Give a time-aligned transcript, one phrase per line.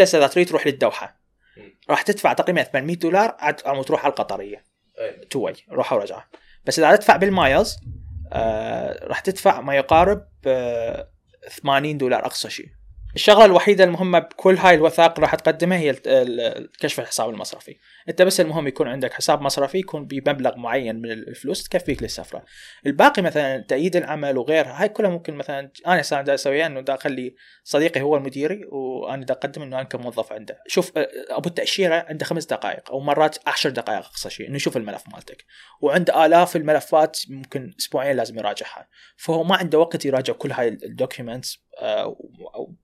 [0.00, 1.20] هسه اذا تريد تروح للدوحة.
[1.90, 4.64] راح تدفع تقريبا 800 دولار عم تروح على القطرية.
[5.30, 6.28] two way روحه ورجعه
[6.64, 7.76] بس إذا تدفع بال miles
[8.32, 11.08] آه راح تدفع ما يقارب آه
[11.62, 12.68] 80 دولار أقصى شيء.
[13.16, 15.92] الشغلة الوحيدة المهمة بكل هاي الوثائق راح تقدمها هي
[16.80, 17.76] كشف الحساب المصرفي.
[18.08, 22.44] انت بس المهم يكون عندك حساب مصرفي يكون بمبلغ معين من الفلوس تكفيك للسفرة.
[22.86, 26.94] الباقي مثلا تأييد العمل وغيرها هاي كلها ممكن مثلا أنا هسه دا أسويها إنه دا
[26.94, 30.62] أخلي صديقي هو المدير وأنا دا أقدم إنه أنا كموظف عنده.
[30.66, 30.92] شوف
[31.30, 35.44] أبو التأشيرة عنده خمس دقائق أو مرات عشر دقائق أقصى شيء إنه يشوف الملف مالتك.
[35.80, 38.88] وعنده آلاف الملفات ممكن أسبوعين لازم يراجعها.
[39.16, 41.65] فهو ما عنده وقت يراجع كل هاي ال documents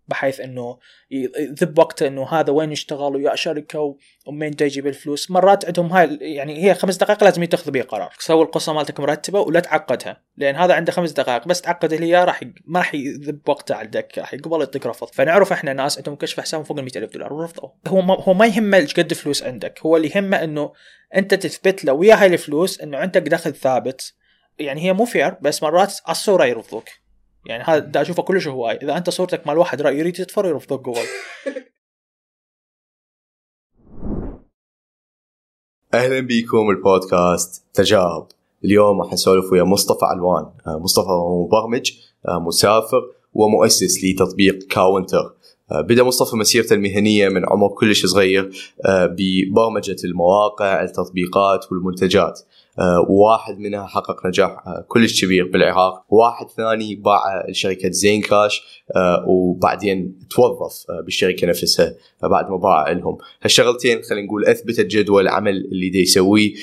[0.09, 0.79] بحيث إنه
[1.11, 3.97] يذب وقته إنه هذا وين يشتغل ويا شركة
[4.27, 5.31] ومين جاي يجيب الفلوس.
[5.31, 8.15] مرات عندهم هاي يعني هي خمس دقائق لازم يتخذ بها قرار.
[8.19, 12.41] سوي القصة مالتك مرتبه ولا تعقدها لأن هذا عنده خمس دقائق بس تعقد اللي راح
[12.65, 15.09] ما راح يذب وقته على الدقة راح يقبل يعطيك رفض.
[15.13, 17.69] فنعرف إحنا ناس عندهم كشف حساب فوق ال ألف دولار ورفضوا.
[17.89, 20.73] هو ما هو ما يهمه قد فلوس عندك هو اللي يهمه إنه
[21.15, 24.15] أنت تثبت له ويا هاي الفلوس إنه عندك دخل ثابت.
[24.59, 26.89] يعني هي مو fair بس مرات على الصورة يرفضوك.
[27.47, 28.77] يعني هذا دا أشوفه كلش هواي.
[28.77, 30.99] إذا أنت صورتك مال واحد رايح يريد يتفر يرفضوك قبل
[35.95, 38.27] أهلا بكم ل بودكاست تجارب.
[38.65, 41.93] اليوم راح نسولف ويا مصطفى علوان آه، مصطفى هو مبرمج
[42.29, 45.35] آه، مسافر ومؤسس لتطبيق كاونتر.
[45.73, 48.51] آه، بدأ مصطفى مسيرته المهنية من عمر كلش صغير
[48.89, 52.41] ببرمجة المواقع التطبيقات والمنتجات.
[52.79, 56.05] آه، وواحد منها حقق نجاح آه، كلش كبير بالعراق.
[56.09, 58.63] وواحد ثاني باع لشركه زين كاش
[58.97, 63.19] آه، وبعدين توظف بالشركة نفسها بعد ما باع لهم.
[63.43, 66.55] هالشغلتين خلينا نقول أثبتت جدوى العمل اللي دا يسويه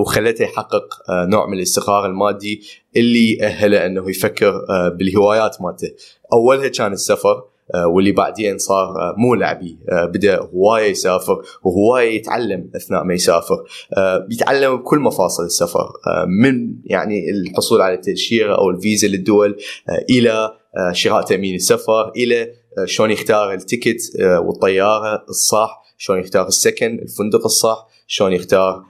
[0.00, 2.62] وخلته يحقق نوع من الاستقرار المادي
[2.96, 4.64] اللي أهله أنه يفكر
[4.98, 5.90] بالهوايات مالته.
[6.32, 7.42] أولها كان السفر
[7.86, 13.64] واللي بعدين صار آه، مو لعبي آه، بدا هواية يسافر وهواية يتعلم أثناء ما يسافر.
[13.96, 19.56] آه، بيتعلم بكل مفاصل السفر آه، من يعني الحصول على التأشيرة أو الفيزا للدول
[19.88, 20.30] آه، إلى
[20.76, 26.98] آه، شراء تأمين السفر إلى آه، شلون يختار التيكت آه، والطيارة الصح شلون يختار السكن
[26.98, 28.84] الفندق الصح شلون يختار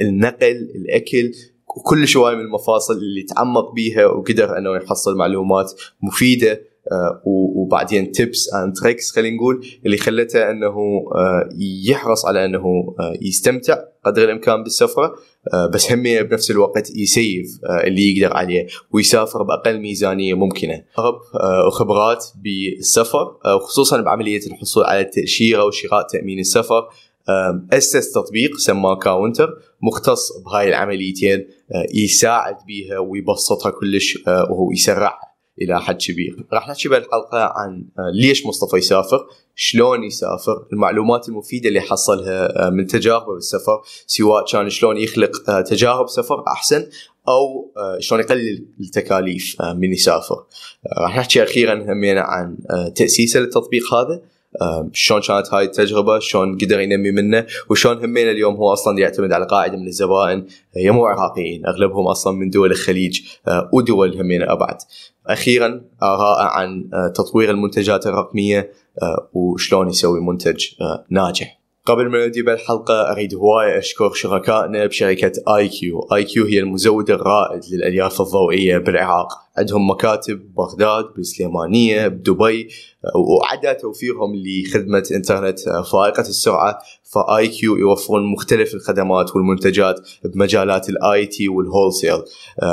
[0.00, 1.32] النقل الأكل
[1.76, 6.52] وكل شوي من المفاصل اللي تعمق بيها وقدر إنه يحصل معلومات مفيدة.
[6.52, 6.60] آه،
[7.24, 10.74] وبعدين tips and tricks خلينا نقول اللي خلته إنه
[11.14, 11.48] آه،
[11.88, 15.14] يحرص على إنه آه، يستمتع قدر الإمكان بالسفرة
[15.54, 20.82] آه، بس همينه بنفس الوقت ي save آه، اللي يقدر عليه ويسافر بأقل ميزانية ممكنة.
[21.34, 26.88] آه، وخبرات بالسفر آه، وخصوصا بعملية الحصول على التأشيرة وشراء تأمين السفر
[27.72, 29.48] أسس تطبيق سماه كاونتر
[29.82, 31.38] مختص بهاي العمليتين
[31.74, 36.46] آه، يساعد بيها ويبسطها كلش آه، وهو يسرعها إلى حد كبير.
[36.52, 42.70] راح نحكي بهالحلقه عن آه، ليش مصطفى يسافر، شلون يسافر، المعلومات المفيدة اللي حصلها آه،
[42.70, 46.86] من تجاربه بالسفر سواء كان شلون يخلق آه، تجارب سفر أحسن
[47.28, 50.44] أو شلون يقلل التكاليف من يسافر.
[50.98, 52.58] راح نحكي أخيرا همينا عن
[52.96, 54.22] تأسيسه للتطبيق هذا
[54.92, 59.46] شلون كانت هاي التجربة؟ شلون قدر ينمي منه؟ وشلون همين اليوم هو أصلا يعتمد على
[59.46, 64.76] قاعدة من الزبائن هي مو عراقيين أغلبهم أصلا من دول الخليج آه، ودول همين أبعد.
[65.26, 68.72] أخيرا آراء عن آه، تطوير المنتجات الرقمية
[69.02, 70.64] آه، وشلون يسوي منتج
[71.10, 71.63] ناجح.
[71.86, 76.00] قبل ما نبدي بالحلقة أريد هواية أشكر شركائنا بشركة آي كيو.
[76.14, 79.28] آي كيو هي المزود الرائد للألياف الضوئية بالعراق.
[79.56, 82.68] عندهم مكاتب ببغداد بالسليمانية بدبي
[83.14, 85.60] وعدا توفيرهم لخدمة إنترنت
[85.92, 86.78] فائقة السرعة.
[87.14, 92.22] فآي كيو يوفرون مختلف الخدمات والمنتجات بمجالات ال IT وال wholesale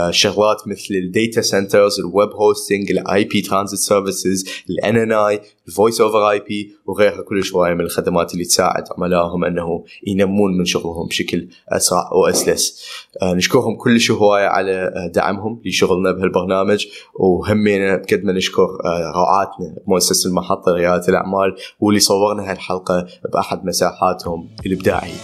[0.10, 5.73] شغلات مثل ال data centers ال web hosting ال IP transit services ال NNI ال
[5.73, 7.22] voice over IP وغيرها.
[7.22, 12.86] كل شوية من الخدمات اللي تساعد عملائهم أنه ينمون من شغلهم بشكل أسرع واسلس
[13.22, 16.88] آه، نشكرهم كلش هواية على آه، دعمهم لشغلنا بهالبرنامج.
[17.16, 24.31] وهمينه بقد ما نشكر آه، رعاتنا بمؤسسه المحطة لريادة الأعمال واللي صورنا هالحلقة بأحد مساحاتهم.
[24.66, 25.20] الابداعيه.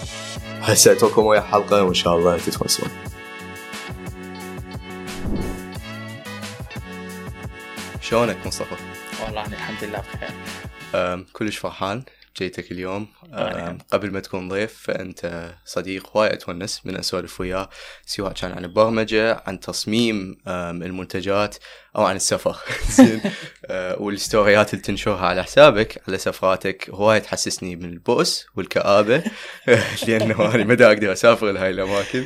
[0.62, 2.90] هسه اترككم ويا الحلقة وإن شاء الله تتونسون.
[8.02, 8.76] شلونك مصطفى؟
[9.26, 12.04] والله أنا الحمد لله بخير كلش فرحان
[12.38, 13.08] جيتك اليوم.
[13.34, 17.70] أنا أم، قبل ما تكون ضيف فأنت صديق هواي اتونس من أسولف وياه
[18.06, 21.56] سواء كان عن البرمجة عن تصميم المنتجات
[21.96, 22.58] أو عن السفر.
[22.98, 23.22] زين.
[23.66, 29.24] أه، والستوريات اللي تنشرها على حسابك على سفراتك هواي تحسسني من البؤس والكآبة.
[30.08, 32.26] لأنه أنا ما دا أقدر أسافر لهاي الأماكن.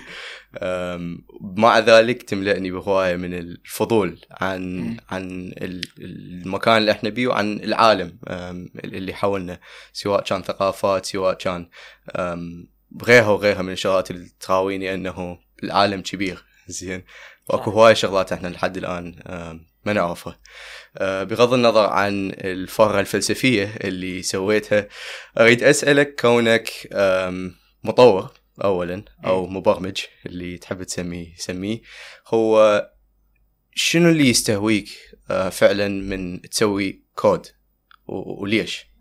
[1.41, 5.53] مع ذلك تملأني بهواية من الفضول عن عن
[5.99, 8.17] المكان اللي إحنا بيه وعن العالم
[8.83, 9.59] اللي حولنا
[9.93, 11.69] سواء كان ثقافات سواء كان
[13.03, 16.43] غيرها وغيرها من الشغلات اللي تراويني أنه العالم كبير.
[16.67, 17.03] زين؟
[17.49, 19.15] وأكو هواية شغلات إحنا لحد الآن
[19.85, 20.39] ما نعرفها.
[20.97, 24.87] أه، بغض النظر عن الفرة الفلسفية اللي سويتها
[25.39, 26.71] أريد أسألك كونك
[27.83, 28.40] مطور.
[28.63, 31.81] أولا أو مبرمج اللي تحب تسميه سميه
[32.27, 32.91] هو
[33.75, 34.89] شنو اللي يستهويك
[35.31, 37.47] أه، فعلا من تسوي كود؟
[38.07, 38.91] وليش؟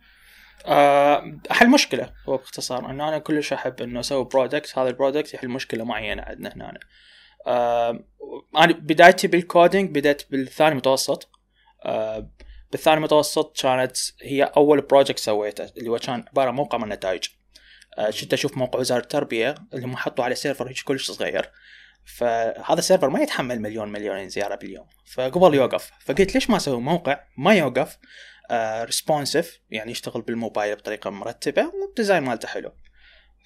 [1.51, 5.49] احل مشكلة هو باختصار إنه أنا كلش أحب إنه أسوي product هذا ال product يحل
[5.49, 6.81] مشكلة معينة عندنا هنا.
[8.57, 11.31] أنا بدايتي بال coding بدأت بالثاني متوسط.
[11.85, 12.31] آه،
[12.73, 17.25] بالثاني متوسط كانت هي أول project سويته اللي هو كان عبارة عن موقع من نتائج
[17.25, 17.40] آه،
[18.21, 21.51] كنت أشوف موقع وزارة التربية اللي هم حطوا على server هيك كلش صغير.
[22.05, 24.87] فهذا ال server ما يتحمل مليون مليونين زيارة باليوم.
[25.15, 25.91] فقبل يوقف.
[26.05, 27.99] فقلت ليش ما أسوي موقع ما يوقف؟
[28.85, 32.73] responsive آه يعني يشتغل بالموبايل بطريقة مرتبة وال design مالته حلو.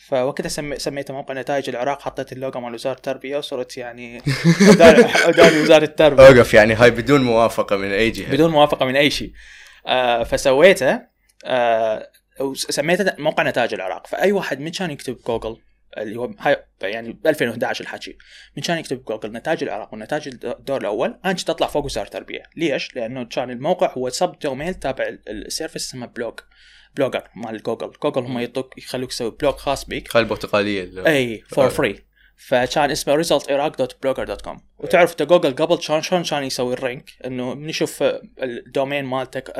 [0.09, 0.79] فوقتها سمي...
[0.79, 4.19] سميته موقع نتائج العراق حطيت اللوجو مال وزارة التربية وصرت يعني
[5.27, 6.27] قدام وزارة التربية.
[6.27, 8.33] أوقف يعني هاي بدون موافقة من أي جهة.
[8.33, 9.33] بدون موافقة من أي شيء.
[9.87, 11.01] آه فسويته.
[11.45, 14.07] آه وسميته موقع نتائج العراق.
[14.07, 15.57] فأي واحد من كان يكتب جوجل
[15.99, 18.19] اللي هو هاي يعني ب 2011 الحكي
[18.57, 22.43] من كان يكتب جوجل نتائج العراق ونتائج الدور الأول أنا كنت أطلع فوق وزاره التربيه
[22.57, 26.41] ليش؟ لأنه كان الموقع هو sub domain تابع ال service اسمه blog
[26.97, 27.93] بلوجر مال جوجل.
[28.03, 30.09] جوجل هم يعطوك يخلوك تسوي blog خاص بيك.
[30.09, 32.05] هاي البرتقالية إي for free
[32.37, 36.73] فكان اسمه result Iraq dot Blogger dot com وتعرف جوجل قبل شلون شلون كان يسوي
[36.73, 38.03] ال rank؟ إنه من يشوف
[38.43, 39.51] ال domain مالتك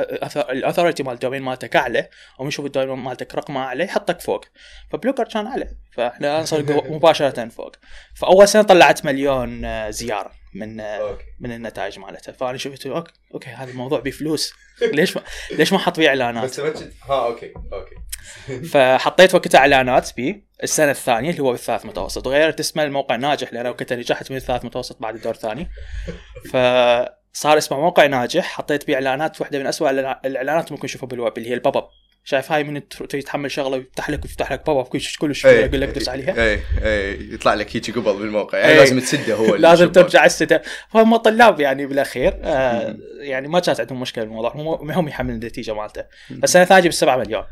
[0.49, 4.21] ال authority مال ال domain مالتك أعلى ومن يشوف ال domain مالتك رقمه أعلى يحطك
[4.21, 4.45] فوق.
[4.91, 5.67] فبلوجر كان أعلى.
[5.95, 7.71] فإحنا نصير مباشرة فوق.
[8.15, 11.23] فأول سنة طلعت مليون آه، زيارة من okay.
[11.39, 12.31] من النتائج مالتها.
[12.31, 14.53] فأنا شفت okay okay هذا الموضوع بفلوس.
[14.93, 17.95] ليش ما ليش ما أحط فيه إعلانات؟ بس ها okay okay.
[18.71, 22.27] فحطيت وقتها إعلانات بيه السنة الثانية اللي هو بالثالث متوسط.
[22.27, 25.69] وغيرت اسمه الموقع ناجح لأن وقتها نجحت من الثالث متوسط بعد الدور الثاني.
[26.51, 28.45] فصار اسمه موقع ناجح.
[28.45, 31.87] حطيت بيه إعلانات واحدة من اسوء الإعلانات ممكن تشوفها بالويب اللي هي ال pop up.
[32.27, 32.87] شايف هاي من
[33.25, 36.43] تحمل شغلة ويفتح لك ويفتح لك pop up كل كل شوي يقول لك دوس عليها.
[36.43, 38.57] اي اي يطلع لك هيك قبل بالموقع.
[38.57, 43.79] يعني لازم تسده هو لازم ترجع السده فهم طلاب يعني بالأخير آه يعني ما كانت
[43.79, 44.53] عندهم مشكلة بالموضوع.
[44.55, 46.03] هم يحملون النتيجة مالته.
[46.29, 47.43] بس أنا ثاجي بالسبعة مليون.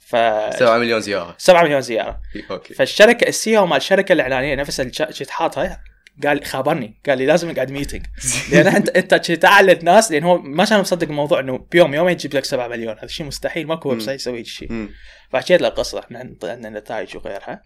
[0.00, 0.16] ف
[0.56, 1.34] 7 مليون زيارة.
[1.38, 2.20] 7 مليون زيارة.
[2.50, 2.74] okay.
[2.74, 5.80] فالشركة ال CEO مال الشركة الإعلانية نفسها اللي كنت حاطها
[6.26, 7.00] قال خابرني.
[7.06, 8.06] قال لي لازم نقعد meeting
[8.52, 12.34] لأن انت أنت تعلت ناس لأن هو ما كان مصدق الموضوع إنه بيوم يومين يجيب
[12.34, 12.98] لك 7 مليون.
[12.98, 14.88] هذا شيء مستحيل ماكو website يسوي شيء
[15.30, 17.62] فحكيت له القصة إحنا عندنا نتائج وغيرها.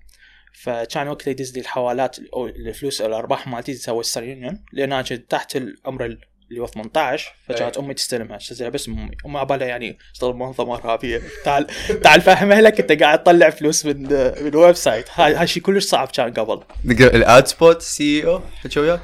[0.54, 5.30] فكان وقتها يدز لي الحوالات أو الفلوس أو الأرباح مالتي Western Union لأن أنا كنت
[5.30, 6.18] تحت العمر
[6.54, 8.36] اللي هو 18 فجات أمي تستلمها.
[8.36, 11.66] اشتريها بس أمي أمي عبالها يعني اشتغل منظمة ارهابيه تعال
[12.02, 14.02] تعال فهمها لك أنت قاعد تطلع فلوس من
[14.44, 15.06] من ويب سايت.
[15.14, 16.62] هاي هاي شيء كلش صعب كان قبل.
[16.84, 19.00] الاد سبوت سي أو حكى وياك؟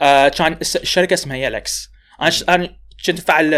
[0.00, 1.90] آه كان الشركة اسمها يلكس
[2.48, 2.76] أنا
[3.06, 3.52] كنت افعل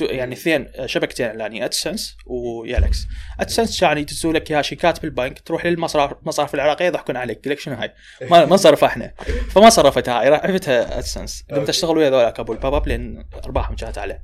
[0.00, 3.06] يعني اثنين شبكتين اعلانيه ادسنس ويالكس
[3.40, 7.60] ادسنس يعني يدزوا لك إياها شيكات بالبنك تروح للمصرف المصارف العراقية يضحكون عليك يقول لك
[7.60, 7.92] شنو هاي؟
[8.30, 9.14] ما ما إحنا.
[9.50, 13.98] فما صرفتها هاي رفعتها ادسنس قمت اشتغل ويا ذولاك ابو الباب اب لأن ارباحهم كانت
[13.98, 14.20] اعلى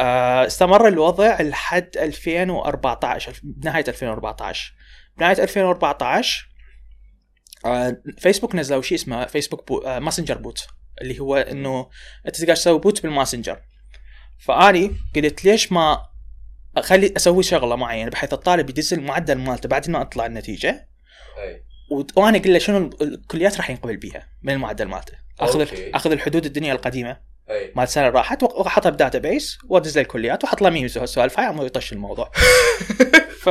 [0.00, 4.74] آه، استمر الوضع لحد 2014 بنهايه 2014
[5.18, 6.48] بنهاية 2014
[7.64, 10.66] آه، فيسبوك نزلوا شيء اسمه فيسبوك bot آه، ماسنجر bot
[11.00, 11.88] اللي هو إنه
[12.26, 13.60] أنت تقدر تسوي bot بالماسنجر.
[14.38, 16.06] فأني قلت ليش ما
[16.76, 20.88] أخلي أسوي شغلة معينة بحيث الطالب يدز المعدل مالته بعد ما اطلع النتيجة؟
[22.16, 25.12] وأنا أقول له شنو الكليات راح ينقبل بيها من المعدل مالته.
[25.40, 25.90] أخذ okay.
[25.94, 27.16] أخذ الحدود الدنيا القديمة
[27.48, 31.40] مال السنة راحت وأحطها ب database وأدز له الكليات وأحط له memes سوالف.
[31.40, 32.32] هاي يطش الموضوع.
[33.44, 33.48] ف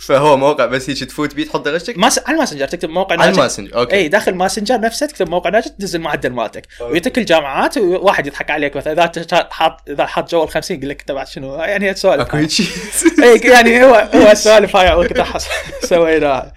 [0.00, 2.18] فهو موقع بس هيك تفوت بيه تحط درجتك ماس...
[2.18, 3.96] على الماسنجر تكتب موقع ناجح على الماسنجر okay.
[3.96, 6.66] إي داخل ماسنجر نفسه تكتب موقع ناجح تدز المعدل مالتك.
[6.80, 11.02] ويعطيك الجامعات وواحد يضحك عليك مثلا إذا حاط إذا حاط جو ال 50 يقول لك
[11.02, 12.20] تبع شنو؟ يعني سوالف.
[12.20, 12.36] أكو
[13.22, 15.38] إي يعني هو هو السوالف هاي وقتها
[15.82, 16.52] سويناها.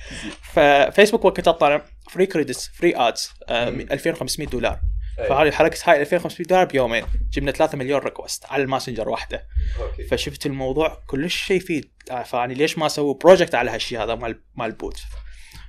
[0.54, 1.82] ففيسبوك وقتها طلع
[2.12, 4.80] free credits free ads 2500 دولار.
[5.18, 7.06] فهذه حرقت هاي 2500 دولار بيومين.
[7.32, 9.48] جبنا 3 مليون request على الماسنجر واحدة.
[9.82, 10.04] okay.
[10.04, 11.92] فشفت الموضوع كلش شيء يفيد
[12.26, 15.00] فاني ليش ما أسوي project على هالشيء هذا مال مال ال bot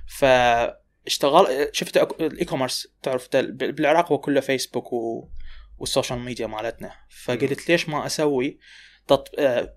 [0.07, 5.29] فاشتغل شفت ال e-commerce تعرف بالعراق هو كله فيسبوك و...
[5.77, 6.91] وال social media مالتنا.
[7.23, 8.59] فقلت ليش ما أسوي
[9.07, 9.31] تط...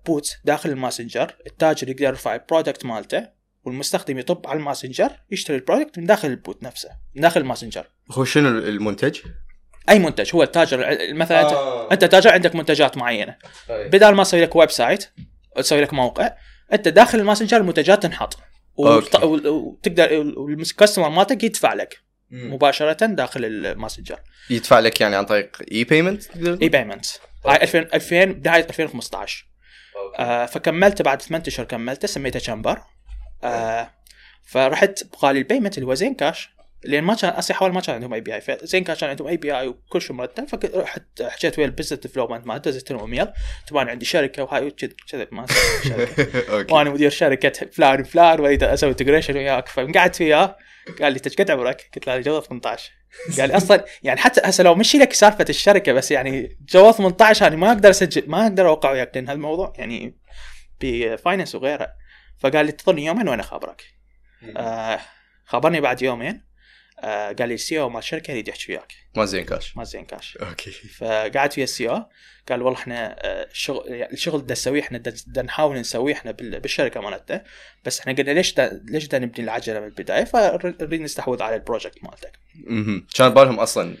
[0.05, 5.62] bot داخل الماسنجر؟ التاجر يقدر يرفع ال product مالته والمستخدم يطب على الماسنجر يشتري ال
[5.62, 7.87] product من داخل ال bot نفسه من داخل الماسنجر.
[8.11, 9.19] هو شنو المنتج؟
[9.89, 11.91] أي منتج هو التاجر مثلا آه.
[11.91, 13.35] أنت تاجر عندك منتجات معينة.
[13.67, 13.91] طيب.
[13.91, 15.09] بدل ما تسوي لك website
[15.55, 16.31] تسوي لك موقع
[16.73, 18.37] أنت داخل الماسنجر المنتجات تنحط.
[18.75, 21.97] وتقدر ال customer مالتك يدفع لك
[22.29, 22.53] مم.
[22.53, 24.19] مباشرة داخل الماسنجر.
[24.49, 26.23] يدفع لك يعني عن طريق e-payment
[26.61, 27.05] e-payment
[27.47, 29.45] هاي 2000 2000 بدايه 2015
[30.19, 32.81] آه فكملت بعد ثمان أشهر كملته سميته شامبر
[33.43, 33.91] آه
[34.43, 36.49] فرحت بقالي ال payment اللي هو زين كاش
[36.83, 40.15] لأن ما كان أصلا حوالي ما كان عندهم API فزين كان عندهم API وكل شيء
[40.15, 43.27] مرتب فرحت حكيت ويا ال business development مالته دزيت لهم ايميل
[43.69, 44.71] طبعا عندي شركة وهاي
[45.11, 45.45] كذا ماكو
[45.83, 46.73] شركة.
[46.73, 49.67] وأنا مدير شركة فلان فلان وأريد أسوي integration وياك.
[49.67, 50.57] فقعدت وياه
[51.01, 52.91] قال لي شقد عمرك؟ قلت له جوا 18
[53.39, 57.47] قال لي أصلا يعني حتى هسه لو مشي لك سالفة الشركة بس يعني جوا 18
[57.47, 60.17] أنا ما أقدر أسجل ما أقدر أوقع وياك لأن هذا الموضوع يعني
[60.81, 61.91] ب finance وغيره.
[62.37, 63.83] فقال لي انتظرني يومين وأنا خابرك.
[64.57, 64.99] آه
[65.45, 66.48] خابرني بعد يومين.
[67.03, 68.93] آه قال لي ال CEO مال الشركة يريد يحكي وياك.
[69.15, 69.77] مال زين كاش.
[69.77, 70.37] مال زين كاش.
[70.37, 70.71] okay.
[70.71, 72.05] فقعدت ويا ال CEO
[72.49, 77.43] قال والله إحنا الشغل آه، الشغل ده نسويه إحنا دا نحاول نسويه إحنا بالشركة مالتنا.
[77.85, 81.61] بس إحنا قلنا ليش دا ليش دا نبني العجلة من البداية؟ فنريد نستحوذ على ال
[81.61, 82.39] project مالتك.
[82.69, 83.97] أها كان بالهم أصلا.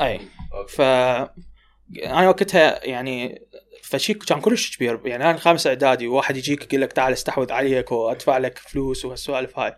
[0.00, 0.20] أي.
[0.68, 3.42] ف أنا وقتها يعني
[3.82, 5.00] فشي كان كلش كبير.
[5.04, 9.58] يعني أنا خامس إعدادي وواحد يجيك يقول لك تعال استحوذ عليك وأدفع لك فلوس وهالسوالف
[9.58, 9.76] هاي.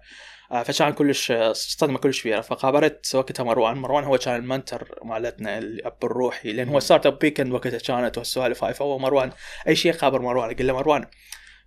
[0.50, 3.76] فكان كلش صدمه كلش كبيره فخابرت وقتها مروان.
[3.76, 8.65] مروان هو كان ال mentor مالتنا الاب الروحي لأن هو Startup Weekend وقتها كانت والسوالف
[8.65, 8.75] هاي.
[8.75, 9.33] فهو مروان
[9.69, 11.05] أي شيء خابر مروان قال له مروان.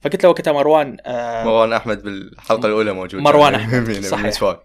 [0.01, 3.21] فقلت له وقتها مروان آه مروان أحمد بالحلقة الأولى موجود.
[3.21, 4.55] مروان أحمد صحيح.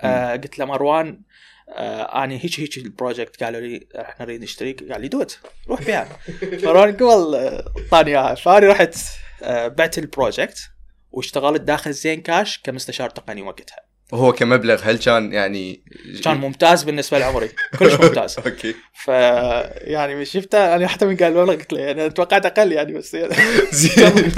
[0.00, 1.20] آه قلت له مروان
[1.68, 5.38] آه أنا هيك هيك ال project قالوا لي إحنا نريد نشتري قال لي do it
[5.68, 6.06] روح بيع.
[6.64, 8.96] مروان قبل اعطاني اياها فاني رحت
[9.42, 10.70] آه بعت ال project.
[11.10, 13.90] واشتغلت داخل زين كاش كمستشار تقني وقتها.
[14.12, 15.84] وهو كمبلغ هل كان يعني
[16.24, 17.50] كان ممتاز بالنسبة لعمري.
[17.78, 18.38] كلش ممتاز.
[18.38, 18.74] okay.
[18.94, 23.14] ف يعني شفته أنا حتى من قال والله قلت له يعني توقعت أقل يعني بس
[23.14, 23.34] يعني
[23.72, 24.12] زين.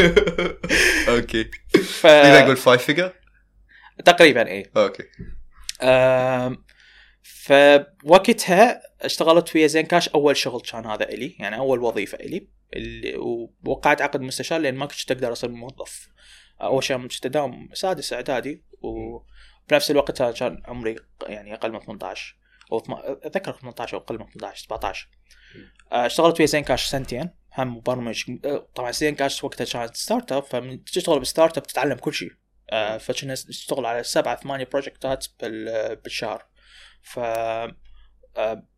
[1.09, 1.51] okay.
[1.85, 3.12] ف اذا أقول five figure
[4.05, 5.05] تقريبا اي okay.
[7.23, 13.17] فوقتها اشتغلت ويا زين كاش أول شغل كان هذا إلي يعني أول وظيفة إلي اللي
[13.64, 16.09] ووقعت عقد مستشار لأن ما كنت تقدر أصير موظف.
[16.62, 22.37] أول شيء تداوم سادس إعدادي وبنفس الوقت كان عمري يعني أقل من 18
[22.73, 25.09] أو أتذكر 18 أو أقل من 18 17
[25.92, 30.43] آه، اشتغلت ويا زين كاش سنتين هم مبرمج آه، طبعا زين كاش وقتها كانت startup
[30.42, 32.33] فمن تشتغل ب startup تتعلم كل شيء.
[32.71, 35.27] آه، فكنا نشتغل على سبعة ثمانية project ات
[36.04, 36.47] بالشهر.
[37.02, 37.19] ف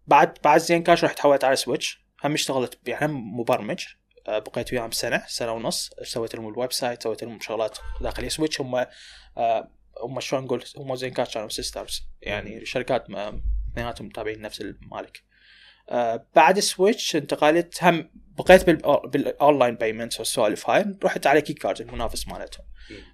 [0.06, 3.84] بعد بعد زين كاش رحت حولت على سويتش هم اشتغلت يعني هم مبرمج.
[4.28, 8.86] بقيت وياهم سنة سنة ونص سويت لهم ال website سويت لهم شغلات داخل سويتش هم
[9.38, 15.22] آه، هم شلون نقول هم زين كاش كانوا sisters يعني شركات اثنيناتهم تابعين نفس المالك
[15.90, 18.70] آه، بعد سويتش انتقلت هم بقيت
[19.06, 22.66] بال online payment والسوالف هاي رحت على كي كارد المنافس مالتهم.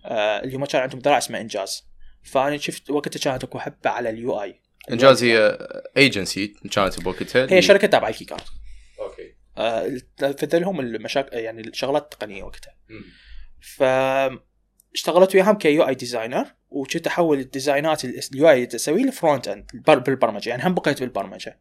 [0.07, 1.91] اللي هم كان عندهم ذراع اسمه إنجاز.
[2.23, 5.59] فأنا شفت وقتها كانت أكو هبة على ال UI إنجاز هي
[5.97, 8.43] ايجنسي كانت بوقتها هي شركة تابعة كي كارد
[10.23, 12.75] okay لهم المشاكل يعني الشغلات التقنية وقتها.
[13.61, 13.83] ف
[14.95, 16.47] اشتغلت وياهم ك UI designer.
[16.71, 20.51] وكنت أحول ال design ات ال UI اسويه ل front end بالبرمجة.
[20.51, 21.59] يعني هم بقيت بالبرمجة.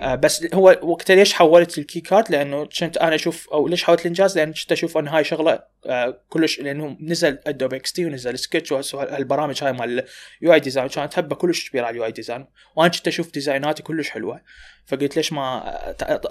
[0.00, 4.00] آه بس هو وقتها ليش حولت الكي كارد لأنه كنت أنا أشوف أو ليش حولت
[4.00, 8.72] الإنجاز؟ لأن كنت أشوف إن هاي شغلة آه كلش لأنه نزل Adobe XD ونزل سكتش
[8.72, 10.04] وهالبرامج هاي مال
[10.42, 10.88] ال UI design.
[10.88, 12.46] كانت هبة كلش كبيرة على ال UI design.
[12.76, 14.40] وأنا كنت أشوف design اتي كلش حلوة.
[14.86, 15.62] فقلت ليش ما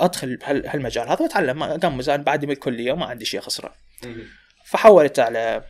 [0.03, 3.73] أدخل بهالمجال هذا وأتعلم؟ اقمز أنا بعد من الكلية وما عندي شيء أخسره.
[4.65, 5.63] فحولت على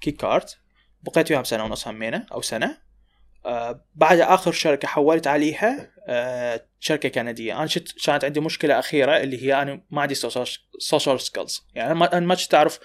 [0.00, 0.58] كي كارد
[1.06, 2.78] بقيت وياهم سنة ونص همينة أو سنة.
[3.46, 7.58] آه بعد آخر شركة حولت عليها آه شركة كندية.
[7.58, 10.14] أنا شت كانت عندي مشكلة أخيرة اللي هي أنا ما عندي
[10.78, 12.78] social skills يعني أنا ما كنت أعرف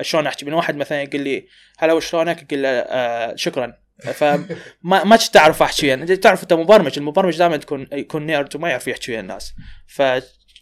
[0.00, 0.44] شلون أحكي.
[0.44, 1.46] من واحد مثلا يقول لي
[1.78, 3.74] هلا وشلونك أقول له آه شكرا.
[4.00, 6.98] فما ما كنت أعرف أحكي يعني تعرف أنت مبرمج.
[6.98, 9.54] المبرمج دائما تكون يكون nerd وما يعرف يحكي ويا الناس.
[9.86, 10.02] ف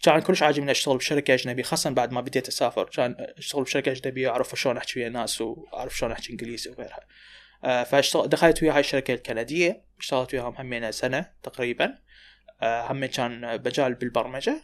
[0.01, 2.83] كان كلش عاجبني أشتغل بشركة أجنبية خاصه بعد ما بديت أسافر.
[2.83, 6.99] كان أشتغل بشركة أجنبية واعرف شلون أحكي ويا الناس وأعرف شلون أحكي إنجليزي وغيرها.
[7.63, 9.83] آه فاشتغل دخلت ويا هاي الشركة الكندية.
[9.99, 11.97] اشتغلت وياهم همين سنة تقريبا.
[12.61, 14.63] آه هم كان مجال بالبرمجة.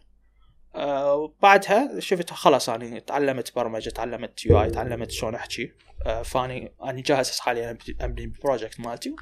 [0.75, 5.71] آه وبعدها شفت خلاص أنا تعلمت برمجة تعلمت UI تعلمت شلون أحكي.
[6.23, 9.15] فاني أنا جاهز حاليا أبني ال project مالتي.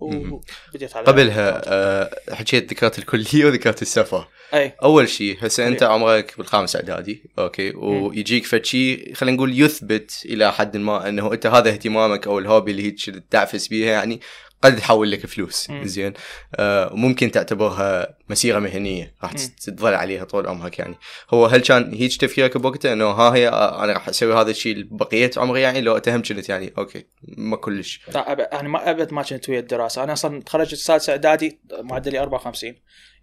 [0.00, 4.26] وبديت على قبلها آه حكيت ذكرت الكلية وذكرت السفر.
[4.54, 4.72] أي.
[4.82, 7.22] أول شيء هسه أنت عمرك بالخامس إعدادي.
[7.38, 7.72] okay.
[7.76, 12.43] ويجيك فد شيء خلينا نقول يثبت إلى حد ما إنه أنت هذا اهتمامك أو ال
[12.43, 14.20] hobby اللي هيك تعفس بيها يعني.
[14.62, 15.72] قد تحول لك فلوس.
[15.82, 16.12] زين.
[16.54, 19.14] آه ممكن تعتبرها مسيرة مهنية.
[19.22, 20.94] راح تظل عليها طول عمرك يعني.
[21.34, 24.86] هو هل كان هيك تفكيرك بوقته إنه ها هي آه، أنا راح أسوي هذا الشيء
[24.90, 28.00] بقيه عمري يعني؟ لو اتهم كنت يعني أوكي ما كلش.
[28.14, 30.04] لا أنا ما أبد ما كنت ويا الدراسة.
[30.04, 32.74] أنا أصلا تخرجت السادسه إعدادي معدلي 54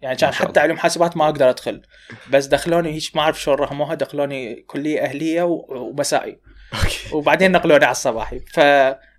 [0.02, 1.82] يعني كان حتى علوم حاسبات ما أقدر أدخل.
[2.30, 6.38] بس دخلوني هيك ما أعرف شلون رهموها دخلوني كلية أهلية ومسائي.
[7.12, 8.40] وبعدين نقلوني على الصباحي.
[8.40, 8.60] ف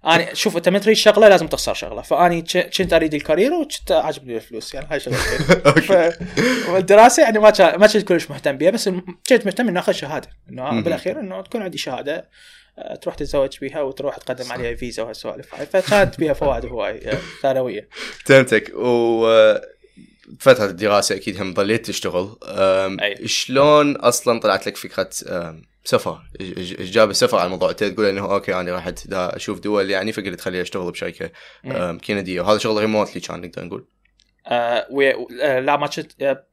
[0.06, 2.02] أنا شوف أنت من تريد شغلة لازم تخسر شغلة.
[2.02, 2.42] فأني
[2.78, 4.74] كنت أريد الكارير وكنت عاجبني الفلوس.
[4.74, 6.14] يعني هاي شغلة.
[6.74, 8.90] والدراسة يعني ما ما كنت كلش مهتم بها بس
[9.30, 10.30] كنت مهتم إني آخذ شهادة.
[10.50, 12.30] إنه بالأخير إنه تكون عندي شهادة
[12.78, 15.66] آه، تروح تتزوج بها وتروح تقدم عليها فيزا وهالسوالف هاي.
[15.66, 17.90] فكانت بها فوائد هواي آه، ثانوية.
[18.26, 18.72] فهمتك.
[18.76, 19.28] و
[20.40, 22.38] فترة الدراسة أكيد هم ضليت تشتغل.
[23.26, 25.10] شلون أصلا طلعت لك فكرة
[25.84, 26.22] سفر.
[26.42, 30.42] إيش جاب السفر على الموضوع؟ انت تقول إنه okay أنا رحت أشوف دول يعني فقلت
[30.42, 31.32] خليني أشتغل بشركة
[32.08, 32.42] كندية.
[32.42, 33.88] وهذا شغل remotely كان نقدر نقول.
[34.48, 34.88] آه
[35.42, 36.46] آه لا ما كنت آه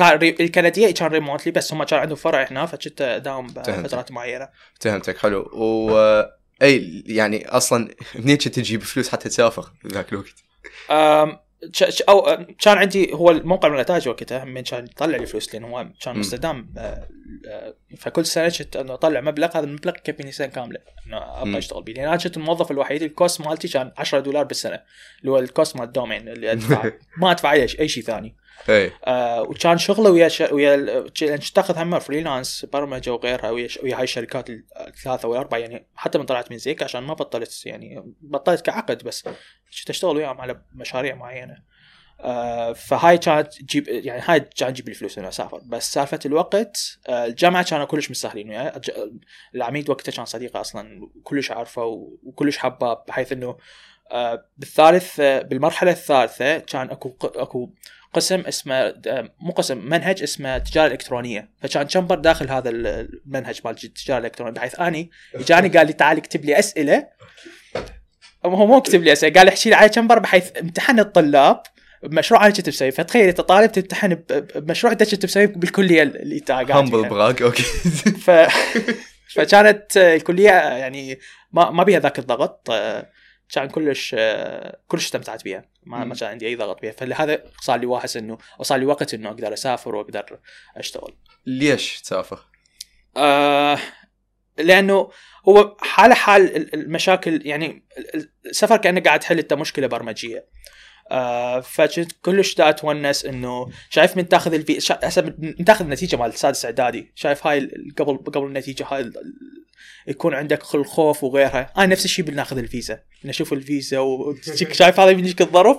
[0.00, 4.48] الكندية كان remotely بس هم كان عندهم فرع هنا فكنت اداوم بفترات معينة.
[4.80, 5.50] فهمتك حلو.
[5.52, 5.90] و
[6.62, 10.44] اي يعني أصلا منين كنت تجيب فلوس حتى تسافر ذاك الوقت؟
[12.08, 15.88] أو كان عندي هو الموقع من النتائج وقتها من كان يطلع لي فلوس لأن هو
[16.02, 17.08] كان مستدام آه،
[17.48, 21.82] آه، فكل سنة كنت انه أطلع مبلغ هذا المبلغ يكفيني سنة كاملة انه أبغى أشتغل
[21.82, 24.80] به لأن أنا كنت الموظف الوحيد ال cost مالتي كان 10 دولار بالسنة
[25.20, 26.90] اللي هو ال cost مال ال domain اللي أدفع.
[27.20, 28.36] ما أدفع أي شيء ثاني.
[28.68, 30.40] اي آه وكان شغله ويا ش...
[30.40, 31.04] ويا
[31.54, 33.78] تاخذ هم freelance برمجة وغيرها ويا, ش...
[33.82, 34.50] ويا هاي الشركات
[34.88, 39.24] الثلاثة والاربعه يعني حتى من طلعت من زين كاش ما بطلت يعني بطلت كعقد بس.
[39.80, 41.74] كنت اشتغل وياهم على مشاريع معينة.
[42.20, 45.60] آه فهاي كانت تجيب يعني هاي كانت تجيب لي فلوس اني أسافر.
[45.66, 48.72] بس سالفة الوقت آه الجامعة كانوا كلش مستاهلين وياي.
[49.54, 51.84] العميد وقتها كان صديقه أصلا كلش عارفه
[52.22, 53.56] وكلش حبه بحيث إنه
[54.12, 57.70] آه بالثالث آه بالمرحلة الثالثة كان أكو أكو
[58.12, 58.94] قسم اسمه
[59.40, 61.50] مو قسم منهج اسمه تجارة إلكترونية.
[61.60, 66.44] فكان شمبر داخل هذا المنهج مال التجاره الالكترونيه بحيث أني اجاني قال لي تعال اكتب
[66.44, 67.08] لي أسئلة.
[68.44, 71.62] هو مو كتب لي أسئلة قال احكي لي على شمبر بحيث امتحن الطلاب
[72.02, 74.14] بمشروع أنا كنت مسوي فتخيل انت طالب تمتحن
[74.54, 77.62] بمشروع انت كنت مسوي بالكلية اللي انت قاعد humble brag okay.
[78.24, 78.30] ف
[79.34, 81.18] فكانت الكلية يعني
[81.52, 82.70] ما ما بيها ذاك الضغط
[83.48, 84.16] كان كلش
[84.88, 88.38] كلش استمتعت بها ما ما كان عندي أي ضغط بها فلهذا صار لي واحس انه
[88.58, 90.38] وصار لي وقت إنه أقدر أسافر وأقدر
[90.76, 91.16] أشتغل.
[91.46, 92.40] ليش تسافر؟
[93.16, 93.78] آه
[94.58, 95.10] لأنه
[95.48, 97.84] هو حاله حال المشاكل يعني
[98.46, 100.46] السفر كأنه قاعد تحل إنت مشكلة برمجية.
[101.10, 106.28] آه فكنت كلش دا اتونس إنه شايف من تاخذ الفي هسه من تاخذ النتيجة مال
[106.28, 107.12] السادس إعدادي.
[107.14, 109.12] شايف هاي قبل قبل النتيجة هاي
[110.06, 111.72] يكون عندك الخوف وغيرها.
[111.76, 113.00] أنا نفس الشيء بناخذ الفيزا.
[113.24, 115.78] نشوف الفيزا وتجيك شايف هذا يجيك الظرف؟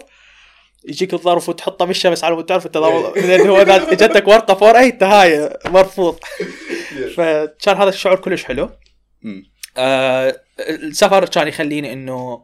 [0.89, 4.85] يجيك الظرف وتحطه بالشمس على مود تعرف انت لأن هو اجتك ورقة A four اي
[4.85, 6.19] أنت هاي مرفوض.
[7.15, 8.69] فكان هذا الشعور كلش حلو.
[9.77, 12.43] آه السفر كان يخليني إنه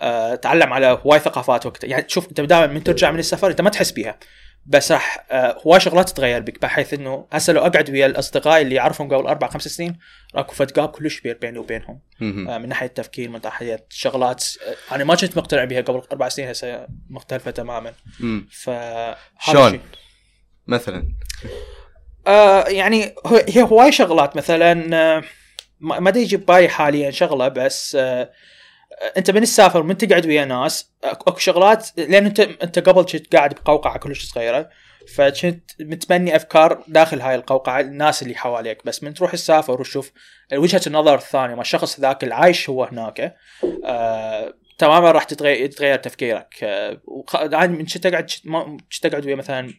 [0.00, 1.88] آه، تعلم على هواي ثقافات وقتها.
[1.88, 4.18] يعني شوف أنت دائما من ترجع من السفر أنت ما تحس بيها.
[4.66, 8.80] بس راح آه، هواي شغلات تتغير بك بحيث إنه هسه لو أقعد ويا الأصدقاء اللي
[8.80, 9.98] اعرفهم قبل أربع خمس سنين
[10.34, 12.00] راكو فد جاب كلش كبير بيني وبينهم.
[12.22, 14.44] آه، من ناحية التفكير من ناحية شغلات
[14.92, 17.92] أنا ما كنت مقتنع بها قبل أربع سنين هسه مختلفة تماما.
[18.50, 18.70] ف
[19.40, 19.80] شلون؟
[20.66, 21.08] مثلا.
[22.26, 23.14] آه يعني
[23.48, 25.22] هي هواي شغلات مثلا آه
[25.80, 28.30] ما ادري يجي ببالي حاليا شغلة بس آه
[29.16, 33.54] انت من تسافر من تقعد ويا ناس اكو شغلات لأن انت انت قبل كنت قاعد
[33.54, 34.70] بقوقعة كلش صغيرة
[35.14, 39.02] فكنت متبني أفكار داخل هاي القوقعة الناس اللي حواليك بس.
[39.02, 40.12] من تروح تسافر وتشوف
[40.52, 43.36] وجهة النظر الثانية ما الشخص ذاك العايش هو هناك
[43.84, 46.54] آه تماما راح تتغير تفكيرك.
[46.62, 47.00] آه
[47.66, 48.30] من كنت تقعد
[48.92, 49.74] كنت تقعد ويا مثلا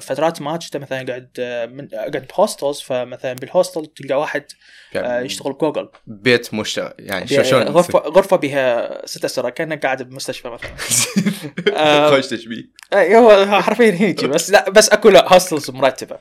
[0.00, 1.30] فترات ما كنت مثلا قاعد
[1.72, 4.44] من قاعد ب hostels فمثلا بال hostel تلقى واحد
[4.92, 5.88] يعني يشتغل بجوجل.
[6.06, 10.76] بيت مشترك يعني شلون غرفه غرفة بها ست أسرة كأنك قاعد بمستشفى مثلا.
[12.10, 12.62] خوش تشبيه.
[12.92, 16.18] اي هو حرفيا هيك بس لا بس أكو لا hostels مرتبة.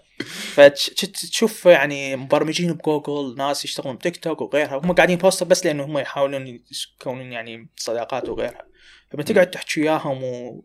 [0.53, 5.83] فتشوف يعني مبرمجين بجوجل ناس يشتغلون بتيك توك وغيرها هم قاعدين ب hostel بس لأنه
[5.85, 6.59] هم يحاولون
[6.99, 8.65] يكونون يعني صداقات وغيرها.
[9.11, 10.63] فلما تقعد تحكي وياهم و...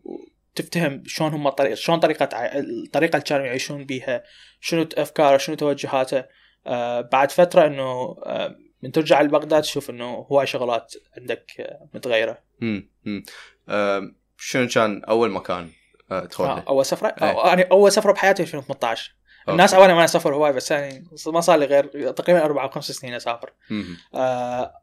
[0.57, 4.23] تفتهم شلون هم طريقة شلون طريقة الطريقة اللي كانوا يعيشون بيها
[4.59, 6.23] شنو أفكاره شنو توجهاته.
[6.67, 12.37] آه بعد فترة إنه آه من ترجع لبغداد تشوف إنه هواي شغلات عندك آه متغيرة.
[12.61, 12.89] امم
[13.69, 15.69] آه شنو كان أول مكان
[16.11, 19.15] آه، تدخل له؟ أول سفرة؟ أنا يعني أول سفرة بحياتي 2018
[19.49, 22.91] الناس أولا ما اسافر هواي بس يعني ما صار لي غير تقريبا أربع أو خمس
[22.91, 23.53] سنين أسافر.
[24.15, 24.73] آه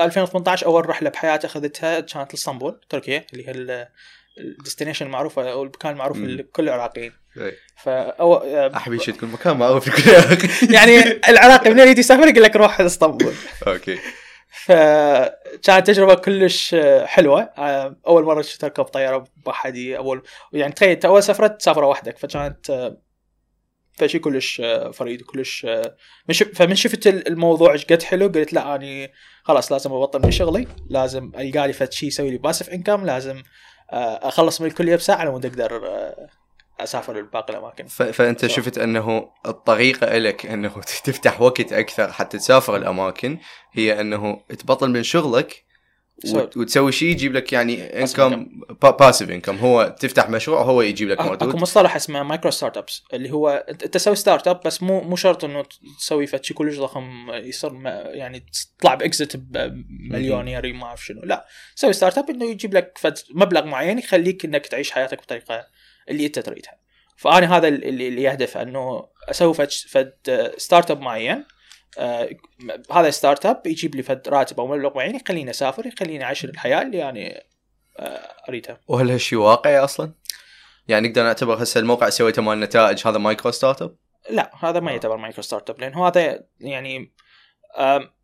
[0.00, 3.50] 2018 أول رحلة بحياتي أخذتها كانت لإسطنبول تركيا اللي هي
[4.38, 7.12] ال destination المعروفه أو المكان المعروف لكل العراقيين.
[7.76, 8.34] فأو...
[8.76, 10.52] أحب شيء تكون مكان معروف لكل العراقيين.
[10.74, 13.34] يعني العراقي من يجي يسافر يقول لك روح اسطنبول.
[13.66, 13.98] أوكي.
[14.50, 17.42] فكانت تجربة كلش حلوة
[18.06, 20.22] أول مرة تركب طيارة وحدي أول
[20.52, 22.92] يعني تخيل أول سفرة تسافر وحدك فكانت
[23.98, 25.96] فشي كلش آه، فريد وكلش آه،
[26.28, 31.32] فمن شفت الموضوع إيش قد حلو قلت لا أني خلاص لازم أبطل من شغلي لازم
[31.38, 33.42] ألقى لي فد شيء يسوي لي passive income لازم آه،
[33.92, 35.82] أخلص من الكليه بساعه على مود أقدر
[36.80, 38.48] أسافر لباقي الأماكن فأنت so.
[38.48, 40.68] شفت أنه الطريقة لك أنه
[41.04, 43.38] تفتح وقت أكثر حتى تسافر الأماكن
[43.72, 45.67] هي أنه تبطل من شغلك
[46.56, 48.46] وتسوي شيء يجيب لك يعني انكم
[48.82, 53.30] passive income هو تفتح مشروع هو يجيب لك موجود أكو مصطلح اسمه micro startups اللي
[53.30, 55.64] هو انت تسوي startup بس مو مو شرط إنه
[55.98, 58.46] تسوي شيء كلش ضخم يصير يعني
[58.78, 61.20] تطلع ب exit مليونير ما أعرف شنو.
[61.24, 65.66] لا تسوي startup إنه يجيب لك فد مبلغ معين يخليك إنك تعيش حياتك بطريقة
[66.08, 66.78] اللي أنت تريدها.
[67.16, 70.12] فأنا هذا اللي, اللي يهدف إنه أسوي فد, فد
[70.56, 71.44] startup معين
[71.98, 72.28] آه
[72.92, 76.98] هذا startup يجيب لي فد راتب أو مبلغ معين يخليني أسافر يخليني أعيش الحياة اللي
[76.98, 77.44] يعني
[77.98, 78.80] آه أريدها.
[78.88, 80.12] وهل هالشيء واقعي أصلا؟
[80.88, 83.96] يعني نقدر نعتبر هسه الموقع سويته مال نتائج هذا micro startup؟
[84.30, 84.90] لا هذا ما.
[84.90, 87.12] يعتبر micro startup لأن هذا يعني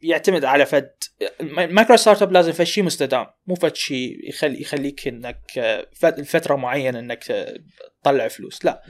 [0.03, 0.91] يعتمد على فد
[1.41, 5.87] micro startup لازم فد شيء مستدام مو فد شيء يخلي يخليك إنك آه،
[6.25, 7.25] فتره معينة إنك
[8.03, 8.83] تطلع فلوس لا.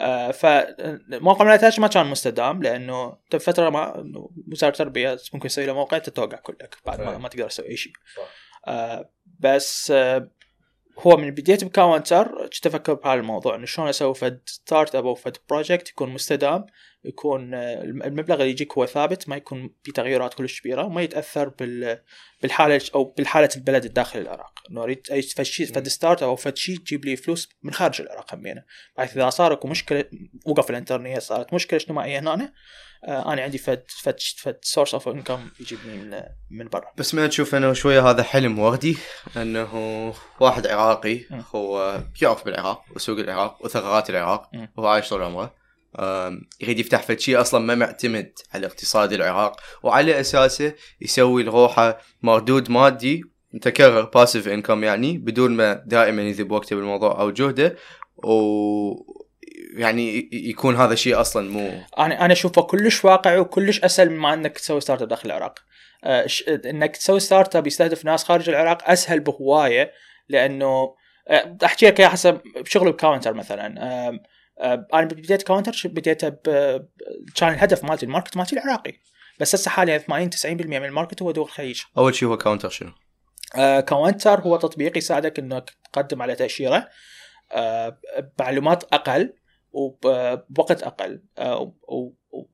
[0.00, 4.12] آه فموقع من النتائج ما كان مستدام لأنه فترة ما
[4.52, 7.92] وزارة التربية ممكن تسوي له موقع تتوقع كلك بعد ما, ما تقدر تسوي أي شيء
[8.66, 10.30] آه بس آه
[10.98, 15.36] هو من بديت بكاونتر كنت أفكر بهذا الموضوع إنه شلون أسوي فد startup أو فد
[15.50, 16.66] project يكون مستدام
[17.04, 21.48] يكون آه، المبلغ اللي يجيك هو ثابت ما يكون في تغيرات كلش كبيرة وما يتأثر
[21.48, 21.98] بال
[22.42, 24.52] بالحالة أو بالحالة البلد الداخل العراق.
[24.70, 28.00] إنه أريد أي فد شيء فد startup أو فد شيء تجيب لي فلوس من خارج
[28.00, 28.64] العراق همينة.
[28.96, 30.04] بحيث إذا صار أكو مشكلة
[30.46, 32.52] وقف الإنترنت صارت مشكلة اجتماعيه هنا
[33.04, 36.92] آه أنا عندي فد فد فد source of income يجيبني من من برا.
[36.98, 38.96] بس ما تشوف إنه شوية هذا حلم وردي
[39.36, 41.20] إنه واحد عراقي
[41.54, 45.59] هو يعرف بالعراق وسوق العراق وثغرات العراق وهو عايش طول عمره.
[46.60, 52.70] يريد يفتح فد شيء أصلا ما معتمد على اقتصاد العراق وعلى أساسه يسوي لروحه مردود
[52.70, 53.22] مادي
[53.52, 57.76] متكرر باسيف انكم يعني بدون ما دائما يذب وقته بالموضوع أو جهده
[58.24, 59.10] و
[59.74, 64.58] يعني يكون هذا الشيء أصلا مو أنا أنا أشوفه كلش واقعي وكلش أسهل مما إنك
[64.58, 65.58] تسوي startup داخل العراق.
[66.04, 69.92] أه إنك تسوي startup يستهدف ناس خارج العراق أسهل بهواية
[70.28, 70.94] لأنه
[71.28, 74.20] أه احكي لك حسب شغل بكاونتر مثلا.
[74.60, 76.28] أنا بديت كاونتر بديته
[77.34, 78.92] كان الهدف مالتي ال market مالتي العراقي
[79.40, 82.68] بس هسه حاليا 80 90% من ال market هو دول الخليج أول شيء هو كاونتر
[82.68, 82.90] شنو؟
[83.56, 86.88] آه كاونتر هو تطبيق يساعدك انك تقدم على تأشيرة
[87.52, 87.98] آه
[88.38, 89.34] بمعلومات أقل
[89.72, 91.74] وبوقت أقل آه،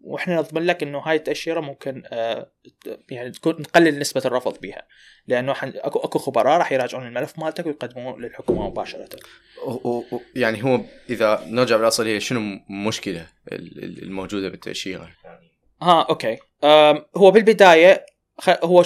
[0.00, 2.50] وإحنا نضمن لك إنه هاي التأشيرة ممكن آه،
[3.10, 4.82] يعني تكون نقلل نسبة الرفض بها
[5.26, 9.08] لأنه اكو أكو خبراء راح يراجعون الملف مالتك ويقدموه للحكومة مباشرة.
[10.36, 15.08] يعني هو إذا نرجع بالأصل هي شنو المشكلة الموجودة بالتأشيرة؟
[15.82, 16.38] ها أوكي
[17.16, 18.06] هو بالبداية
[18.48, 18.84] هو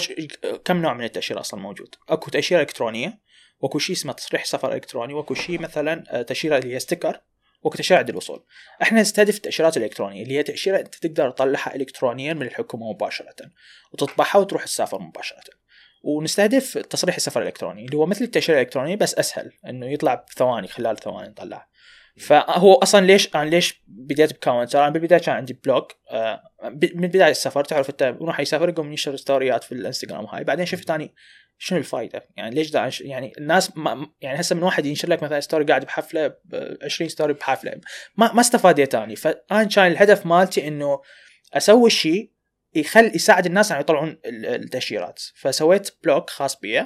[0.65, 3.19] كم نوع من التأشيرة أصلا موجود؟ أكو تأشيرة إلكترونية
[3.59, 7.21] وأكو شيء اسمه تصريح سفر إلكتروني وأكو شيء مثلا آه، تأشيرة اللي هي sticker
[7.63, 8.43] وقت عند الوصول.
[8.81, 13.35] إحنا نستهدف التأشيرات الإلكترونية اللي هي تأشيرة أنت تقدر تطلعها الكترونيا من الحكومة مباشرة
[13.93, 15.61] وتطبعها وتروح تسافر مباشرة.
[16.03, 20.97] ونستهدف تصريح السفر الإلكتروني اللي هو مثل التأشيرة الإلكترونية بس أسهل إنه يطلع بثواني خلال
[20.97, 21.71] ثواني نطلعه
[22.17, 26.41] فهو أصلا ليش أنا ليش بديت بكاونتر أنا بالبدايه كان عندي blog آه،
[26.95, 30.65] من بداية السفر تعرف أنت راح يسافر يقوم ينشر story ات في الإنستغرام هاي بعدين
[30.65, 31.13] شفت اني
[31.63, 35.39] شنو الفائده؟ يعني ليش دا يعني الناس ما يعني هسه من واحد ينشر لك مثلا
[35.39, 37.81] story قاعد بحفلة ب 20 story بحفلة
[38.17, 41.01] ما ما استفاديت اني فانا كان الهدف مالتي إنه
[41.53, 42.31] أسوي شيء
[42.75, 45.21] يخل يساعد الناس يعني يطلعون التأشيرات.
[45.35, 46.85] فسويت blog خاص بي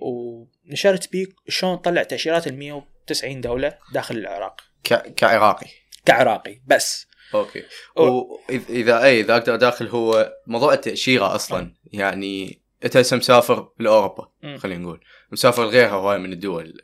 [0.00, 4.60] ونشرت بيه شلون نطلع تأشيرات ال 190 دولة داخل العراق.
[4.84, 5.14] ك...
[5.14, 5.66] كعراقي.
[6.04, 7.06] كعراقي بس.
[7.34, 7.62] أوكي.
[7.96, 11.74] وإذا اي إذا أقدر داخل هو موضوع التأشيرة أصلا.
[11.92, 15.00] يعني إنت هسه مسافر لأوروبا خلينا نقول.
[15.32, 16.74] مسافر لغيرها هواي من الدول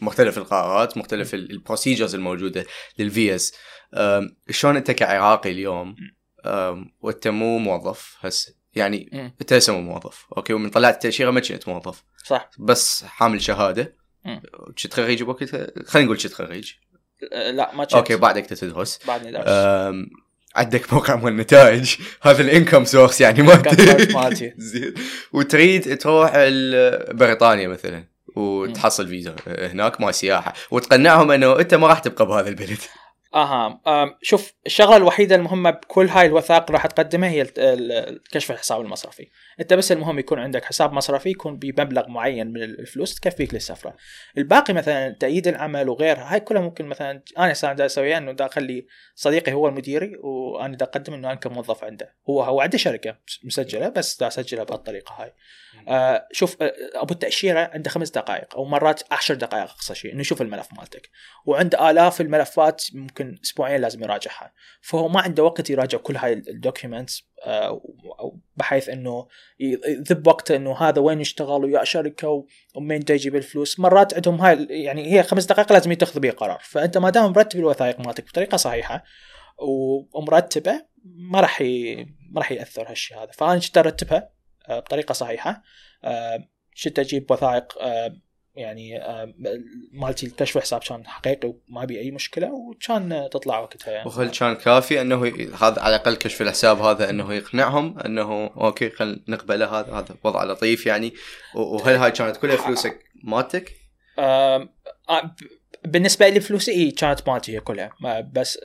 [0.00, 2.64] مختلف القرارات مختلف ال procedures الموجودة
[2.98, 3.54] للفيز.
[4.50, 5.96] شلون أنت كعراقي اليوم
[7.00, 11.68] وأنت مو موظف هسه؟ يعني أنت هسه مو موظف أوكي؟ ومن طلعت التاشيره ما كنت
[11.68, 12.04] موظف.
[12.24, 12.50] صح.
[12.58, 13.96] بس حامل شهادة.
[14.82, 16.72] كنت خريج بوقتها؟ خلينا نقول كنت خريج.
[17.32, 17.94] أه، لا ما كنت.
[17.94, 18.98] أوكي بعدك تدرس.
[19.06, 19.48] بعدني درس
[20.56, 24.52] عندك موقع مال النتائج هذا ال income source يعني مالتي.
[24.72, 24.94] زين.
[25.32, 26.32] وتريد تروح
[27.12, 28.04] بريطانيا مثلا
[28.36, 30.54] وتحصل فيزا هناك مال سياحة.
[30.70, 32.78] وتقنعهم إنه أنت ما راح تبقى بهذا البلد.
[33.34, 37.44] آها أم، شوف الشغلة الوحيدة المهمة بكل هاي الوثائق راح تقدمها هي
[38.30, 39.28] كشف الحساب المصرفي.
[39.60, 43.96] أنت بس المهم يكون عندك حساب مصرفي يكون بمبلغ معين من الفلوس تكفيك للسفرة.
[44.38, 48.86] الباقي مثلا تأييد العمل وغيرها هاي كلها ممكن مثلا أنا دا أسويها إنه دا أخلي
[49.14, 52.14] صديقي هو المديري وأنا دا أقدم إنه أنا كموظف عنده.
[52.30, 55.32] هو هو عنده شركة مسجلة بس دا أسجلها بهالطريقه هاي.
[55.88, 60.20] آه شوف آه، أبو التأشيرة عنده خمس دقائق أو مرات عشر دقائق أقصى شيء إنه
[60.20, 61.10] يشوف الملف مالتك.
[61.46, 64.52] وعنده آلاف الملفات ممكن أسبوعين لازم يراجعها.
[64.80, 67.32] فهو ما عنده وقت يراجع كل هاي ال documents
[68.56, 69.28] بحيث إنه
[69.60, 73.80] يذب وقته إنه هذا وين يشتغل ويا شركة ومين دا يجيب الفلوس.
[73.80, 76.60] مرات عندهم هاي يعني هي خمس دقائق لازم يتخذ بيه قرار.
[76.62, 79.04] فأنت ما دام مرتب الوثائق مالتك بطريقة صحيحة
[80.14, 81.94] ومرتبه ما راح ي...
[82.30, 83.30] ما راح يأثر هالشيء هذا.
[83.32, 84.30] فأنا كنت أرتبها
[84.68, 85.62] آه، بطريقة صحيحة.
[86.04, 86.48] آه،
[86.84, 88.16] كنت أجيب وثائق آه،
[88.54, 89.00] يعني
[89.92, 94.08] مالتي الكشف حساب كان حقيقي وما بي أي مشكلة وكان تطلع وقتها يعني.
[94.08, 95.26] وهل كان كافي إنه
[95.60, 100.44] هذا على الأقل كشف الحساب هذا إنه يقنعهم إنه أوكي خل نقبله هذا هذا وضع
[100.44, 101.14] لطيف يعني.
[101.54, 103.72] وهل هاي كانت كلها فلوسك مالتك؟
[105.84, 107.90] بالنسبة لي فلوسي إيه كانت مالتي هي كلها.
[108.32, 108.58] بس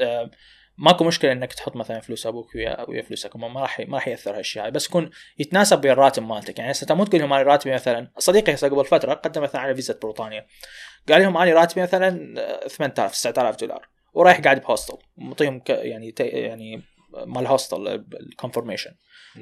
[0.78, 4.38] ماكو مشكلة إنك تحط مثلا فلوس أبوك ويا ويا فلوسك ما راح ما راح يأثر
[4.38, 4.70] هالشيء.
[4.70, 5.10] بس يكون
[5.40, 6.60] يتناسب ويا الراتب مالتك.
[6.60, 8.12] يعني هسه مو تقول لهم أنا راتبي مثلا.
[8.18, 10.46] صديقي هسه قبل فترة قدم مثلا على فيزا بريطانيا.
[11.10, 13.88] قال لهم أنا راتبي مثلا آه، 8000 9000 دولار.
[14.13, 14.98] ورايح قاعد بهوستل.
[15.18, 17.88] معطيهم يعني يعني مال هوستل
[18.20, 18.92] ال confirmation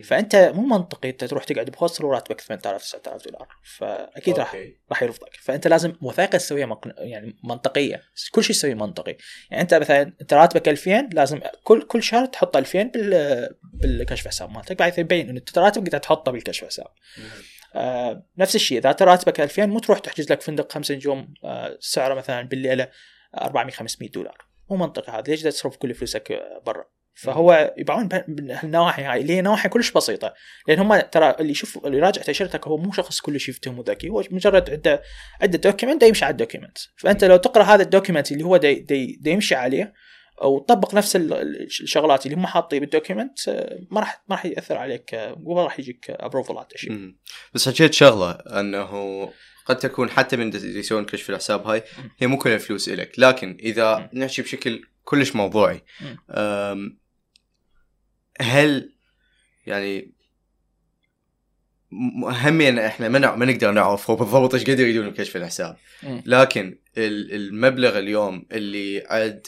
[0.04, 3.48] فأنت مو منطقي أنت تروح تقعد بهوستل وراتبك 8000 9000 دولار.
[3.78, 4.58] فأكيد راح.
[4.90, 5.36] راح يرفضك.
[5.42, 6.94] فأنت لازم وثائق تسويها مقن...
[6.98, 8.02] يعني منطقية.
[8.32, 9.18] كل شيء تسويه منطقي.
[9.52, 14.50] يعني أنت مثلا أنت راتبك 2000 لازم كل كل شهر تحط 2000 بال بالكشف حساب
[14.52, 14.80] مالتك.
[14.80, 16.88] بعد يبين انه أنت راتبك قاعد تحطه بالكشف حساب.
[17.76, 21.78] آه نفس الشيء إذا أنت راتبك 2000 مو تروح تحجز لك فندق خمس نجوم آه
[21.80, 22.90] سعره مثلا بالليلة
[23.42, 24.38] 400 500 دولار.
[24.70, 25.24] مو منطقي هذا.
[25.28, 26.86] ليش تصرف كل فلوسك آه، برا.
[27.16, 30.34] فهو يبيعون بهالنواحي هاي اللي هي نواحي كلش بسيطة.
[30.68, 34.24] لأن هم ترى اللي يشوف اللي يراجع تاشيرتك هو مو شخص كلش يفتهم وذكي هو
[34.32, 35.02] مجرد عنده
[35.42, 38.74] عنده document يمشي على ال document فأنت لو تقرأ هذا ال document اللي هو دي,
[38.76, 39.94] دي, دي يمشي عليه
[40.44, 44.46] وتطبق نفس ال- ال- الشغلات اللي هم حاطين بال document آه، ما راح ما راح
[44.46, 46.92] يأثر عليك آه، وما راح يجيك approval ات شيء.
[47.54, 49.30] بس حكيت شغلة أنه
[49.66, 51.84] قد تكون حتى من يسوون كشف الحساب هاي
[52.18, 53.12] هي مو كل الفلوس إلك.
[53.20, 55.82] لكن إذا نحكي بشكل كلش موضوعي
[58.42, 58.92] هل
[59.68, 60.12] يعني
[62.24, 66.24] همين إحنا ما ما نقدر نعرف هو بالضبط إيش قد يريدون بكشف الحساب مم.
[66.26, 69.48] لكن ال- المبلغ اليوم اللي عد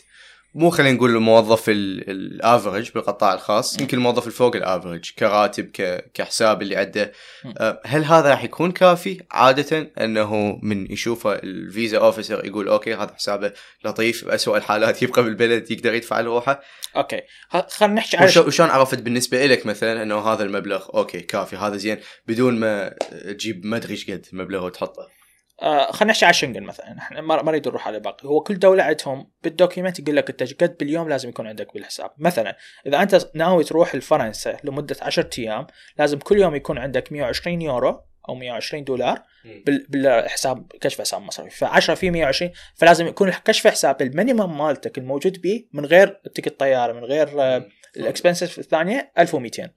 [0.57, 3.81] مو خلينا نقول الموظف ال- average بالقطاع الخاص مم.
[3.81, 7.11] يمكن الموظف الفوق ال average كراتب ك- كحساب اللي عنده.
[7.57, 12.93] أه، هل هذا راح يكون كافي؟ عادة أنه من يشوفه ال visa officer يقول okay
[12.95, 13.53] هذا حسابه
[13.85, 16.61] لطيف باسوء الحالات يبقى بالبلد يقدر يدفع لروحه.
[16.95, 17.21] Okay.
[17.69, 21.97] خلينا نحكي على وشلون عرفت بالنسبة لك مثلا أنه هذا المبلغ okay كافي هذا زين
[22.27, 22.89] بدون ما
[23.33, 25.16] تجيب ما أدري إيش قد مبلغ وتحطه.
[25.61, 26.97] آه خلينا نحكي على شنغن مثلا.
[26.97, 28.27] إحنا ما نريد نروح على باقي.
[28.27, 32.11] هو كل دولة عندهم بال document يقول لك إيش قد باليوم لازم يكون عندك بالحساب.
[32.17, 35.67] مثلا إذا أنت ناوي تروح لفرنسا لمدة 10 أيام
[35.99, 39.21] لازم كل يوم يكون عندك 120 يورو أو 120 دولار
[39.65, 41.49] بال- بالحساب كشف حساب مصرفي.
[41.49, 46.21] ف 10 في 120 فلازم يكون كشف حساب ال minimum مالتك الموجود به من غير
[46.35, 49.69] ticket طيارة من غير آه، ال expenses الثانية 1200 مم.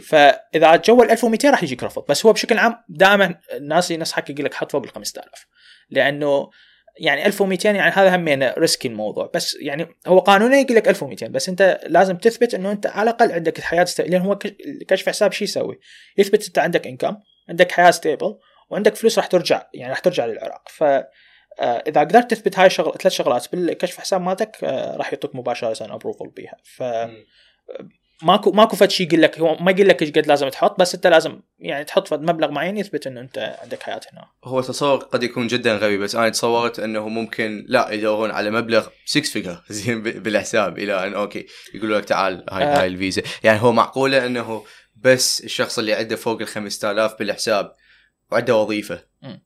[0.00, 2.04] فإذا جو ال 1200 راح يجيك رفض.
[2.08, 5.46] بس هو بشكل عام دائما الناس ينصحك يقول لك حط فوق ال 5000
[5.90, 6.50] لأنه
[7.00, 9.30] يعني 1200 يعني هذا همين risky الموضوع.
[9.34, 13.32] بس يعني هو قانونا يقول لك 1200 بس أنت لازم تثبت إنه أنت على الأقل
[13.32, 14.00] عندك حياه ست...
[14.00, 14.52] لأن هو كش-
[14.88, 15.78] كشف حساب شو يسوي؟
[16.18, 17.16] يثبت أنت عندك income
[17.48, 18.38] عندك حياة stable
[18.70, 20.68] وعندك فلوس راح ترجع يعني راح ترجع للعراق.
[20.68, 20.82] ف
[21.60, 25.94] آه، إذا قدرت تثبت هاي الشغل ثلاث شغلات بالكشف حساب مالتك آه، راح يعطوك مباشرة
[25.94, 26.56] approval بيها.
[26.64, 26.82] ف
[28.22, 30.94] ماكو ماكو فد شيء يقول لك هو ما يقول لك إيش قد لازم تحط بس
[30.94, 34.96] انت لازم يعني تحط فد مبلغ معين يثبت انه انت عندك حياة هنا هو تصور
[34.96, 39.62] قد يكون جدا غبي بس أنا تصورت إنه ممكن لا يدورون على مبلغ 6 figure
[39.68, 42.80] زين بالحساب إلى أن okay يقولوا لك تعال هاي آه.
[42.80, 44.64] هاي الفيزا يعني هو معقولة إنه
[44.96, 47.72] بس الشخص اللي عنده فوق ال 5000 بالحساب
[48.32, 49.00] وعنده وظيفة.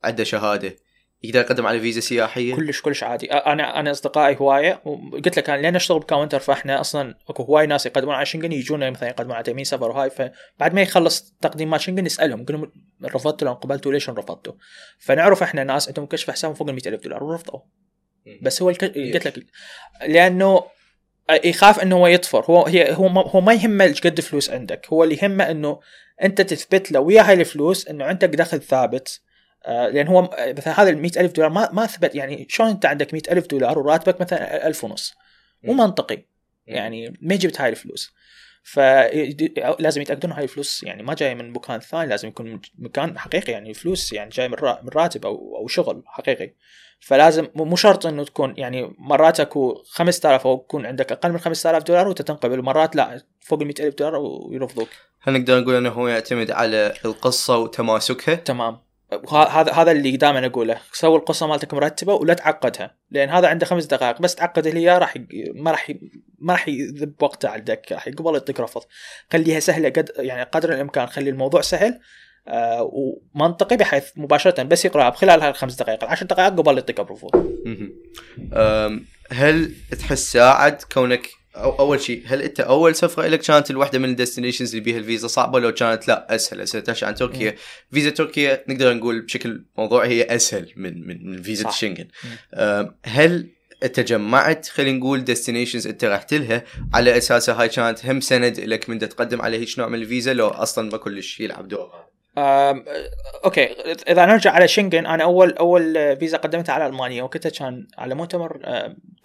[0.04, 0.76] عنده شهادة
[1.22, 3.32] يقدر يقدم على فيزا سياحية؟ كلش كلش عادي.
[3.32, 7.66] أنا أنا أصدقائي هواية وقلت لك أنا لأن أشتغل ب counter فإحنا أصلا أكو هواي
[7.66, 11.70] ناس يقدمون على شنغن يجون مثلا يقدمون على تامين سفر وهاي فبعد ما يخلص تقديم
[11.70, 12.72] مال شنغن نسالهم نقول لهم
[13.04, 14.52] رفضتوا لو قبلتوا ليش رفضتوا
[14.98, 17.60] فنعرف إحنا ناس عندهم كشف حساب فوق ال ألف دولار ورفضوا.
[18.42, 18.84] بس هو الك...
[18.84, 19.46] قلت لك
[20.06, 20.64] لأنه
[21.44, 22.44] يخاف إنه هو يطفر.
[22.44, 24.86] هو هي هو ما هو ما يهمه إيش قد فلوس عندك.
[24.92, 25.80] هو اللي يهمه إنه
[26.22, 29.20] أنت تثبت له ويا هاي الفلوس إنه عندك دخل ثابت.
[29.68, 33.32] لأن هو مثلا هذا ال ألف دولار ما ما ثبت يعني شلون أنت عندك مئة
[33.32, 35.14] ألف دولار وراتبك مثلا ألف ونص؟
[35.62, 36.24] مو منطقي.
[36.66, 38.12] يعني ما جبت هاي الفلوس.
[38.62, 43.74] فلازم يتأكدون هاي الفلوس يعني ما جاية من مكان ثاني لازم يكون مكان حقيقي يعني
[43.74, 46.54] فلوس يعني جاي من راتب أو أو شغل حقيقي.
[47.00, 51.82] فلازم مو شرط إنه تكون يعني مرات اكو 5000 أو يكون عندك أقل من 5000
[51.82, 54.88] دولار وتتنقبل مرات لا فوق ال ألف دولار ويرفضوك.
[55.20, 58.89] هل نقدر نقول إنه هو يعتمد على القصة وتماسكها؟ تمام.
[59.30, 60.78] هذا هذا اللي دائما أقوله.
[60.92, 64.22] سوي القصة مالتك مرتبة ولا تعقدها لأن هذا عنده خمس دقائق.
[64.22, 65.14] بس تعقد اللي راح
[65.54, 65.92] ما راح
[66.38, 68.82] ما راح يذب وقته عليك راح قبل يعطيك رفض
[69.32, 72.00] خليها سهلة قد يعني قدر الإمكان خلي الموضوع سهل
[72.48, 76.04] آه ومنطقي بحيث مباشرة بس يقرأها بخلال هالخمس دقائق.
[76.04, 77.30] العشر دقائق قبل يعطيك الرفض.
[79.32, 84.08] هل تحس ساعد كونك أو أول شيء هل أنت أول سفرة لك كانت الواحده من
[84.08, 86.84] ال destinations اللي بيها الفيزا صعبة لو كانت لا أسهل أسهل.
[87.02, 87.54] عن تركيا
[87.92, 92.08] فيزا تركيا نقدر نقول بشكل موضوعي هي أسهل من من, من فيزا الشنغن
[93.04, 93.48] هل
[93.82, 98.90] انت جمعت خلينا نقول destinations أنت رحت لها على اساسها هاي كانت هم سند لك
[98.90, 102.10] من تقدم على هيك نوع من الفيزا لو أصلا ما كلش يلعب دور؟
[103.44, 103.64] okay
[104.08, 108.60] إذا نرجع على شنغن أنا أول أول فيزا قدمتها على ألمانيا وقتها كان على مؤتمر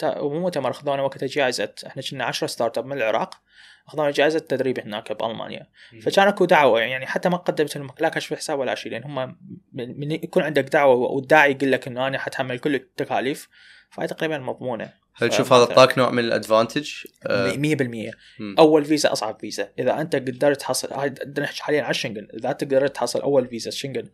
[0.04, 3.42] مو مؤتمر أخذونا وقتها جائزة إحنا كنا 10 startup من العراق
[3.88, 5.68] أخذونا جائزة تدريب هناك بألمانيا.
[6.02, 9.38] فكان أكو دعوة يعني حتى ما قدمت لا كشف حساب ولا شيء لأن هم
[9.74, 13.50] من يكون عندك دعوة والداعي يقول لك إنه أنا حتحمل كل التكاليف
[13.90, 15.05] فهي تقريبا مضمونة.
[15.16, 18.14] هل تشوف هذا اعطاك نوع من الأدفانتج؟ 100% آه،
[18.60, 19.72] أول فيزا أصعب فيزا.
[19.80, 23.72] إذا أنت قدرت تحصل هاي نحكي حاليا على الشنغن إذا أنت قدرت تحصل أول فيزا
[23.72, 24.10] شنغن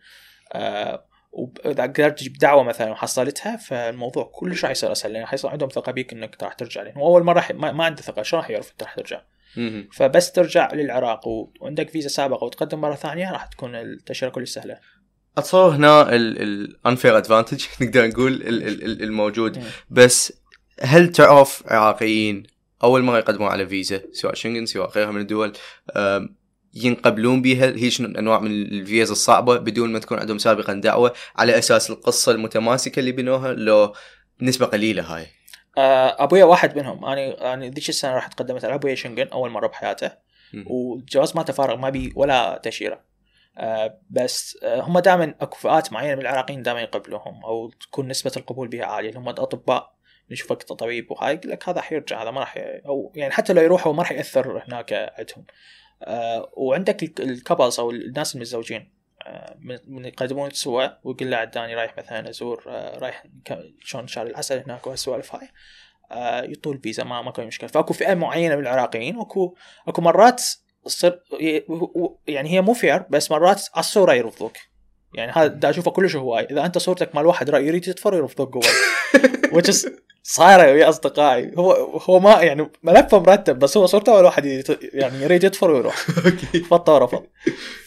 [0.53, 5.13] آه وإذا قدرت تجيب دعوة مثلا وحصلتها فالموضوع كلش راح يصير أسهل.
[5.13, 6.81] لأن حيصير عندهم ثقة بيك إنك راح ترجع.
[6.81, 8.23] لأن أول مرة ما, ما عنده ثقة.
[8.23, 9.21] شلون راح يعرف انت راح ترجع؟
[9.93, 11.27] فبس ترجع للعراق.
[11.27, 14.79] وعندك فيزا سابقة وتقدم مرة ثانية راح تكون التاشيره كلش سهلة.
[15.37, 18.41] أتصور هنا ال unfair advantage نقدر نقول
[19.03, 19.63] الموجود.
[19.89, 20.40] بس
[20.81, 22.43] هل تعرف عراقيين
[22.83, 25.53] أول مرة يقدمون على فيزا سواء شنغن سواء غيرها من الدول
[26.73, 31.89] ينقبلون بها؟ هيش انواع من الفيزا الصعبة بدون ما تكون عندهم سابقا دعوة على أساس
[31.89, 33.93] القصة المتماسكة اللي بنوها لو
[34.41, 35.27] نسبة قليلة هاي؟
[35.77, 37.05] آه، أبويا واحد منهم.
[37.05, 40.11] أنا أنا ذيك السنة رحت قدمت على أبويا شنغن أول مرة بحياته.
[40.65, 43.01] والجواز مالته فارغ ما بي ولا تأشيرة.
[43.57, 48.31] آه بس آه هم دائما أكو فئات معينة من العراقيين دائما يقبلوهم أو تكون نسبة
[48.37, 49.17] القبول بها عالية.
[49.17, 50.00] هم الاطباء
[50.31, 53.93] نشوفك طبيب وهاي يقول لك هذا حيرجع هذا ما راح أو يعني حتى لو يروحوا
[53.93, 55.45] ما راح يأثر هناك عندهم.
[56.03, 58.91] آه وعندك ال couples أو الناس المتزوجين
[59.21, 63.23] آه من يقدمون سوا ويقول له عداني رايح مثلا أزور آه رايح
[63.79, 65.47] شلون شهر العسل هناك وهالسوالف هاي.
[66.11, 67.69] آه يطول فيزا ما ماكو مشكلة.
[67.69, 69.55] فأكو فئة معينة من العراقيين وأكو
[69.87, 70.43] أكو مرات
[70.85, 71.19] تصير
[72.27, 74.57] يعني هي مو fair بس مرات على الصورة يرفضوك.
[75.13, 76.43] يعني هذا دا أشوفه كلش هواي.
[76.43, 78.65] إذا أنت صورتك مال واحد راي يريد يطفر يرفضوك
[79.55, 79.87] which is
[80.23, 81.51] صايره ويا أصدقائي.
[81.57, 81.71] هو
[82.09, 84.45] هو ما يعني ملفه مرتب بس هو صورته أول واحد
[84.93, 85.95] يعني يريد يطفر ويروح.
[86.69, 87.25] فطوه رفض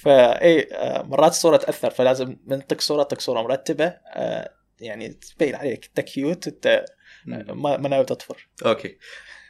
[0.02, 0.68] فاي
[1.04, 3.84] مرات الصورة تأثر فلازم من تك صورة تك صورة مرتبة.
[4.14, 6.84] آه، يعني تبين عليك أنت cute أنت
[7.26, 8.48] ما ما ناوي تطفر.
[8.66, 8.98] okay.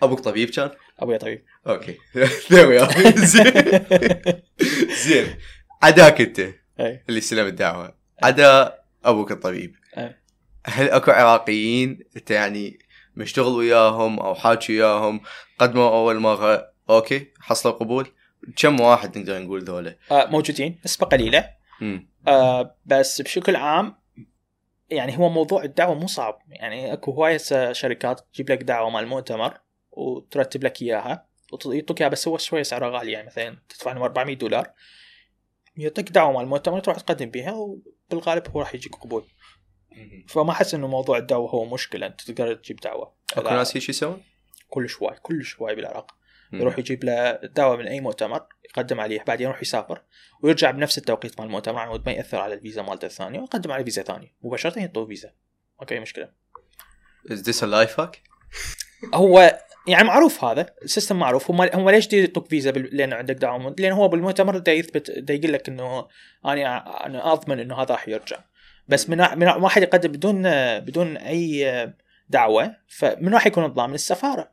[0.03, 0.71] أبوك طبيب كان؟
[1.01, 1.45] أبوي طبيب.
[1.67, 1.99] okay.
[3.17, 3.53] زين.
[5.05, 5.27] زين.
[5.83, 6.41] عداك أنت.
[6.81, 7.95] اللي استلم الدعوة.
[8.23, 9.75] عدا أبوك الطبيب.
[10.67, 12.79] هل أكو عراقيين انت يعني
[13.17, 15.21] مشتغل وياهم أو حاكي وياهم؟
[15.59, 18.09] قدموا أول مره okay حصلوا قبول.
[18.57, 21.51] كم واحد نقدر نقول ذولا؟ آه موجودين نسبه قليله
[22.29, 23.95] آه بس بشكل عام
[24.91, 26.39] يعني هو موضوع الدعوة مو صعب.
[26.49, 31.27] يعني أكو هواية شركات تجيب لك دعوة مال المؤتمر وترتب لك إياها
[31.67, 33.13] ويعطوك إياها بس هو شوية سعرها غالي.
[33.13, 34.71] يعني مثلا تدفع لهم 400 دولار
[35.77, 39.25] يعطيك دعوة مال المؤتمر تروح تقدم بها وبالغالب هو راح يجيك قبول.
[40.29, 42.07] فما احس إنه موضوع الدعوة هو مشكلة.
[42.07, 43.15] أنت تقدر تجيب دعوة.
[43.37, 44.23] أكو ناس هيك يسوون؟
[44.69, 46.15] كل شوي كل شوي بالعراق.
[46.53, 50.03] يروح يجيب له دعوة من أي مؤتمر يقدم عليه بعدين يروح يسافر
[50.43, 54.03] ويرجع بنفس التوقيت مال المؤتمر عن ما يأثر على الفيزا مالته الثانية ويقدم على فيزا
[54.03, 54.35] ثانية.
[54.43, 55.33] مباشرة يعطوه فيزا.
[55.81, 56.29] okay مشكلة.
[57.31, 58.19] Is this a life hack؟
[59.15, 61.51] هو يعني معروف هذا ال system معروف.
[61.51, 65.53] هم هم ليش يعطوك فيزا لأن عندك دعوة؟ لأن هو بالمؤتمر دا يثبت دا يقول
[65.53, 66.09] لك إنه
[66.45, 68.39] أنا أنا أضمن إنه هذا راح يرجع.
[68.89, 70.43] بس من من واحد يقدم بدون
[70.81, 71.95] بدون أي
[72.29, 74.51] دعوة فمن راح يكون الضامن السفاره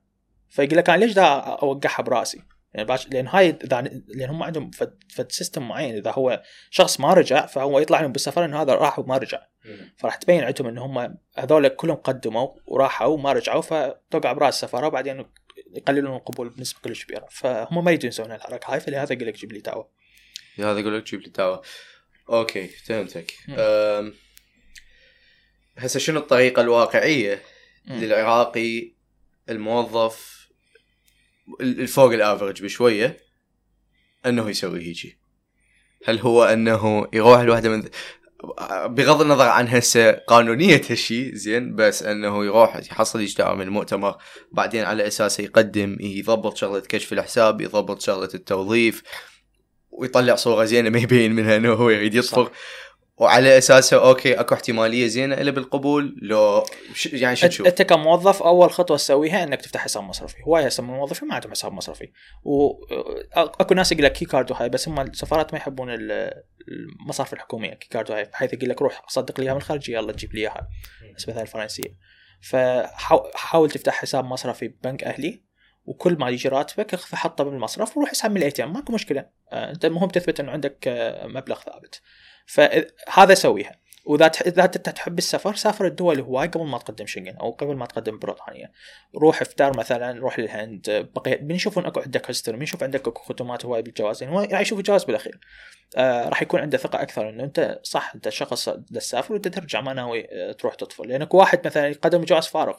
[0.50, 2.42] فيقول لك أنا ليش دا أوقعها براسي؟
[2.74, 5.96] يعني باش لأن هاي إذا لأن هم عندهم فد, فد system معين.
[5.96, 9.42] إذا هو شخص ما رجع فهو يطلع لهم بالسفارة إنه هذا راح وما رجع.
[9.98, 15.26] فراح تبين عندهم ان هم هذول كلهم قدموا وراحوا وما رجعوا فتوقع براس السفارة وبعدين
[15.76, 17.28] يقللون القبول بنسبة كلش كبيرة.
[17.32, 19.90] فهم ما يسوون الحركه هاي فلهذا يقول لك جيب لي دعوة.
[20.60, 21.62] هذا يقول لك جيب لي دعوة.
[22.32, 23.34] okay فهمتك.
[25.78, 27.42] هسه شنو الطريقة الواقعية
[27.88, 27.94] م.
[27.94, 28.94] للعراقي
[29.50, 30.48] الموظف
[31.62, 33.18] الفوق الافرج بشوية
[34.26, 35.20] أنه يسوي هيجي؟
[36.06, 37.90] هل هو أنه يروح لوحده من
[38.86, 44.18] بغض النظر عن هسه قانونية هالشيء زين بس أنه يروح يحصل اجتماع من المؤتمر
[44.52, 49.04] بعدين على اساسه يقدم يضبط شغلة كشف الحساب يضبط شغلة التوظيف
[49.92, 52.52] ويطلع صورة زينة ما يبين منها إنه هو يريد يصفر
[53.18, 56.16] وعلى أساسه okay أكو احتمالية زينة إلا بالقبول.
[56.22, 56.64] لو
[57.14, 60.89] يعني شو تشوف؟ أنت كموظف أول خطوة تسويها إنك تفتح حساب مصرفي، هواي هسه من
[60.89, 62.12] الموظفين ما عندهم حساب مصرفي،
[62.44, 67.74] واكو ناس يقول لك كي كارد وهاي بس هم السفارات ما يحبون المصارف الحكومية.
[67.74, 70.42] كي كارد وهاي بحيث يقول لك روح صدق لي اياها من الخارج يلا تجيب لي
[70.42, 70.68] اياها.
[71.18, 71.98] بس مثلا الفرنسية.
[72.42, 75.44] فحاول تفتح حساب مصرفي ببنك أهلي.
[75.86, 79.26] وكل ما يجي راتبك اخذ حطه بالمصرف وروح اسحب من ال ATM ماكو مشكلة.
[79.52, 82.02] آه، انت المهم تثبت انه عندك آه، مبلغ ثابت.
[82.46, 83.82] فهذا سويها.
[84.06, 87.86] وإذا إذا أنت تحب السفر سافر الدول هواي قبل ما تقدم شنغن أو قبل ما
[87.86, 88.72] تقدم بريطانيا.
[89.16, 91.10] روح افتر مثلا روح للهند.
[91.16, 94.80] بقي بيشوفون اكو عندك history بيشوف عندك أكو ختمات هواي بالجواز يعني هو راح يشوف
[94.80, 95.40] الجواز بالأخير.
[95.98, 99.94] آه راح يكون عنده ثقة أكثر إنه أنت صح أنت شخص تسافر وأنت ترجع ما
[99.94, 101.08] ناوي آه، تروح تطفر.
[101.08, 102.78] لأنك واحد مثلا يقدم جواز فارغ.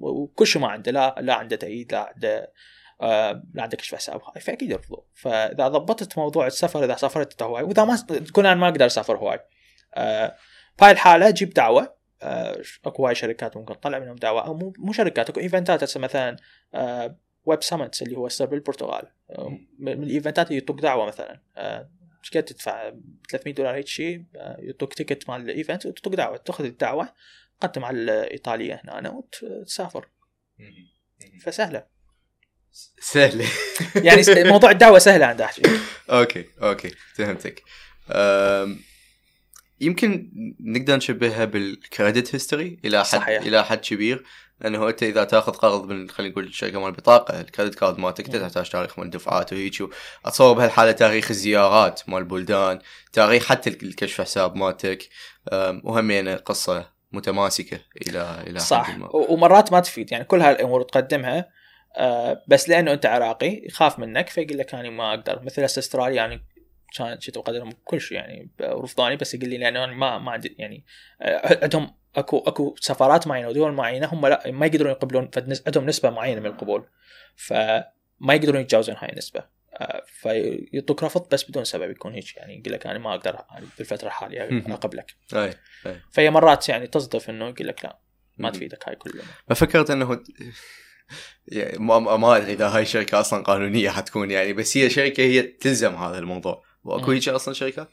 [0.00, 2.52] وكل شيء ما عنده لا لا عنده تأييد لا عنده
[3.00, 7.62] آه لا عندك كشف حساب هاي فأكيد يرفضوا فإذا ضبطت موضوع السفر إذا سافرت هواي
[7.62, 9.40] وإذا ما تكون أنا ما أقدر أسافر هواي
[9.94, 10.36] آه
[10.80, 14.92] بهاي الحالة جيب دعوة آه أكو هواي شركات ممكن تطلع منهم دعوة أو مو, مو
[14.92, 16.36] شركات أكو eventات هسه مثلا
[16.74, 21.40] آه Web Summit اللي هو هسه بالبرتغال آه من ال eventات اللي يعطوك دعوة مثلا.
[21.56, 21.90] آه
[22.24, 22.92] إيش قد تدفع
[23.30, 27.08] 300 دولار هيك شيء آه، يعطوك ticket مال ال event وتعطوك دعوة تأخذ الدعوة.
[27.62, 30.08] تقدم على الإيطالية هنا وتسافر
[31.44, 31.86] فسهلة.
[33.00, 33.46] سهلة.
[34.06, 35.62] يعني موضوع الدعوة سهلة عند أحكي.
[36.10, 37.62] okay okay فهمتك.
[39.80, 43.42] يمكن نقدر نشبهها بال credit history إلى حد صحيح.
[43.42, 44.24] إلى حد كبير.
[44.60, 48.26] لأنه أنت إذا تأخذ قرض من خلينا نقول الشركة مال البطاقه ال credit card مالتك
[48.26, 49.82] تحتاج تاريخ مال الدفعات وهيك
[50.24, 52.78] اتصور بهالحالة تاريخ الزيارات مال البلدان
[53.12, 55.08] تاريخ حتى الكشف حساب مالتك.
[55.84, 58.90] وهمين قصه متماسكة إلى إلى صح.
[58.90, 59.16] حد ما.
[59.16, 60.12] ومرات ما تفيد.
[60.12, 61.48] يعني كل هالأمور تقدمها
[61.96, 65.42] آه بس لأنه أنت عراقي يخاف منك فيقول لك أنا ما أقدر.
[65.42, 66.44] مثل أستراليا يعني
[66.94, 70.56] كان شفت اقدرهم كل شيء يعني رفضاني بس يقول لي لأنه أنا ما ما عندي
[70.58, 70.84] يعني
[71.22, 75.30] آه عندهم اكو أكو سفارات معينة ودول معينة هم لا ما يقدرون يقبلون
[75.66, 76.88] عندهم نسبة معينة من القبول
[77.36, 79.44] فما يقدرون يتجاوزون هاي النسبة.
[80.06, 83.44] فيعطوك رفض بس بدون سبب يكون هيك يعني يقول لك أنا ما أقدر
[83.78, 85.14] بالفترة الحالية أقبلك.
[85.34, 85.54] أي.
[85.86, 86.00] أي.
[86.10, 87.98] فهي مرات يعني تصدف إنه يقول لك لا
[88.38, 89.24] ما تفيدك هاي كلها.
[89.48, 90.22] ففكرت إنه
[91.46, 95.42] يعني ما ما أدري إذا هاي الشركة أصلا قانونية حتكون يعني بس هي شركة هي
[95.42, 96.64] تلزم هذا الموضوع.
[96.84, 97.88] وأكو هيك أصلا شركات؟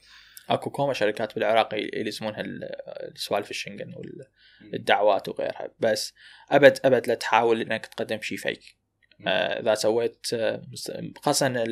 [0.49, 3.93] أكو كوما شركات بالعراق يلزمونها السوالف الشنغن
[4.73, 5.69] والدعوات وغيرها.
[5.79, 6.13] بس
[6.49, 8.78] ابد أبد لا تحاول إنك تقدم شيء fake
[9.27, 10.61] إذا سويت آه،
[11.21, 11.65] خاصة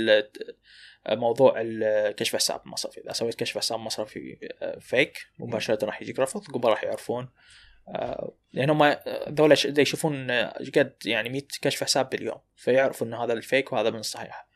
[1.10, 4.38] موضوع الكشف حساب مصرفي إذا سويت كشف حساب مصرفي
[4.80, 7.30] فيك آه، مباشرة راح يجيك رفض قبل راح يعرفون.
[8.54, 8.96] لأن هم
[9.30, 10.32] ذولا يشوفون
[10.76, 14.48] قد يعني 100 كشف حساب باليوم فيعرفوا ان هذا الفيك وهذا من الصحيح.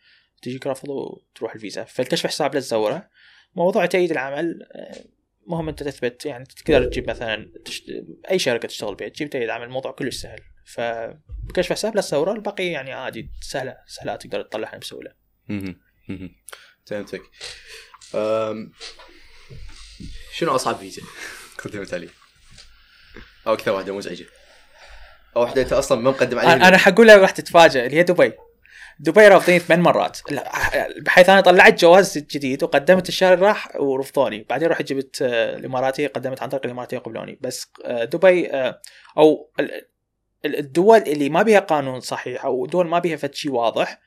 [0.41, 1.83] تجيك رفض وتروح الفيزا.
[1.83, 3.09] فالكشف حساب لا تزوره.
[3.55, 4.67] موضوع تأييد العمل
[5.47, 6.25] مهم أنت تثبت.
[6.25, 7.83] يعني تقدر تجيب مثلا تشت...
[8.31, 10.39] أي شركة تشتغل بها تجيب تأييد عمل الموضوع كلش سهل.
[10.65, 15.11] فبكشف حساب لا تزوره الباقي يعني عادي سهلة سهلة تقدر تطلعها بسهولة.
[16.85, 17.21] فهمتك.
[20.33, 21.01] شنو أصعب فيزا
[21.65, 22.09] قدمت عليه؟
[23.47, 24.25] أو أكثر واحدة مزعجة؟
[25.35, 28.33] أو واحدة أنت أصلا ما مقدم عليها أنا حقولها راح تتفاجئ اللي هي دبي.
[28.99, 30.19] دبي رافضين ثمان مرات
[30.97, 36.07] بحيث أنا طلعت جواز جديد وقدمت الشهر اللي راح ورفضوني بعدين رحت جبت آه، الإماراتية
[36.07, 38.81] قدمت عن طريق الإماراتية قبلوني بس آه، دبي آه،
[39.17, 39.51] أو
[40.45, 44.01] الدول اللي ما بيها قانون صحيح أو دول ما بيها فد شيء واضح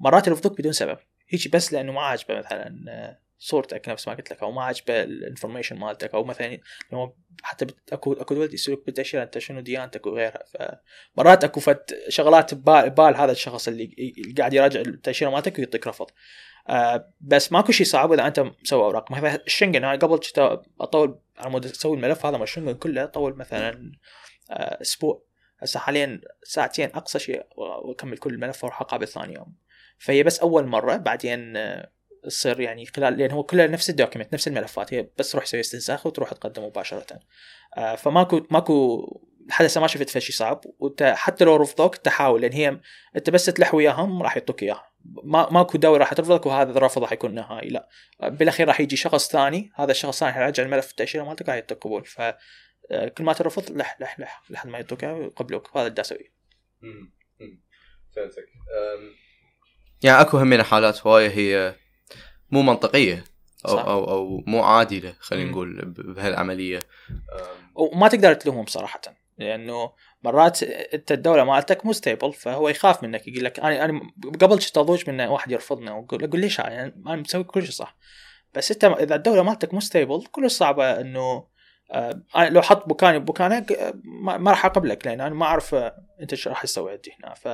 [0.00, 0.98] مرات يرفضوك بدون سبب.
[1.28, 5.08] هيك بس لأنه ما عاجبه مثلا صورتك نفس ما قلت لك أو ما عاجبه ال
[5.08, 6.58] information مالتك أو مثلا
[7.42, 10.44] حتى اكو أكو دول يسألوك بالتأشيرة أنت شنو ديانتك وغيرها.
[11.16, 16.06] فمرات أكو فد شغلات ببال, هذا الشخص اللي قاعد يراجع التأشيرة مالتك ويعطيك رفض.
[16.68, 19.10] آه بس ماكو شيء صعب إذا أنت مسوي أوراق.
[19.10, 20.20] مثلا الشنغن أنا قبل
[20.80, 23.92] أطول على مود أسوي الملف هذا مشروع كله طول مثلا
[24.50, 25.25] آه، أسبوع.
[25.58, 29.56] هسه حاليا ساعتين أقصى شيء وأكمل كل الملف وأروح اقابل ثاني يوم.
[29.98, 31.90] فهي بس أول مرة بعدين آه،
[32.24, 34.94] تصير يعني خلال لأن هو كله نفس ال document نفس الملفات.
[34.94, 37.20] هي بس تروح تسوي استنساخ وتروح تقدم مباشرة.
[37.76, 39.06] آه، فماكو ماكو
[39.48, 40.60] لحد هسه ما شفت شيء صعب.
[40.78, 42.80] وانت حتى لو رفضوك تحاول لأن هي
[43.16, 44.82] أنت بس تلح وياهم راح يعطوك اياه
[45.24, 47.68] ما ماكو ضروري راح ترفضك وهذا الرفض راح يكون نهائي.
[47.68, 47.88] لا.
[48.22, 49.70] بالأخير راح يجي شخص ثاني.
[49.74, 52.04] هذا الشخص الثاني راح يرجع الملف التأشيرة مالتك راح يعطيك قبول.
[52.04, 52.22] ف
[52.88, 55.76] كل ما ترفض لح لح لح لحد ما يعطوك ويقبلوك.
[55.76, 56.32] هذا اللي أسويه.
[58.16, 58.48] فهمتك.
[60.02, 61.74] يعني أكو همين حالات هواية هي
[62.50, 63.24] مو منطقية
[63.66, 63.84] أو صح.
[63.84, 66.80] أو أو مو عادلة خلينا نقول بهالعملية.
[67.74, 69.00] وما تقدر تلومهم صراحة
[69.38, 74.00] لأنه مرات أنت الدولة مالتك مو ستيبل فهو يخاف منك يقول لك أنا أنا
[74.40, 77.96] قبل كنت أضوج من واحد يرفضني واقول أقول ليش؟ يعني أنا مسوي كل شيء صح.
[78.54, 81.55] بس أنت إذا الدولة مالتك مو ستيبل كلش صعبة إنه آه
[82.50, 86.48] لو حط بكاني بمكانك آه، ما راح أقبلك لأن أنا ما أعرف آه، أنت إيش
[86.48, 87.34] راح تسوي عندي هنا.
[87.34, 87.48] ف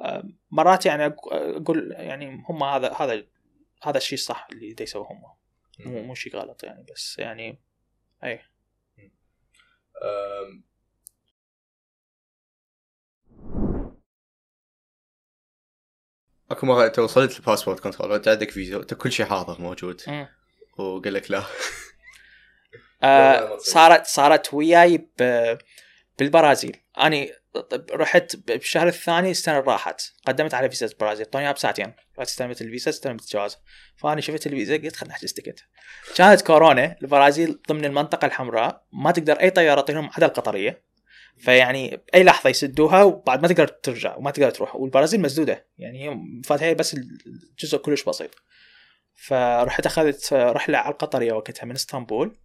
[0.00, 3.24] آه، مرات يعني أقول يعني هم هذا هذا
[3.82, 5.22] هذا الشيء الصح اللي يسووه هم.
[5.86, 7.58] مو مو شيء غلط يعني بس يعني
[8.24, 8.40] اي
[16.50, 20.02] أكو مرة أنت وصلت ال passport control أنت عندك فيزا أنت كل شيء حاضر موجود.
[20.78, 21.42] وقال لك لا.
[23.04, 25.08] آه صارت صارت وياي
[26.18, 26.76] بالبرازيل.
[26.98, 27.32] أني
[27.90, 30.02] رحت بالشهر الثاني السنة راحت.
[30.26, 31.26] قدمت على فيزا البرازيل.
[31.26, 33.58] اعطوني بساعتين رحت استلمت الفيزا استلمت الجواز
[33.96, 35.60] فانا شفت الفيزا قلت خلينا نحجز ticket
[36.16, 38.84] كانت كورونا البرازيل ضمن المنطقة الحمراء.
[38.92, 40.84] ما تقدر أي طيارة تطيرهم عدا القطرية.
[41.38, 44.76] فيعني أي لحظة يسدوها وبعد ما تقدر ترجع وما تقدر تروح.
[44.76, 45.68] والبرازيل مسدودة.
[45.78, 48.30] يعني هي فاتها بس الجزء كلش بسيط.
[49.14, 52.36] فرحت أخذت رحلة على القطرية وقتها من إسطنبول.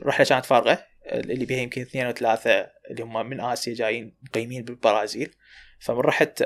[0.00, 4.64] الرحله كانت فارغه اللي بيها يمكن اثنين أو ثلاثة اللي هم من آسيا جايين مقيمين
[4.64, 5.34] بالبرازيل.
[5.80, 6.42] فمن رحت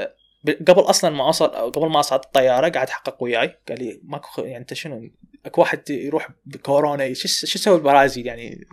[0.69, 3.59] قبل أصلا ما اوصل قبل ما أصعد الطيارة قاعد يحقق وياي.
[3.69, 5.11] قال لي ماكو يعني أنت شنو؟
[5.47, 8.67] أكو واحد يروح بكورونا شو شو يسوي البرازيل يعني؟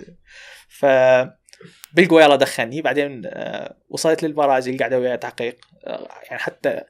[0.68, 0.86] ف
[1.94, 2.82] بلقوا يلا دخلني.
[2.82, 5.58] بعدين آه، وصلت للبرازيل قاعدة وياي تحقيق.
[5.86, 6.84] آه، يعني حتى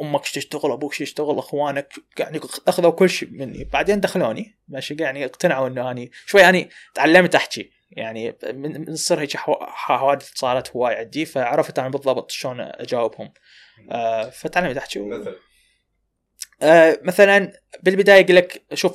[0.00, 5.68] أمك تشتغل أبوك يشتغل أخوانك يعني أخذوا كل شيء مني بعدين دخلوني ماشي يعني اقتنعوا
[5.68, 11.78] إنه أني شوي يعني تعلمت احكي يعني من تصير هيك حوادث صارت هواي عندي فعرفت
[11.78, 13.32] أنا بالضبط شلون أجاوبهم.
[13.90, 15.00] آه فتعلمت أحكي.
[15.00, 15.34] و...
[16.62, 18.92] آه مثلا بالبداية يقول لك شوف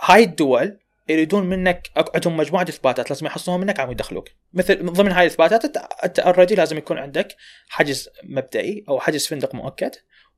[0.00, 4.28] هاي الدول يريدون منك عندهم مجموعة إثباتات لازم يحصلوها منك عم يدخلوك.
[4.52, 5.64] مثل ضمن هاي الإثباتات
[6.04, 7.36] انت already لازم يكون عندك
[7.68, 9.90] حجز مبدئي أو حجز فندق مؤكد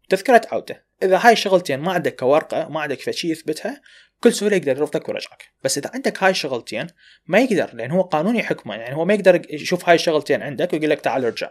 [0.04, 0.86] وتذكره عودة.
[1.02, 3.80] إذا هاي الشغلتين ما عندك كورقة ما عندك شيء يثبتها
[4.20, 5.44] بكل سهولة يقدر يرفضك ويرجعك.
[5.64, 6.86] بس إذا عندك هاي الشغلتين
[7.26, 10.90] ما يقدر لأن هو قانوني حكمه يعني هو ما يقدر يشوف هاي الشغلتين عندك ويقول
[10.90, 11.50] لك تعال ارجع.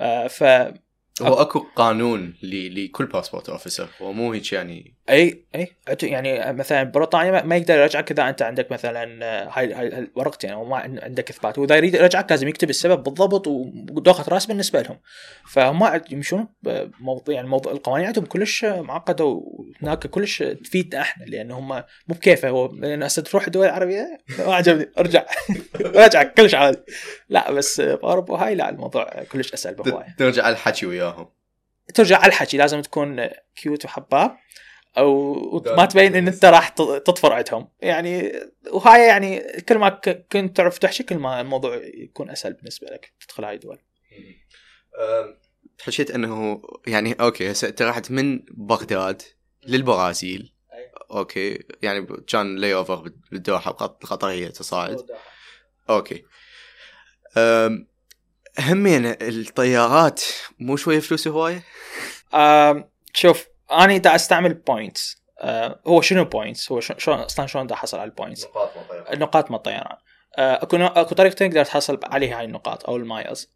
[0.00, 0.42] آه ف
[1.22, 5.68] هو أكو قانون لكل passport officer هو مو هيك يعني أي أي
[6.02, 10.64] يعني مثلا بريطانيا ما يقدر يرجعك اذا أنت عندك مثلا آه، هاي هاي الورقتين أو
[10.64, 11.58] ما عندك إثبات.
[11.58, 14.98] وإذا يريد يرجعك لازم يكتب السبب بالضبط ودوخة رأس بالنسبة لهم.
[15.48, 16.48] فهم يمشون
[17.00, 22.48] موضوع يعني موضوع القوانين عندهم كلش معقدة وهناك كلش تفيدنا إحنا لأن هم مو بكيفه.
[22.48, 24.90] هو لأن هسه تروح الدول العربية ما عجبني.
[24.98, 25.24] أرجع.
[26.04, 26.78] ارجع كلش عادي.
[27.28, 30.14] لا بس بأوروبا هاي لا الموضوع كلش أسهل بهواية.
[30.18, 31.28] ترجع على الحكي وياهم.
[31.94, 32.56] ترجع الحكي.
[32.56, 34.36] لازم تكون كيوت وحباب.
[34.98, 37.68] أو ما تبين إن أنت راح تطفر عندهم.
[37.80, 38.32] يعني
[38.70, 39.88] وهاي يعني كل ما
[40.32, 43.78] كنت تعرف تحكي كل ما الموضوع يكون أسهل بالنسبة لك تدخل هاي الدول.
[45.80, 49.22] حكيت إنه يعني okay هسه انت رحت من بغداد
[49.66, 50.52] للبرازيل.
[51.10, 55.06] okay يعني كان لي offer بالدوحة القطرية تصاعد.
[55.90, 56.24] أوكي.
[58.58, 60.22] همين الطيارات
[60.58, 61.64] مو شوية فلوس هواية؟
[63.14, 67.98] شوف أنا دا أستعمل points آه هو شنو points هو شلون أصلا شلون دا احصل
[67.98, 69.96] على ال points نقاط من الطيران النقاط من الطيران
[70.38, 73.52] آه أكو أكو طريقتين تقدر تحصل عليها هاي النقاط أو ال miles.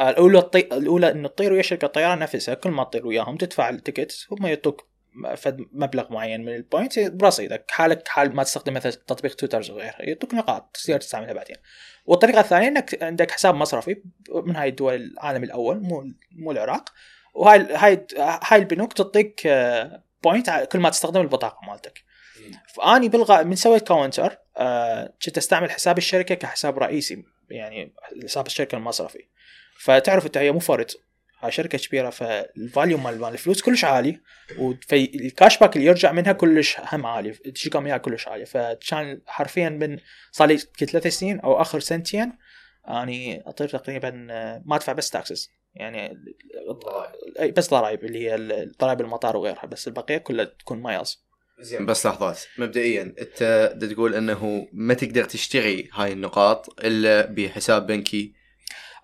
[0.00, 0.60] آه الأولى الطي...
[0.60, 4.46] الأولى إنه تطير ويا شركة الطيران نفسها كل ما تطير وياهم تدفع ال ticket هم
[4.46, 4.92] يعطوك
[5.36, 9.94] فد مبلغ معين من ال points برصيدك حالك حال ما تستخدم مثلا تطبيق تويتر وغيره
[9.98, 11.56] يعطوك نقاط تقدر تستعملها بعدين.
[12.06, 16.84] والطريقة الثانية إنك عندك حساب مصرفي من هاي الدول العالم الأول مو مو العراق.
[17.34, 19.48] وهاي هاي هاي البنوك تعطيك
[20.22, 22.04] point كل ما تستخدم البطاقه مالتك.
[22.74, 28.76] فأني بالغاء من سويت counter آه، كنت أستعمل حساب الشركة كحساب رئيسي يعني حساب الشركة
[28.76, 29.28] المصرفي.
[29.78, 30.90] فتعرف إنت هي مو فرد
[31.40, 34.20] هاي شركة كبيرة فال value مال مال الفلوس كلش عالي
[34.58, 38.44] وال cash back اللي يرجع منها كلش هم عالي تجيكم إياها كلش عالية.
[38.44, 39.98] فكان حرفيا من
[40.32, 42.32] صار لي ثلاث سنين أو آخر سنتين
[42.88, 46.18] اني أطير تقريبا آه، ما أدفع بس taxes يعني
[47.56, 48.36] بس ضرائب اللي هي
[48.80, 51.24] ضرائب المطار وغيرها بس البقية كلها تكون miles.
[51.60, 51.86] زين.
[51.86, 58.34] بس لحظات مبدئيا أنت تقول إنه ما تقدر تشتري هاي النقاط إلا بحساب بنكي.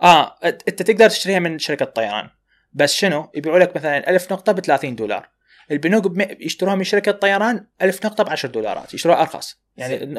[0.02, 2.28] آه أنت تقدر تشتريها من شركة طيران.
[2.72, 5.28] بس شنو؟ يبيعوا لك مثلا 1000 نقطة ب 30 دولار.
[5.70, 9.56] البنوك يشتروها من شركة طيران 1000 نقطة ب 10 دولارات يشتروها أرخص.
[9.76, 10.14] يعني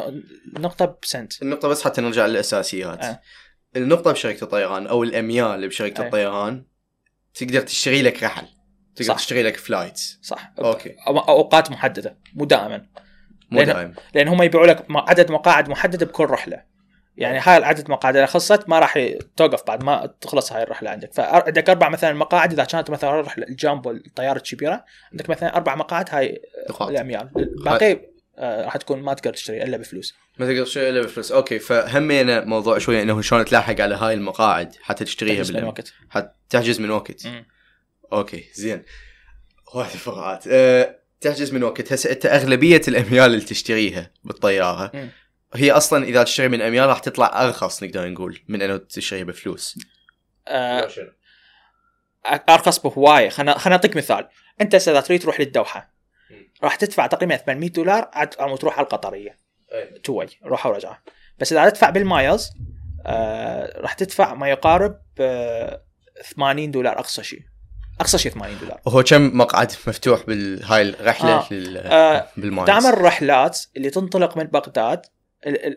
[0.60, 1.42] نقطه بسنت.
[1.42, 3.04] النقطة بس حتى نرجع للأساسيات.
[3.04, 3.22] آه.
[3.76, 6.06] النقطة بشركة الطيران أو الأميال بشركة آه.
[6.06, 6.64] الطيران
[7.34, 8.46] تقدر تشتري لك رحل
[8.96, 9.16] تقدر صح.
[9.16, 10.54] تشتري لك فلايتس صح.
[10.60, 10.96] okay.
[11.08, 12.86] أوقات محددة مو دائما.
[13.52, 16.64] مو دائما لأن هم يبيعوا لك عدد مقاعد محدده بكل رحلة.
[17.18, 21.14] يعني هاي العدد المقاعد إذا خلصت ما راح توقف بعد ما تخلص هاي الرحلة عندك.
[21.14, 26.10] فعندك أربع مثلا مقاعد إذا كانت مثلا رحله الجامبو الطيارة الكبيره عندك مثلا أربع مقاعد
[26.12, 26.42] هاي
[26.82, 27.30] الأميال.
[27.38, 28.00] الباقي آه
[28.40, 30.16] راح تكون ما تقدر تشتري إلا بفلوس.
[30.38, 31.32] ما تقدر تشتري إلا بفلوس.
[31.32, 35.94] okay فهمينا موضوع شوية إنه شلون تلاحق على هاي المقاعد حتى تشتريها تحجز من وقت.
[36.10, 37.28] حتى تحجز من وقت.
[37.28, 37.44] م.
[38.14, 38.84] okay زين.
[39.76, 40.44] وايد فقرات.
[40.48, 41.94] أه تحجز من وقت.
[41.94, 45.08] هسه أنت أغلبية الأميال اللي تشتريها بالطيارة م.
[45.54, 49.80] هي أصلا إذا تشتري من أميال راح تطلع أرخص نقدر نقول من إنه تشتريها بفلوس.
[50.48, 50.90] أه
[52.50, 53.30] أرخص بهواية.
[53.30, 54.28] خلنا خلنا نعطيك مثال.
[54.62, 55.99] أنت اذا تريد تروح للدوحة.
[56.64, 59.38] راح تدفع تقريبا 800 دولار عاد تروح على القطرية.
[60.04, 61.00] two way روحه ورجعه
[61.40, 62.50] بس إذا تدفع بال miles
[63.06, 65.82] آه راح تدفع ما يقارب آه
[66.36, 67.42] 80 دولار أقصى شيء.
[68.00, 68.80] أقصى شيء 80 دولار.
[68.86, 71.48] وهو كم مقعد مفتوح بهاي الرحلة آه.
[71.78, 75.06] آه بال miles؟ دائما الرحلات اللي تنطلق من بغداد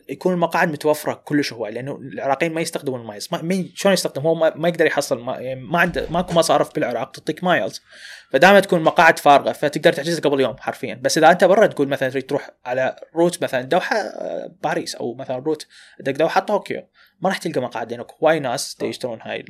[0.09, 4.35] يكون المقاعد متوفرة كلش هواي لأنه العراقيين ما يستخدمون ال miles ما شلون يستخدم هو
[4.35, 7.83] ما, يقدر يحصل ما, يعني ما عنده ماكو مصارف بالعراق تعطيك miles.
[8.31, 10.95] فدائما تكون مقاعد فارغة فتقدر تحجز قبل يوم حرفيا.
[11.03, 15.15] بس إذا أنت برا تقول مثلا تريد تروح على route مثلا دوحة آه، باريس أو
[15.15, 15.67] مثلا route
[16.01, 16.89] دوحة طوكيو
[17.21, 19.45] ما راح تلقى مقاعد لأنه هواي ناس يشترون هاي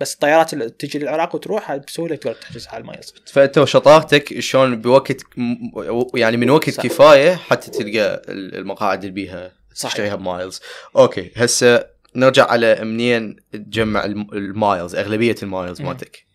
[0.00, 5.22] بس الطيارات اللي تجي للعراق وتروح بسهوله تقدر تحجز على المايلز فانت وشطارتك شلون بوقت
[6.14, 6.82] يعني من وقت صح.
[6.82, 10.60] كفاية حتى تلقى المقاعد اللي بيها تشتريها ب miles.
[10.96, 11.86] okay هسه
[12.16, 16.26] نرجع على منين تجمع ال miles أغلبية ال miles مالتك.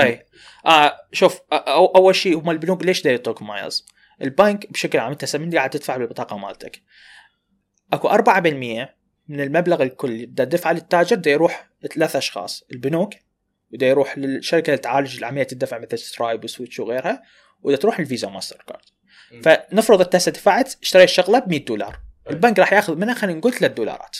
[0.00, 0.26] أي.
[0.66, 3.86] آه شوف أو أول شيء هم البنوك ليش يعطوك miles؟
[4.22, 6.82] البنك بشكل عام أنت من قاعد تدفع بالبطاقة مالتك.
[7.92, 10.26] أكو 4% من المبلغ الكلي.
[10.26, 12.64] بدها تدفع للتاجر بده يروح ثلاث أشخاص.
[12.72, 13.14] البنوك
[13.70, 17.22] بده يروح للشركة اللي تعالج عمليه الدفع مثل سترايب وسويتش وغيرها
[17.62, 18.84] وبده تروح الفيزا ماستر كارد.
[19.42, 22.00] فنفرض انت هسه دفعت اشتريت الشغله ب 100 دولار
[22.30, 24.16] البنك راح ياخذ منها خلينا نقول 3 دولارات.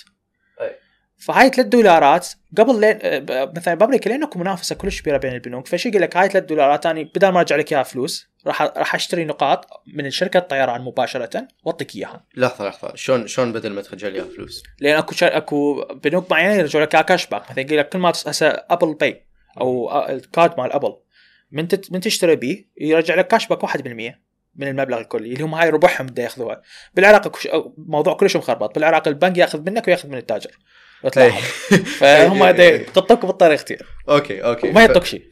[1.23, 5.89] فهاي 3 دولارات قبل لين آه، مثلا بأمريكا اكو منافسة كلش كبيرة بين البنوك فشي
[5.89, 9.25] يقول لك هاي 3 دولارات أنا بدل ما أرجع لك إياها فلوس راح راح أشتري
[9.25, 12.25] نقاط من شركة الطيران مباشرة وأعطيك إياها.
[12.37, 12.95] لحظة لحظة.
[12.95, 15.37] شلون شلون بدل ما ترجع لي إياها فلوس؟ لأن أكو شر...
[15.37, 19.27] أكو بنوك معينة يرجعوا لك cash back مثلا يقول لك كل ما هسه Apple Pay
[19.61, 20.97] أو ال card مال Apple
[21.53, 23.77] من من تشتري بيه يرجع لك cash back 1%
[24.57, 26.62] من المبلغ الكلي اللي هم هاي ربحهم بده يأخذوها.
[26.95, 27.37] بالعراق
[27.79, 28.75] موضوع كلش مخربط.
[28.75, 30.59] بالعراق البنك يأخذ منك ويأخذ من التاجر.
[31.99, 34.70] فهم يقطوك بالطريقتين okay okay.
[34.71, 35.23] ما يعطوك شيء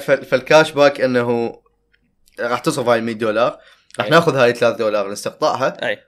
[0.00, 1.58] فال cash back إنه
[2.40, 3.58] راح تصرف هاي 100 دولار.
[3.98, 5.98] راح ناخذ هاي 3 دولار نستقطعها اي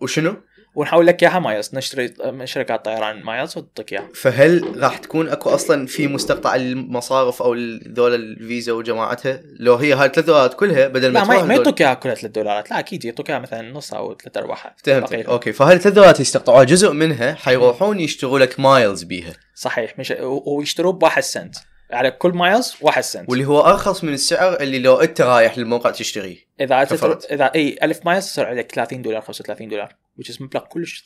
[0.00, 0.36] وشنو؟
[0.76, 4.08] ونحول لك إياها miles نشتري من شركات طيران miles وتعطيك إياها.
[4.14, 7.54] فهل راح تكون أكو أصلا في مستقطع المصارف أو
[7.88, 11.94] ذول الفيزا وجماعتها؟ لو هي هاي 3 دولارات كلها بدل ما لا ما يعطوك اياها
[11.94, 15.78] كلها 3 دولارات لا أكيد يعطوك اياها مثلا نص أو ثلاث أرباعها فهمت okay فهاي
[15.78, 21.56] 3 دولارات يستقطعوها جزء منها حيروحون يشتروا لك miles بيها؟ صحيح مش ويشتروا بواحد سنت.
[21.90, 23.30] على كل miles 1 سنت.
[23.30, 26.36] واللي هو أرخص من السعر اللي لو أنت رايح للموقع تشتريه.
[26.60, 27.18] إذا تتر...
[27.30, 31.04] اذا إي 1000 miles تصير عليك 30 دولار 35 دولار which is مبلغ كلش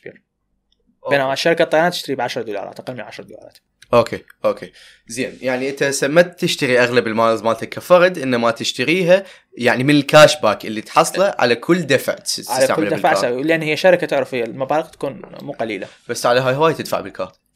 [0.00, 0.22] كبير.
[1.10, 3.58] بينما شركة الطيران تشتري ب 10 دولارات أقل من 10 دولارات.
[3.94, 4.72] okay okay.
[5.06, 9.24] زين يعني أنت ما تشتري أغلب ال miles مالتك كفرد انما تشتريها
[9.58, 12.16] يعني من ال cash back اللي تحصله على كل دفع
[12.48, 15.86] على كل دفع لأن هي شركة تعرف هي المبالغ تكون مو قليلة.
[16.08, 17.47] بس على هاي هواي تدفع بال card آه،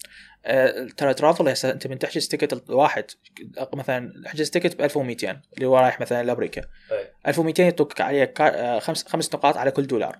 [0.97, 3.05] ترى travel هسه انت من تحجز ticket واحد
[3.75, 6.63] مثلا احجز ticket ب 1200 اللي هو رايح مثلا لأمريكا.
[7.27, 10.19] 1200 يعطوك عليه آه، خمس خمس نقاط على كل دولار.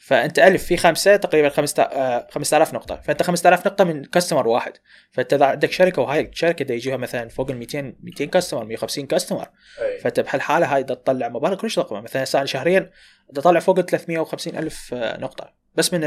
[0.00, 3.00] فأنت ألف في خمسة تقريبا 5000 آه، نقطة.
[3.00, 4.72] فأنت 5000 نقطة من customer واحد.
[5.12, 9.06] فأنت إذا عندك شركة وهاي الشركة دا يجيها مثلا فوق ال 200 200 customer 150
[9.06, 9.48] customer
[10.02, 12.90] فأنت بهالحالة هاي تطلع مبالغ كلش ضخمه مثلا شهريا
[13.34, 15.54] تطلع فوق ال 350 ألف نقطة.
[15.74, 16.00] بس من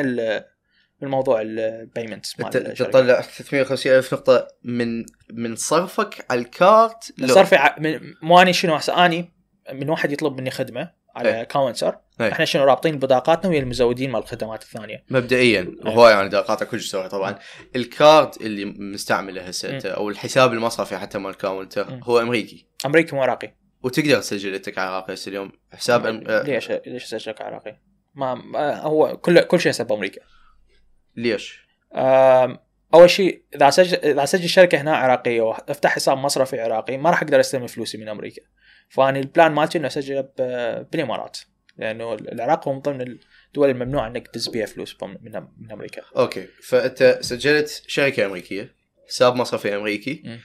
[1.02, 7.70] من موضوع ال payment تطلع 350 ألف نقطة من من صرفك على ال card صرفي
[7.80, 9.34] من مو اني شنو هسه أني
[9.74, 12.32] من واحد يطلب مني خدمة على Counter إيه.
[12.32, 15.04] إحنا شنو رابطين بطاقاتنا ويا المزودين مال الخدمات الثانية.
[15.10, 17.39] مبدئيا هواي يعني أنا كل شيء طبعا.
[17.76, 22.68] ال card اللي مستعمله هسه أو الحساب المصرفي حتى مال الكاونتر هو أمريكي.
[22.86, 23.54] أمريكي مو عراقي.
[23.84, 26.24] وتقدر تسجل انت عراقي هسه اليوم حساب أم...
[26.28, 27.80] ليش ليش اسجلك عراقي؟
[28.16, 30.22] ما هو كل كل شيء حساب أمريكا
[31.18, 31.68] ليش؟
[32.93, 37.22] أول شيء إذا أسجل إذا أسجل شركة هنا عراقية وأفتح حساب مصرفي عراقي ما راح
[37.22, 38.41] أقدر أستلم فلوسي من أمريكا.
[38.89, 40.30] فاني ال plan مالتي إنه اسجله
[40.91, 41.38] بالإمارات.
[41.78, 43.01] لأنه العراق هو من ضمن
[43.47, 46.01] الدول الممنوع إنك تدز بيها فلوس من من أمريكا.
[46.18, 46.47] أوكي.
[46.63, 48.76] فأنت سجلت شركة أمريكية
[49.07, 50.38] حساب مصرفي أمريكي م.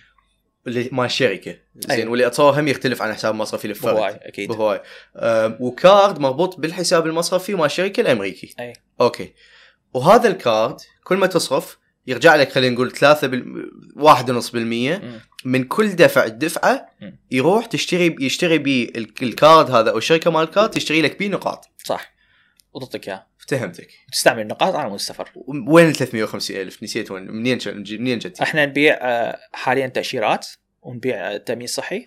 [0.67, 1.57] اللي مال الشركة.
[1.75, 2.11] زين أيوة.
[2.11, 3.95] واللي اتصور هم يختلف عن حساب مصرفي للفرد.
[3.95, 4.49] بهواي أكيد.
[4.49, 4.81] بهواي.
[5.61, 8.55] و card مربوط بالحساب المصرفي مال الشركة الأمريكي.
[8.61, 8.73] أي.
[9.01, 9.33] okay.
[9.95, 13.71] وهذا ال card كل ما تصرف يرجع لك خلينا نقول 3 بال...
[13.99, 15.03] 1.5%
[15.45, 16.89] من كل دفع الدفعة
[17.31, 18.89] يروح تشتري يشتري بيه
[19.23, 21.69] ال card هذا أو الشركة مال ال card تشتري لك بيه نقاط.
[21.85, 22.13] صح.
[22.75, 25.31] وتعطيك اياه افتهمتك تستعمل النقاط؟ على مود السفر
[25.67, 30.49] وين ال 350 ألف؟ نسيت وين منين منين جت؟ إحنا نبيع آه، حاليا تأشيرات
[30.83, 32.05] ونبيع تامين صحي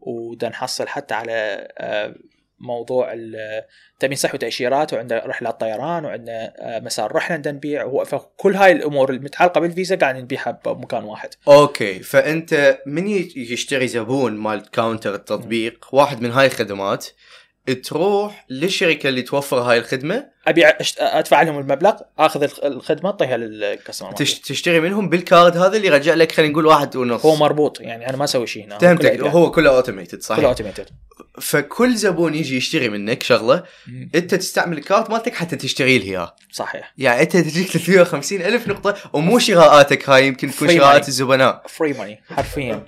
[0.00, 2.14] ودا نحصل حتى على آه،
[2.60, 9.10] موضوع التامين صحي وتأشيرات وعندنا رحلات طيران وعندنا آه، مسار رحلة نبيع فكل هاي الأمور
[9.10, 11.28] المتعلقة بالفيزا قاعد نبيعها بمكان واحد.
[11.48, 17.06] okay فأنت من يشتري زبون مال Counter التطبيق واحد من هاي الخدمات
[17.74, 24.12] تروح للشركة اللي توفر هاي الخدمة؟ ابيع أدفع لهم المبلغ آخذ الخدمة اعطيها لل customer
[24.12, 27.26] تشتري منهم بال card هذا اللي يرجع لك خلينا نقول واحد ونص.
[27.26, 30.40] هو مربوط يعني أنا ما أسوي شيء هنا فهمتك هو كله automated صحيح.
[30.40, 30.88] كله automated
[31.40, 33.64] فكل زبون يجي يشتري منك شغلة.
[34.14, 36.36] انت تستعمل ال card مالتك حتى تشتري له اياه.
[36.52, 36.94] صحيح.
[36.98, 41.62] يعني انت تجيك 350 ألف نقطة ومو شراءاتك هاي يمكن تكون شراءات الزبناء.
[41.68, 42.86] free money حرفيا.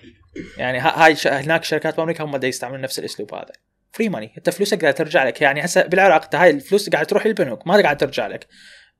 [0.57, 3.53] يعني هاي هناك شركات بأمريكا هم دا يستعملون نفس الأسلوب هذا.
[3.93, 5.40] free money انت فلوسك قاعدة ترجع لك.
[5.40, 8.46] يعني هسه بالعراق انت هاي الفلوس قاعدة تروح للبنوك ما قاعدة ترجع لك.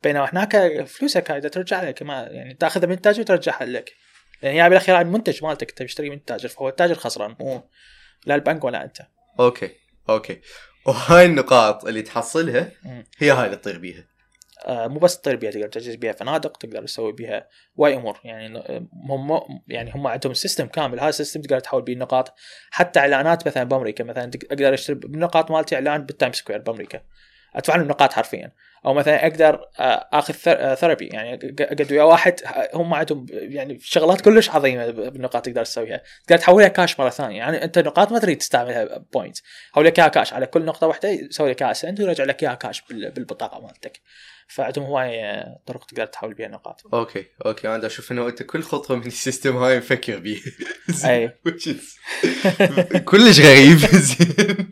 [0.03, 2.03] بينما هناك فلوسك قاعدة ترجع لك.
[2.03, 3.93] ما يعني تأخذها من التاجر وترجعها لك.
[4.43, 7.71] لأن هي بالأخير المنتج مالتك انت تشتري من التاجر فهو التاجر خسران مو
[8.27, 8.99] لا البنك ولا أنت.
[9.41, 9.71] okay
[10.09, 10.41] okay.
[10.87, 12.73] وهاي النقاط اللي تحصلها
[13.19, 14.05] هي هاي اللي تطير بيها.
[14.67, 18.21] آه مو بس تطير بيها تقدر تجهز بيها فنادق تقدر تسوي بيها هواي أمور.
[18.25, 18.59] يعني
[19.09, 21.01] هم يعني هم عندهم system كامل.
[21.01, 22.35] هذا ال system تقدر تحول به النقاط
[22.71, 27.03] حتى إعلانات مثلا بأمريكا مثلا أقدر أشتري بالنقاط مالتي إعلان بال Times Square بأمريكا.
[27.55, 28.53] أدفع لهم نقاط حرفيا.
[28.87, 30.35] أو مثلا أقدر آه، آخذ
[30.75, 32.41] therapy آه، يعني اقعد ويا واحد
[32.75, 36.03] هم عندهم يعني شغلات كلش عظيمة بالنقاط تقدر تسويها.
[36.27, 37.39] تقدر تحولها كاش مرة ثانية.
[37.39, 39.39] يعني أنت نقاط ما تريد تستعملها point
[39.73, 40.33] حول لك اياها كاش.
[40.33, 44.01] على كل نقطة واحدة يسوي لك اياها سنت ويرجع لك إياها كاش بالبطاقة مالتك.
[44.49, 47.69] فعندهم هواي طرق تقدر تحول بها نقاط okay okay.
[47.69, 50.41] أنا أشوف إنه أنت كل خطوة من ال system هاي مفكر بيه
[51.05, 51.29] أي.
[53.11, 53.79] كلش غريب.
[54.09, 54.71] زين.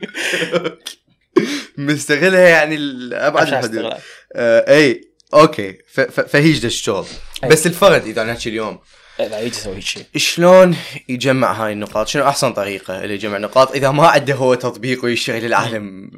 [1.94, 3.92] مستغلها يعني لابعد الحدود
[4.34, 5.78] آه اي okay.
[6.28, 7.06] فهيج الشغل
[7.50, 8.78] بس الفرد إذا نحكي اليوم.
[9.18, 10.76] لا يجي يسوي شيء شلون
[11.08, 15.42] يجمع هاي النقاط؟ شنو أحسن طريقة اللي يجمع نقاط؟ إذا ما عنده هو تطبيق ويشتغل
[15.42, 16.10] للعالم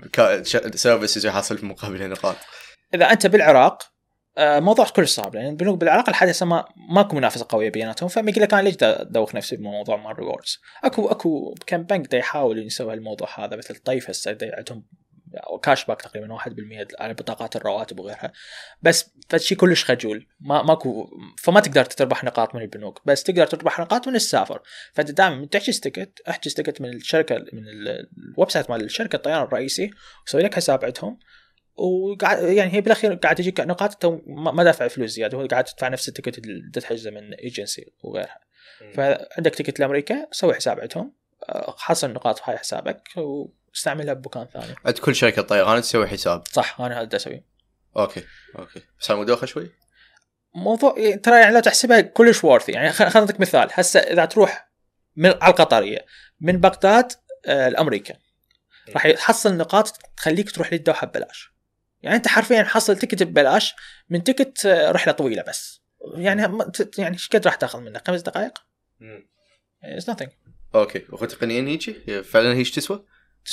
[0.75, 2.37] services ويحصل مقابلها نقاط؟
[2.95, 3.83] إذا أنت بالعراق
[4.39, 5.35] آه، موضوع كلش صعب.
[5.35, 8.09] لأن البنوك بالعراق لحد هسه ما ماكو منافسة قوية بيناتهم.
[8.09, 12.67] فيقول لك أنا ليش ادوخ نفسي بموضوع مال rewards اكو أكو كم بنك دا يحاول
[12.67, 14.85] يسوي الموضوع هذا مثل طيف هسه عندهم
[15.63, 18.33] cash back تقريبا 1% على بطاقات الرواتب وغيرها.
[18.83, 20.27] بس فشي كلش خجول.
[20.41, 23.03] ما ماكو فما تقدر تربح نقاط من البنوك.
[23.05, 24.63] بس تقدر تربح نقاط من السفر.
[24.93, 29.43] فأنت دائما من تحجز ticket احجز ticket من الشركة من ال website مال الشركة الطيران
[29.43, 29.91] الرئيسي
[30.27, 31.19] وسوي لك حساب عندهم.
[31.75, 35.39] وقاعد يعني هي بالأخير قاعد تجيك نقاط انت ما دافع فلوس زيادة.
[35.39, 38.41] هو قاعد تدفع نفس ال ticket اللي تحجزه من ايجنسي وغيرها.
[38.95, 41.21] فعندك ticket لأمريكا سوي حساب عندهم.
[41.79, 43.03] حصل نقاط في حسابك
[43.75, 44.75] واستعملها بمكان ثاني.
[44.85, 46.43] عند كل شركة طيران تسوي حساب.
[46.53, 47.45] صح أنا هذا أسوي.
[47.97, 48.25] okay
[48.59, 48.83] okay.
[49.01, 49.71] بس مدوخه شوي؟
[50.55, 53.69] موضوع ترى يعني لا تحسبها كلش worthy يعني خلينا نعطيك مثال.
[53.73, 54.71] هسه إذا تروح
[55.17, 56.07] من على القطرية
[56.41, 57.13] من بغداد
[57.47, 58.15] آه لأمريكا
[58.95, 61.51] راح يحصل نقاط تخليك تروح للدوحة ببلاش.
[62.03, 63.75] يعني أنت حرفيا حصل ticket ببلاش
[64.09, 65.81] من ticket آه، رحلة طويلة بس.
[66.15, 66.43] يعني
[66.99, 68.07] يعني إيش قد راح تأخذ منك.
[68.07, 68.59] خمس دقائق؟
[69.85, 70.29] it's nothing.
[70.75, 71.07] okay.
[71.13, 73.05] وتقنيا هيجي؟ فعلا هيش تسوى؟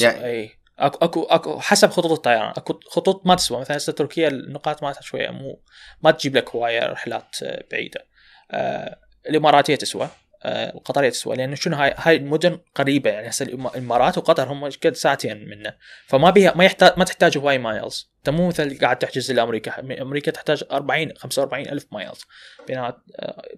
[0.01, 0.51] يعني إي.
[0.79, 2.53] اكو اكو أكو حسب خطوط الطيران.
[2.57, 3.59] أكو خطوط ما تسوى.
[3.59, 5.59] مثلا هسه تركيا النقاط مالتها شوية مو
[6.03, 8.05] ما تجيب لك هواية رحلات آه، بعيدة.
[8.51, 10.09] آه الإماراتية تسوى
[10.43, 13.09] آه، القطرية تسوى لأنه شنو هاي هاي المدن قريبة.
[13.09, 15.73] يعني هسه الإمارات وقطر هم قد ساعتين منه.
[16.05, 18.11] فما بيها ما يحتاج ما تحتاج هواي miles.
[18.17, 20.01] أنت مو مثل قاعد تحجز لأمريكا.
[20.01, 22.25] أمريكا تحتاج 40 45 ألف miles.
[22.67, 22.93] بينما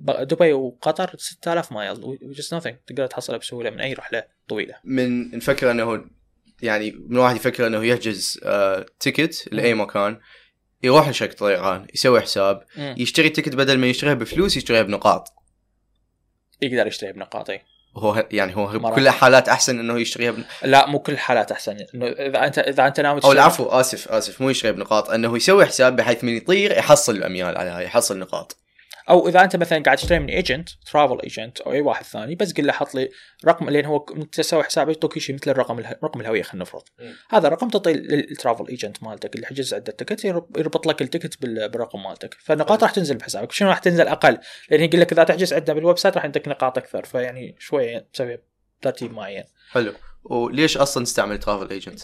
[0.01, 1.99] دبي وقطر 6000 miles.
[1.99, 2.73] و just nothing.
[2.88, 4.75] تقدر تحصلها بسهولة من أي رحلة طويلة.
[4.84, 6.05] من نفكر أنه
[6.62, 10.20] يعني من واحد يفكر إنه يحجز آه ticket لأي مكان
[10.84, 15.28] يروح لشركه طيران يسوي حساب يشتري ticket بدل ما يشتريها بفلوس يشتريها بنقاط.
[16.62, 17.51] يقدر يشتريها بنقاط
[17.97, 20.43] هو يعني هو بكل الحالات أحسن إنه يشتريها بن...
[20.64, 21.78] لا مو كل الحالات أحسن.
[21.95, 25.66] إنه إذا أنت إذا أنت ناوي أو العفو آسف آسف مو يشتريها بنقاط إنه يسوي
[25.66, 28.59] حساب بحيث من يطير يحصل الأميال على هاي يحصل نقاط.
[29.10, 32.53] أو إذا أنت مثلا قاعد تشتري من agent travel agent أو أي واحد ثاني بس
[32.53, 33.10] قل له حط لي
[33.45, 33.97] رقم لأن هو
[34.32, 36.84] تسوي حساب يعطوك شيء مثل الرقم رقم الهوية خلينا نفرض.
[37.30, 41.41] هذا الرقم تعطيه لل travel agent مالتك اللي حجز عدة ticket يربط لك ال ticket
[41.41, 42.38] بالرقم مالتك.
[42.39, 44.38] فالنقاط راح تنزل بحسابك شنو راح تنزل؟ أقل.
[44.72, 48.38] لأن يقول لك إذا تحجز عندنا بال website راح يعطيك نقاط أكثر فيعني شوية تسوي
[48.82, 49.43] ترتيب معين.
[49.72, 49.93] حلو.
[50.24, 52.01] وليش أصلا تستعمل travel agent؟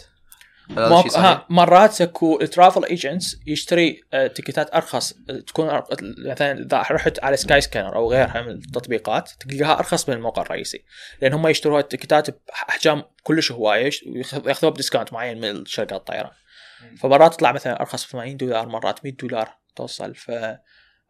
[1.16, 5.12] ها مرات اكو ال travel agents يشتري آه، تيكتات أرخص
[5.46, 5.82] تكون
[6.26, 10.84] مثلا إذا رحت على Skyscanner أو غيرها من التطبيقات تلقاها أرخص من الموقع الرئيسي
[11.22, 16.30] لأن هم يشتروها التيكتات بأحجام كلش هواية ويأخذوها ب discount معين من شركات الطيران
[16.98, 20.14] فمرات تطلع مثلا أرخص 80 دولار مرات 100 دولار توصل.
[20.14, 20.56] ف آه،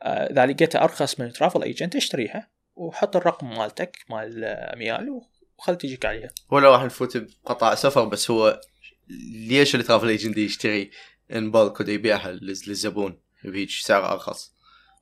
[0.02, 5.20] إذا لقيتها أرخص من travel agent اشتريها وحط الرقم مالتك مال اميال
[5.58, 6.28] وخل تجيك عليها.
[6.50, 8.60] ولا راح نفوت بقطع سفر بس هو
[9.48, 10.90] ليش ال travel agent يشتري
[11.32, 14.52] ان بالك يبيعها للزبون بهيج سعر أرخص؟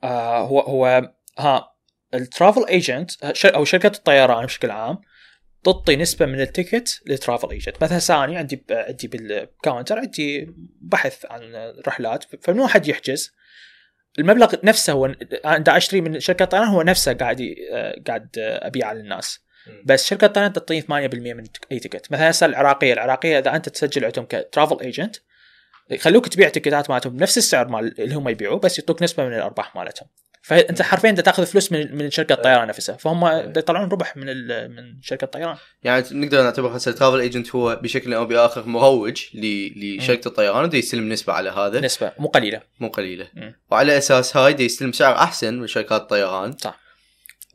[0.03, 1.75] آه هو هو ها
[2.13, 4.97] ال travel agent أو شركة الطيران بشكل عام
[5.63, 11.25] تعطي نسبة من ال ticket لل travel agent، مثلا ثاني عندي عندي بالكاونتر عندي بحث
[11.25, 13.31] عن رحلات فمن واحد يحجز
[14.19, 15.05] المبلغ نفسه هو
[15.45, 17.55] أنا أشتري من شركة الطيران هو نفسه قاعد
[18.07, 19.44] قاعد أبيعه للناس.
[19.85, 20.87] بس شركة الطيران تعطيني 8%
[21.33, 22.11] من أي ticket.
[22.11, 25.15] مثلا هسه العراقية العراقية إذا أنت تسجل عندهم ك travel agent
[25.89, 29.75] يخلوك تبيع تيكتات مالتهم بنفس السعر مال اللي هم يبيعوه بس يعطوك نسبة من الأرباح
[29.75, 30.07] مالتهم.
[30.41, 33.25] فأنت حرفيا انت تأخذ فلوس من من شركة الطيران نفسها فهم
[33.57, 35.57] يطلعون ربح من من شركة الطيران.
[35.83, 39.23] يعني نقدر نعتبر هسه ال travel agent هو بشكل أو بآخر مروج
[39.75, 41.79] لشركه الطيران وده يستلم نسبة على هذا.
[41.79, 42.61] نسبة مو قليلة.
[42.79, 43.27] مو قليلة.
[43.71, 46.57] وعلى أساس هاي يستلم سعر أحسن من شركات الطيران.
[46.57, 46.84] صح.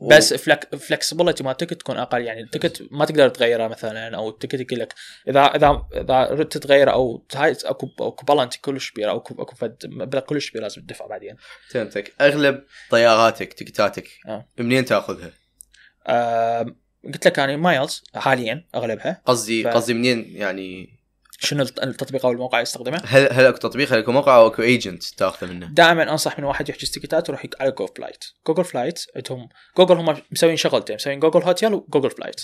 [0.01, 4.17] بس flex flexibility مال ال ticket تكون أقل يعني ال ticket ما تقدر تغيره مثلا
[4.17, 4.93] أو ال ticket يقول لك
[5.27, 9.55] اذا اذا إذا ردت تغيره أو هاي اكو أكو بالانتي كلش كبير أو اكو أكو
[9.55, 11.35] فد مبلغ كلش كبير لازم تدفع بعدين
[11.69, 14.47] فهمتك أغلب طياراتك تكتاتك آه.
[14.57, 15.31] منين تأخذها؟
[16.07, 16.65] آه
[17.05, 19.67] قلت لك أنا miles حاليا أغلبها قصدي ف...
[19.67, 21.00] قصدي منين يعني
[21.43, 25.03] شنو التطبيق أو الموقع يستخدمه؟ هل هل أكو تطبيق هل أكو موقع أو أكو agent
[25.03, 29.49] تاخذه منه؟ دائما أنصح من واحد يحجز تيكتات يروح على Google Flight، Google Flight عندهم
[29.77, 32.41] جوجل هم مسوين شغلتين مسوين Google Hotel و Google Flight.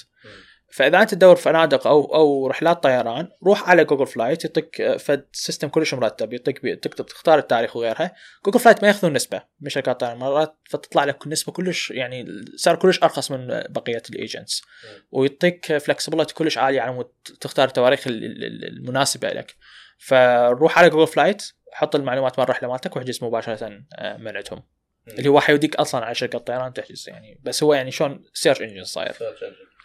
[0.69, 5.67] فإذا أنت تدور فنادق أو أو رحلات طيران روح على Google Flight يعطيك فد system
[5.67, 8.15] كلش مرتب يعطيك تكتب تختار التاريخ وغيرها.
[8.45, 12.75] Google Flight ما يأخذون نسبة من شركات الطيران مرات فتطلع لك نسبة كلش يعني سعر
[12.75, 14.63] كلش أرخص من بقية ال agents
[15.11, 17.11] ويعطيك flexibility كلش عالية على مود
[17.41, 19.55] تختار التواريخ المناسبة لك.
[19.97, 24.63] فروح على Google Flight حط المعلومات مال الرحلة مالتك واحجز مباشرة آه، من عندهم.
[25.07, 27.39] اللي هو حيوديك أصلا على شركة الطيران تحجز يعني.
[27.43, 29.13] بس هو يعني شلون search engine صاير.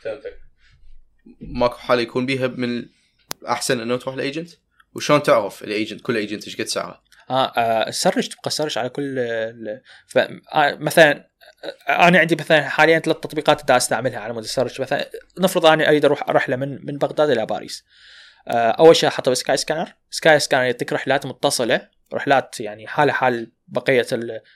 [0.03, 0.52] فهمتك.
[1.41, 2.87] ماكو حاله يكون بيها من
[3.49, 4.51] أحسن إنه تروح ل agent؟
[4.95, 8.89] وشلون تعرف ال agent كل agent إيش قد سعره؟ آه, آه search تبقى search على
[8.89, 9.17] كل
[10.07, 10.19] ف...
[10.19, 11.29] آه مثلا
[11.89, 15.67] آه، أنا عندي مثلا حاليا ثلاث تطبيقات دا أستعملها على مود ال search مثلا نفرض
[15.67, 17.85] اني أريد أروح رحله من من بغداد إلى باريس.
[18.49, 19.95] آه أول شيء أحطه ب Skyscanner.
[20.11, 21.89] Skyscanner يعطيك رحلات متصلة.
[22.13, 24.07] رحلات يعني حاله حال بقية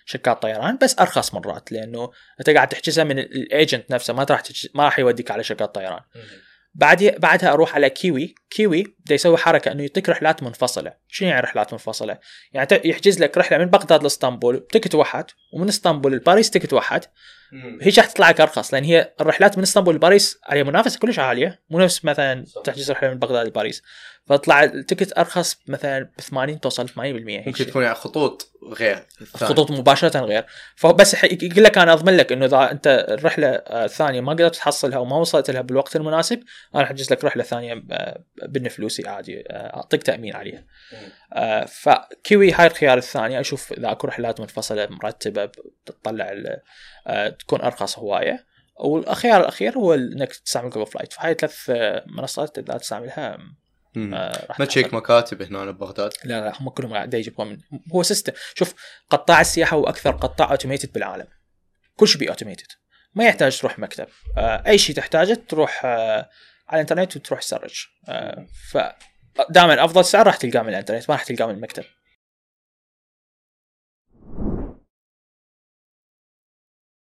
[0.04, 2.10] شركات الطيران بس أرخص مرات لأنه
[2.40, 4.14] أنت قاعد تحجزها من ال agent نفسه.
[4.14, 4.42] ما راح
[4.74, 6.00] ما راح يوديك على شركات طيران.
[6.76, 8.34] بعد بعدها أروح على Kiwi.
[8.50, 10.92] Kiwi بده يسوي حركة إنه يعطيك رحلات منفصلة.
[11.08, 12.18] شنو يعني رحلات منفصلة؟
[12.52, 17.04] يعني يحجز لك رحلة من بغداد لإسطنبول بتكت واحد ومن إسطنبول لباريس تكت واحد.
[17.52, 21.60] هي راح تطلع لك ارخص لأن هي الرحلات من إسطنبول لباريس عليها منافسة كلش عالية
[21.70, 23.82] مو نفس مثلا تحجز رحلة من بغداد لباريس.
[24.26, 30.20] فطلع التكت أرخص مثلا ب 80 توصل 80% ممكن تكون يعني خطوط غير خطوط مباشرة
[30.20, 30.44] غير.
[30.76, 35.16] فبس يقول لك أنا أضمن لك إنه إذا أنت الرحلة الثانية ما قدرت تحصلها وما
[35.16, 36.42] وصلت لها بالوقت المناسب
[36.74, 37.74] أنا أحجز لك رحلة ثانية
[38.42, 40.64] بن فلوسي عادي أعطيك تأمين عليها.
[41.32, 45.50] آه، ف Kiwi هاي الخيار الثاني أشوف إذا أكو رحلات منفصلة مرتبة
[45.86, 46.32] تطلع
[47.38, 48.46] تكون أرخص هواية.
[48.80, 51.70] والخيار الأخير هو إنك تستعمل Google Flight فهاي ثلاث
[52.06, 53.38] منصات تقدر تستعملها
[53.96, 56.12] آه ما تشيك مكاتب هنا ببغداد.
[56.24, 57.58] لا لا هم كلهم قاعد يجيبوها من
[57.94, 58.74] هو system شوف
[59.10, 61.26] قطاع السياحة هو أكثر قطاع automated بالعالم.
[61.96, 62.66] كل شيء بي automated
[63.14, 64.06] ما يحتاج تروح مكتب.
[64.38, 66.28] آه، أي شيء تحتاجه تروح آه،
[66.68, 67.86] على الإنترنت وتروح تسرج.
[68.72, 68.78] ف
[69.50, 71.84] دائما أفضل سعر راح تلقاه من الإنترنت ما راح تلقاه من المكتب.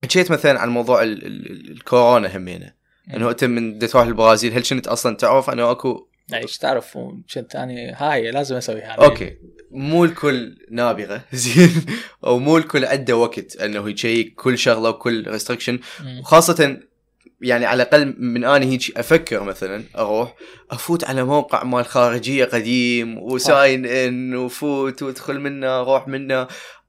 [0.04, 2.72] حكيت مثلا عن موضوع ال ال الكورونا همينه
[3.14, 6.98] إنه أنت من تروح البرازيل هل كنت أصلا تعرف؟ انه اكو إيش تعرف؟
[7.34, 8.92] كنت اني هاي لازم أسويها.
[8.92, 9.36] okay.
[9.70, 11.24] مو الكل نابغة.
[11.32, 11.86] زين.
[12.24, 15.78] أو مو الكل عنده وقت إنه يشيك كل شغلة وكل restriction
[16.20, 16.80] وخاصة
[17.40, 20.34] يعني على الأقل من اني هيك أفكر مثلا أروح
[20.70, 26.48] أفوت على موقع مال خارجية قديم و sign in وفوت وادخل منه أروح منه.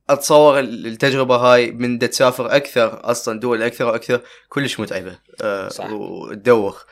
[0.10, 5.92] أتصور التجربة هاي من تسافر أكثر أصلا دول أكثر وأكثر كلش متعبة أه صح.
[5.92, 6.86] وتدوخ.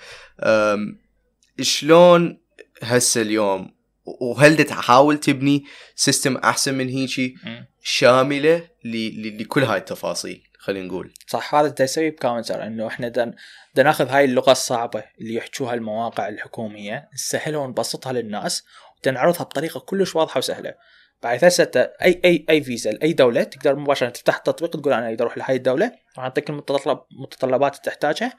[1.62, 2.42] شلون
[2.84, 3.78] هسه اليوم؟
[4.22, 5.66] وهل تحاول تبني
[5.96, 7.36] system أحسن من هيجي؟
[7.84, 11.14] شاملة لكل هاي التفاصيل خلينا نقول.
[11.28, 13.34] صح هذا اللي يسوي بكاونتر إنه إحنا دن,
[13.76, 18.64] دن ناخذ هاي اللغة الصعبة اللي يحكوها المواقع الحكومية نسهلها ونبسطها للناس
[19.08, 20.74] ونعرضها بطريقة كلش واضحة وسهلة.
[21.24, 25.22] بعد هسه اي اي أي فيزا لأي دولة تقدر مباشرة تفتح التطبيق تقول أنا اريد
[25.22, 28.34] أروح لهي الدولة راح نعطيك المتطلبات اللي تحتاجها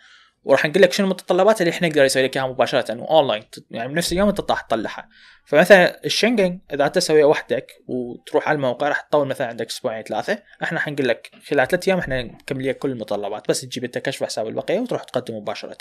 [0.44, 4.12] وراح نقول لك شنو المتطلبات اللي إحنا نقدر نسوي لك إياها مباشرة اونلاين يعني بنفس
[4.12, 5.08] اليوم أنت راح تطلعها.
[5.44, 10.42] فمثلا الشنجن إذا أنت تسويها وحدك وتروح على الموقع راح تطول مثلا عندك أسبوعين ثلاثة
[10.62, 14.24] إحنا حنقول لك خلال ثلاث أيام إحنا نكمل لك كل المتطلبات بس تجيب أنت كشف
[14.24, 15.78] حساب البقية وتروح تقدم مباشرة.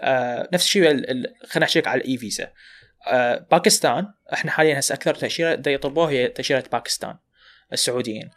[0.00, 2.52] آه نفس الشيء خلينا نحكي على ال e-visa.
[3.50, 7.16] باكستان إحنا حاليا هسه أكثر تأشيرة دا يطلبوها هي تأشيرة باكستان
[7.72, 8.30] السعوديين.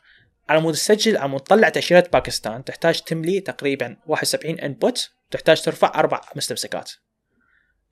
[0.49, 5.91] على مود تسجل على مود تطلع تأشيرة باكستان تحتاج تملي تقريبا 71 input تحتاج ترفع
[5.95, 6.91] أربع مستمسكات.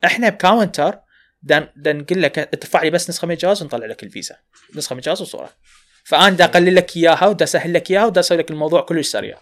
[0.06, 1.00] إحنا بكاونتر
[1.44, 4.36] دا نقول لك ادفع لي بس نسخة من الجهاز ونطلع لك الفيزا.
[4.76, 5.50] نسخة من الجهاز وصورة.
[6.04, 9.38] فأنا دا أقلل لك إياها ودا أسهل لك إياها ودا أسوي لك الموضوع كلش سريع.
[9.38, 9.42] آه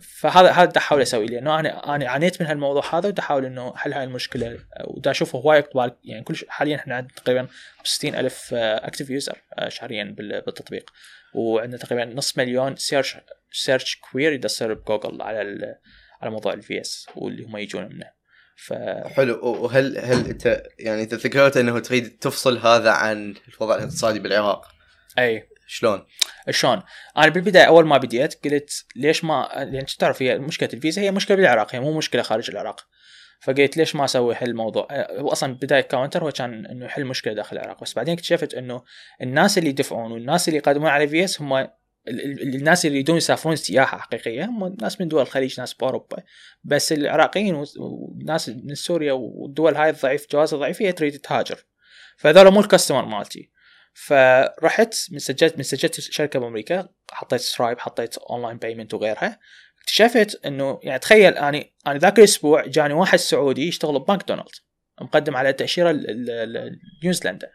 [0.00, 3.92] فهذا هذا احاول أسوي لأنه أنا أنا عانيت من هالموضوع هذا ودا احاول إنه حل
[3.92, 4.58] هاي المشكلة.
[4.84, 7.48] ودا أشوفه هواي اقبال يعني كل حاليا إحنا عندنا تقريبا
[7.84, 10.90] 60 ألف active user آه شهريا بالتطبيق.
[11.34, 13.16] وعندنا تقريبا نص مليون search
[13.52, 15.76] search query يصير بجوجل على
[16.20, 18.10] على موضوع الفي اس واللي هم يجون منه.
[18.56, 18.72] ف
[19.16, 19.40] حلو.
[19.42, 24.68] وهل هل انت يعني انت ذكرت إنه تريد تفصل هذا عن الوضع الاقتصادي بالعراق؟
[25.18, 26.06] اي شلون؟
[26.50, 26.82] شلون؟
[27.16, 31.36] أنا بالبداية أول ما بديت قلت ليش ما لأن تعرف هي مشكلة الفيزا هي مشكلة
[31.36, 32.86] بالعراق هي مو مشكلة خارج العراق.
[33.40, 37.32] فقلت ليش ما أسوي حل الموضوع هو أصلا بداية كاونتر هو كان إنه يحل مشكلة
[37.32, 38.82] داخل العراق بس بعدين اكتشفت إنه
[39.22, 41.68] الناس اللي يدفعون والناس اللي يقدمون على في اس هم
[42.08, 46.22] الناس اللي يريدون يسافرون سياحة حقيقية هم ناس من دول الخليج ناس باوروبا
[46.64, 51.64] بس العراقيين وناس من سوريا والدول هاي الضعيف جوازها ضعيف هي تريد تهاجر.
[52.16, 53.50] فهذول مو ال customer مالتي.
[53.94, 59.38] فرحت من سجلت من سجلت شركة بأمريكا حطيت Stripe حطيت online payment وغيرها.
[59.80, 64.48] اكتشفت إنه يعني تخيل اني أنا ذاك الأسبوع جاني واحد سعودي يشتغل بماكدونالد
[65.00, 66.00] مقدم على تأشيرة
[67.04, 67.50] نيوزيلندا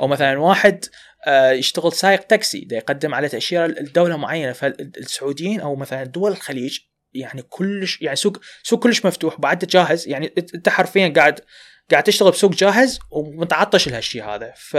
[0.00, 0.84] أو مثلا واحد
[1.26, 4.52] آه، يشتغل سايق تاكسي ده يقدم على تأشيرة لدولة معينة.
[4.52, 6.78] فالسعوديين أو مثلا دول الخليج
[7.12, 10.08] يعني كلش يعني سوق سوق كلش مفتوح وبعد جاهز.
[10.08, 11.40] يعني انت حرفيا قاعد
[11.90, 14.52] قاعد تشتغل بسوق جاهز ومتعطش لهالشيء هذا.
[14.56, 14.76] ف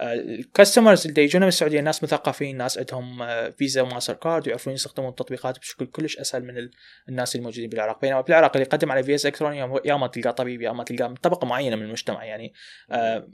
[0.00, 5.58] الكاستمرز اللي يجونا من السعودية ناس مثقفين ناس عندهم فيزا وماستر كارد ويعرفون يستخدمون التطبيقات
[5.58, 6.68] بشكل كلش أسهل من
[7.08, 8.00] الناس الموجودين بالعراق.
[8.00, 11.14] بينما بالعراق اللي يقدم على فيزا الكترونيه يا ما تلقى طبيب يا ما تلقى من
[11.14, 12.52] طبقة معينة من المجتمع يعني
[12.90, 13.26] آه،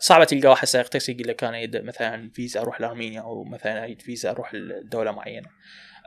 [0.00, 4.02] صعبه تلقى واحد سائق تاكسي يقول لك أنا مثلا فيزا أروح لأرمينيا أو مثلا أريد
[4.02, 5.48] فيزا أروح لدولة معينة.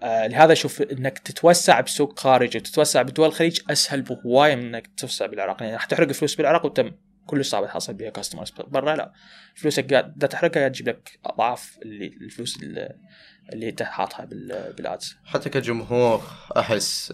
[0.02, 5.26] آه لهذا أشوف إنك تتوسع بسوق خارجي وتتوسع بدول الخليج أسهل بهواية من إنك تتوسع
[5.26, 5.62] بالعراق.
[5.62, 6.92] يعني راح تحرق فلوس بالعراق وتم.
[7.30, 9.14] كلش صعب تحصل بها كاستمرز برا لا.
[9.56, 12.58] فلوسك قاعد تحرقها تجيب لك أضعاف اللي الفلوس
[13.54, 14.26] اللي أنت حاطها
[14.78, 16.24] بالادز حتى كجمهور
[16.58, 17.14] أحس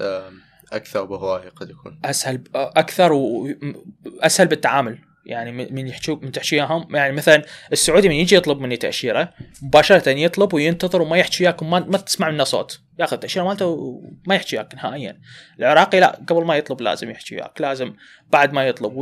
[0.71, 1.99] أكثر بهواية قد يكون.
[2.05, 4.99] أسهل أكثر واسهل بالتعامل.
[5.25, 10.09] يعني من يحكوا من تحكي اياهم يعني مثلا السعودي من يجي يطلب مني تأشيرة مباشرة
[10.09, 12.79] يطلب وينتظر وما يحكي وياك ما, ما تسمع منه صوت.
[12.99, 15.19] ياخذ التأشيرة مالته وما يحكي وياك نهائيا.
[15.59, 17.93] العراقي لا قبل ما يطلب لازم يحكي وياك لازم
[18.29, 18.93] بعد ما يطلب.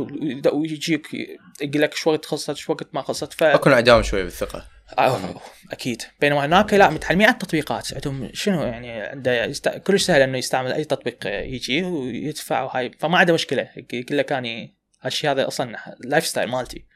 [0.52, 1.14] ويجيك
[1.62, 4.64] يقول لك شو وقت خلصت شو وقت ما خلصت ف أكون انعدام شوي بالثقة.
[4.98, 5.40] أوه.
[5.72, 6.02] أكيد.
[6.20, 7.94] بينما هناك لا متعلمين على التطبيقات.
[7.94, 9.68] عندهم شنو يعني عنده يست...
[9.68, 13.68] كلش سهل إنه يستعمل أي تطبيق يجي ويدفع وهاي فما عنده مشكلة.
[13.92, 16.86] يقول لك اني هالشيء هذا أصلا lifestyle مالتي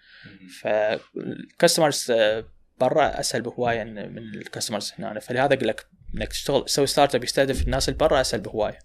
[0.60, 2.44] فال customers آه،
[2.80, 5.20] برا أسهل بهواية من ال customers هنا.
[5.20, 8.78] فلهذا أقول لك إنك تشتغل تسوي startup يستهدف الناس اللي برا أسهل بهواية.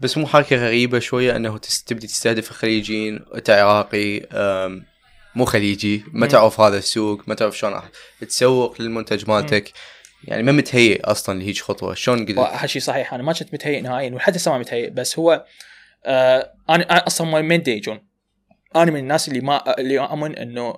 [0.00, 4.20] بس مو حركة غريبة شوية إنه تبدي تستهدف الخليجيين انت عراقي
[5.34, 7.80] مو خليجي ما تعرف هذا السوق ما تعرف شلون
[8.20, 9.72] تسوق للمنتج مالتك.
[10.24, 11.94] يعني ما متهيئ أصلا لهيج خطوة.
[11.94, 13.14] شلون قدرت هالشيء صحيح.
[13.14, 15.44] أنا ما كنت متهيئ نهائيا ولحد هسه ما متهيئ بس هو
[16.06, 18.05] آه أنا أصلا ما يجون
[18.82, 20.74] أنا من الناس اللي ما اللي اؤمن إنه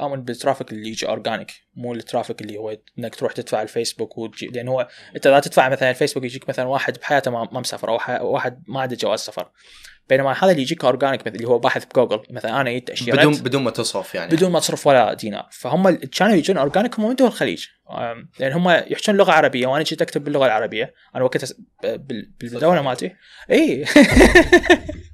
[0.00, 4.18] اؤمن بال traffic اللي يجي organic مو ال traffic اللي هو إنك تروح تدفع الفيسبوك
[4.18, 8.32] وتجي لأن هو أنت اذا تدفع مثلا الفيسبوك يجيك مثلا واحد بحياته ما, مسافر أو
[8.32, 9.50] واحد ما عنده جواز سفر.
[10.08, 13.34] بينما هذا اللي يجيك organic مثل اللي هو باحث بجوجل مثلا أنا جيت تاشيرات بدون
[13.34, 14.36] بدون ما تصرف يعني.
[14.36, 15.48] بدون ما تصرف ولا دينار.
[15.50, 17.66] فهم كانوا يجون organic هم من دول الخليج
[18.38, 20.94] لأن هم يحجون لغة عربية وأنا جيت أكتب باللغة العربية.
[21.14, 21.48] أنا وقتها
[22.40, 23.16] بالدولة مالتي.
[23.50, 23.84] اي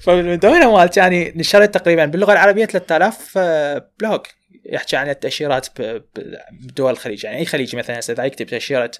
[0.00, 3.38] فبالمدونه مالتي يعني نشرت تقريبا باللغة العربية 3000
[4.00, 4.20] blog
[4.64, 5.66] يحكي عن التأشيرات
[6.50, 7.24] بدول الخليج.
[7.24, 8.90] يعني أي خليجي مثلا إذا يكتب تأشيرة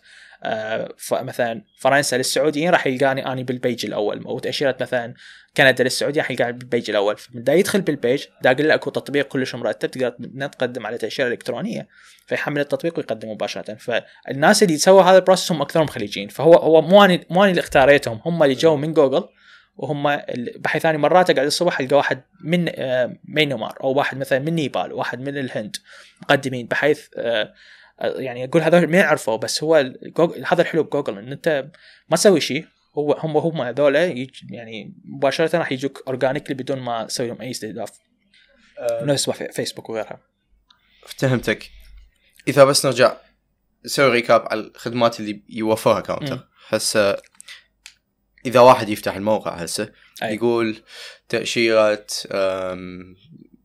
[0.43, 4.25] آه، مثلا فرنسا للسعوديين راح يلقاني أني بال page الأول.
[4.25, 5.15] أو تأشيرة مثلا
[5.57, 7.17] كندا للسعودية راح يلقاني بال page الأول.
[7.17, 11.29] فبدا يدخل بال page دا أقول له اكو تطبيق كلش مرتب تقدر تقدم على تأشيرة
[11.29, 11.89] إلكترونية.
[12.27, 13.75] فيحمل التطبيق ويقدم مباشرة.
[13.75, 16.29] فالناس اللي سووا هذا ال process هم أكثرهم خليجيين.
[16.29, 19.29] فهو هو مو اني مو أني اللي اختاريتهم هم اللي جو من جوجل
[19.77, 20.17] وهم
[20.57, 24.93] بحيث أني مرات أقعد الصبح ألقى واحد من آه، مينمار أو واحد مثلا من نيبال
[24.93, 25.77] واحد من الهند
[26.23, 27.55] مقدمين بحيث آه،
[28.01, 29.75] يعني أقول هذول ما يعرفوا بس هو
[30.47, 31.67] هذا الحلو بجوجل إن أنت
[32.09, 32.67] ما تسوي شيء
[32.99, 33.97] هو هم هم هذول
[34.51, 37.91] يعني مباشرة راح يجوك organically بدون ما تسوي لهم أي استهداف.
[38.79, 40.21] أه نفس فيسبوك وغيرها.
[41.05, 41.71] افتهمتك.
[42.49, 43.17] إذا بس نرجع
[43.85, 47.17] نسوي recap على الخدمات اللي يوفرها كاونتر هسه
[48.47, 49.93] إذا واحد يفتح الموقع هسه
[50.23, 50.83] يقول
[51.29, 52.07] تاشيره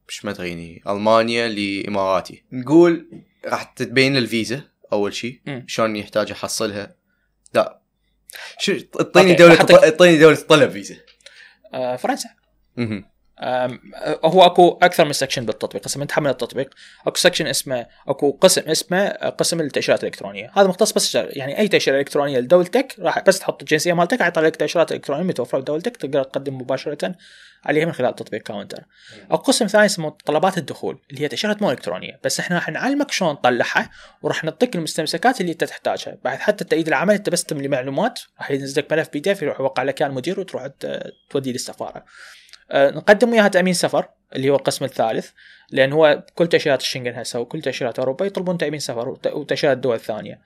[0.07, 2.43] مش ما تغيني ألمانيا لإماراتي.
[2.51, 4.61] نقول راح تبين الفيزا
[4.93, 6.95] أول شيء شلون يحتاج يحصلها.
[7.53, 7.81] لا.
[8.59, 10.95] شو اعطيني دولة اعطيني دولة طلب فيزا.
[11.73, 12.29] آه فرنسا.
[14.25, 16.69] هو اكو أكثر من سكشن بالتطبيق هسه من تحمل التطبيق.
[17.07, 20.51] اكو سكشن اسمه اكو قسم اسمه قسم التأشيرات الإلكترونية.
[20.55, 24.55] هذا مختص بس يعني أي تأشيرة إلكترونية لدولتك راح بس تحط الجنسيه مالتك يطلع لك
[24.55, 27.15] تاشيرات الكترونيه متوفره بدولتك تقدر تقدم مباشرة
[27.65, 28.83] عليها من خلال تطبيق كاونتر
[29.31, 32.19] اكو قسم ثاني اسمه طلبات الدخول اللي هي تأشيرات مو إلكترونية.
[32.23, 33.89] بس إحنا راح نعلمك شلون تطلعها
[34.21, 36.17] وراح نعطيك المستمسكات اللي أنت تحتاجها.
[36.23, 39.83] بعد حتى تأييد العمل أنت بس تملي معلومات راح ينزل لك ملف PDF يروح يوقع
[39.83, 40.67] لك المدير وتروح
[41.29, 41.97] توديه للسفارة.
[41.97, 42.03] آه،
[42.73, 45.29] نقدم وياها تأمين سفر اللي هو القسم الثالث
[45.71, 50.39] لأن هو كل تأشيرات الشنغن هسه وكل تأشيرات أوروبا يطلبون تأمين سفر وتأشيرات الدول الثانية.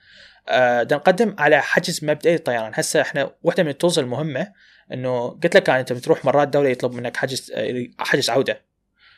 [0.48, 4.52] أه نقدم على حجز مبدئي للطيران هسه إحنا واحدة من ال tools المهمة
[4.92, 8.60] إنه قلت لك أنت بتروح مرات دولة يطلب منك حجز آه، حجز عودة.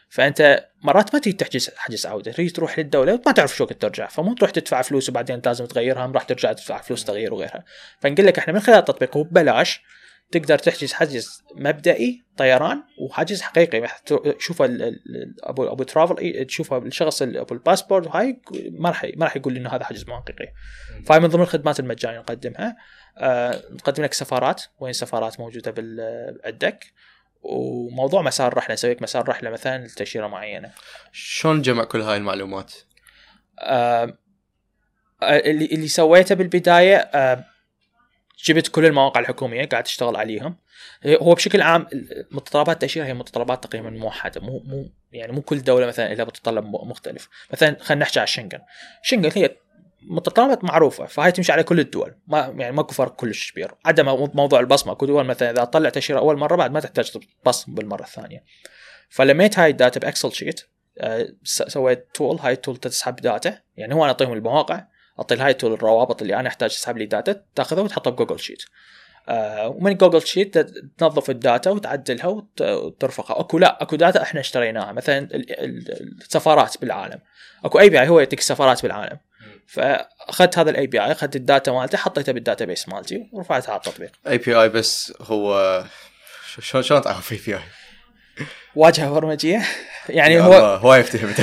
[0.08, 4.06] فأنت مرات ما تريد تحجز حجز عودة تريد تروح للدولة وما تعرف شو وقت ترجع
[4.06, 7.64] فمو تروح تدفع فلوس وبعدين لازم تغيرها راح ترجع تدفع فلوس تغيير وغيرها.
[8.00, 9.82] فنقول لك إحنا من خلال التطبيق وببلاش
[10.30, 13.88] تقدر تحجز حجز مبدئي طيران وحجز حقيقي.
[14.38, 14.62] تشوف
[15.42, 19.84] ابو أبو travel تشوف الشخص أبو الباسبورت وهاي ما راح ما راح يقول إنه هذا
[19.84, 20.52] حجز مو حقيقي.
[21.06, 22.76] فهاي من ضمن الخدمات المجانية نقدمها.
[23.18, 24.62] آه نقدم لك سفارات.
[24.80, 25.74] وين سفارات موجودة
[26.44, 26.84] عندك
[27.42, 30.70] وموضوع مسار رحلة نسوي لك مسار رحلة مثلا لتأشيرة معينة.
[31.12, 32.74] شلون جمع كل هاي المعلومات؟
[33.60, 34.18] آه
[35.22, 37.44] اللي اللي سويته بالبداية آه
[38.44, 40.56] جبت كل المواقع الحكومية قاعد تشتغل عليهم.
[41.06, 41.86] هو بشكل عام
[42.30, 46.64] متطلبات التأشيرة هي متطلبات تقريبا موحده مو مو يعني مو كل دولة مثلا لها متطلب
[46.64, 47.28] مختلف.
[47.52, 48.60] مثلا خلينا نحكي على شنغن.
[49.02, 49.56] شنغن هي
[50.02, 52.14] متطلبات معروفة فهي تمشي على كل الدول.
[52.26, 53.74] ما يعني ماكو فرق كلش كبير.
[53.84, 54.02] عدا
[54.34, 54.92] موضوع البصمة.
[54.92, 58.44] اكو دول مثلا إذا طلع تأشيرة أول مرة بعد ما تحتاج تبصم بالمرة الثانية.
[59.08, 60.60] فلميت هاي ال data ب Excel sheet
[60.98, 64.84] آه، سويت tool هاي ال tool تسحب data يعني هو أنا أعطيهم المواقع.
[65.18, 68.62] اعطي tool الروابط اللي أنا أحتاج أسحب لي data تأخذها وتحطها بجوجل sheet
[69.28, 70.58] آه ومن جوجل sheet
[70.98, 72.26] تنظف ال data وتعدلها
[72.60, 73.40] وترفقها.
[73.40, 74.92] أكو لا أكو data إحنا اشتريناها.
[74.92, 77.20] مثلا السفارات بالعالم.
[77.64, 79.18] أكو API هو يعطيك السفارات بالعالم.
[79.66, 84.12] فأخذت هذا ال API أخذت ال data مالته حطيتها بال database مالتي ورفعتها على التطبيق.
[84.28, 85.84] API بس هو
[86.60, 87.60] شلون تعرف API؟
[88.74, 89.62] واجهه برمجيه
[90.08, 91.38] يعني هو هواي افتهمت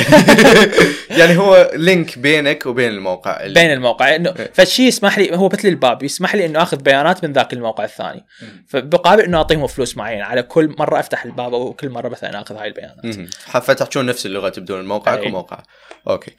[1.20, 4.16] يعني هو link بينك وبين الموقع بين الموقع.
[4.16, 4.52] إنه إيه.
[4.54, 8.26] فالشيء يسمح لي هو مثل الباب يسمح لي إنه آخذ بيانات من ذاك الموقع الثاني.
[8.68, 10.24] فبقابل إنه أعطيهم فلوس معينة.
[10.24, 13.30] على كل مرة أفتح الباب أو كل مرة مثلا آخذ هاي البيانات.
[13.40, 15.28] فتحجون نفس اللغة تبدون الموقع أي.
[15.28, 15.64] وموقع.
[16.08, 16.32] Okay.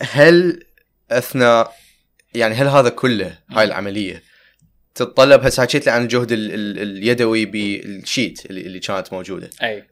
[0.00, 0.62] هل
[1.10, 1.72] اثناء
[2.34, 4.33] يعني هل هذا كله هاي العملية
[4.94, 9.50] تتطلب هسه حكيت لي عن الجهد ال ال اليدوي بالشيت اللي, اللي كانت موجودة.
[9.62, 9.84] أي.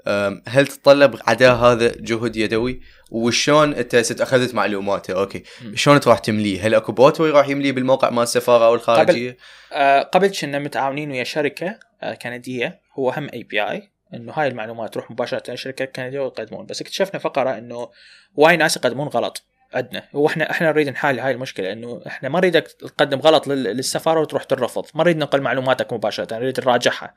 [0.49, 2.81] هل تتطلب عداء هذا جهد يدوي؟
[3.11, 5.43] وشلون أنت أخذت معلوماته؟ Okay.
[5.75, 9.37] شلون تروح تمليه؟ هل أكو bot راح يمليه بالموقع مال السفاره أو الخارجية؟ قبل
[9.73, 12.81] آه قبل كنا متعاونين ويا شركة آه كندية.
[12.99, 16.67] هو هم API إنه هاي المعلومات تروح مباشرة للشركه الكنديه ويقدمون.
[16.67, 17.89] بس اكتشفنا فترة إنه
[18.35, 19.47] هواي ناس يقدمون غلط.
[19.75, 24.45] عندنا وإحنا إحنا نريد نحل هاي المشكلة إنه إحنا ما نريدك تقدم غلط للسفارة وتروح
[24.45, 24.87] ترفض.
[24.95, 27.15] ما نريد ننقل معلوماتك مباشرة نريد نراجعها.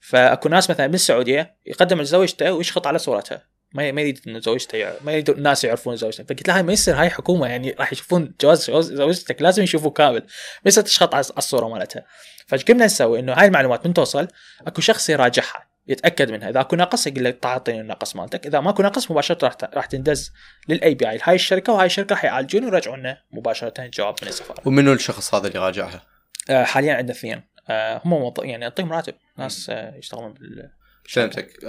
[0.00, 3.42] فأكو ناس مثلا بالسعوديه يقدم لزوجته ويشخط على صورتها.
[3.72, 7.10] ما ما يريد إنه زوجته ما يريد الناس يعرفون زوجته فقلت لها ما يصير هاي
[7.10, 10.20] حكومة يعني راح يشوفون جواز زوجتك لازم يشوفوه كامل.
[10.20, 12.04] ما يصير تشخط على الصورة مالتها.
[12.46, 14.28] فايش قمنا نسوي؟ إنه هاي المعلومات من توصل
[14.66, 15.68] أكو شخص يراجعها.
[15.88, 16.50] يتأكد منها.
[16.50, 18.46] إذا أكو ناقص يقول لك تعطيني النقص مالتك.
[18.46, 20.32] إذا ماكو نقص مباشرة راح راح تندز
[20.68, 21.18] لل API.
[21.22, 25.48] هاي الشركة وهاي الشركة راح يعالجون ويرجعون لنا مباشرة جواب من السفاره ومنو الشخص هذا
[25.48, 26.02] اللي راجعها؟
[26.50, 27.42] آه حاليا عندنا اثنين.
[27.68, 29.14] آه هم يعني يعطيهم راتب.
[29.38, 30.70] ناس آه يشتغلون بال
[31.08, 31.64] فهمتك.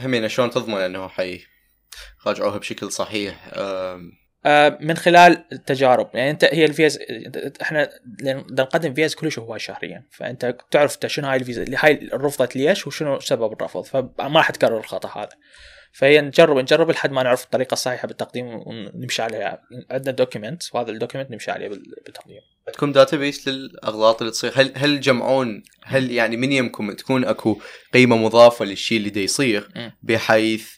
[0.00, 1.40] همين شلون تضمن إنه هي
[2.26, 3.50] راجعوها بشكل صحيح؟
[4.80, 6.10] من خلال التجارب.
[6.14, 6.98] يعني أنت هي الفيز
[7.62, 7.90] إحنا
[8.50, 10.06] نقدم فيز كلش هواي شهريا.
[10.10, 13.82] فأنت تعرف شنو هاي الفيزا اللي هاي رفضت ليش وشنو سبب الرفض.
[13.82, 15.36] فما راح تكرر الخطأ هذا.
[15.92, 19.62] فهي نجرب نجرب لحد ما نعرف الطريقة الصحيحة بالتقديم ونمشي عليها.
[19.90, 22.40] عندنا document وهذا ال document نمشي عليه بالتقديم.
[22.68, 27.60] عندكم database للأغلاط اللي تصير؟ هل هل جمعون هل يعني من يمكم تكون أكو
[27.92, 29.68] قيمة مضافة للشيء اللي دا يصير
[30.02, 30.68] بحيث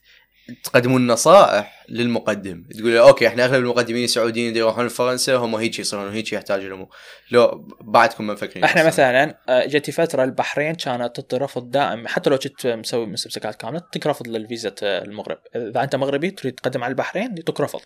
[0.65, 2.65] تقدمون نصائح للمقدم.
[2.79, 6.89] تقول له okay إحنا أغلب المقدمين السعوديين يروحون لفرنسا هم هيك يصيرون هيك يحتاج لهم
[7.31, 8.65] لو بعدكم مفكرين.
[8.65, 13.55] إحنا مثلا آه، جتنا فترة البحرين كانت تعطي رفض دائم حتى لو كنت مسوي مستمسكات
[13.55, 15.39] كامله تعطيك رفض للفيزا المغرب.
[15.57, 17.81] إذا أنت مغربي تريد تقدم على البحرين يعطوك رفض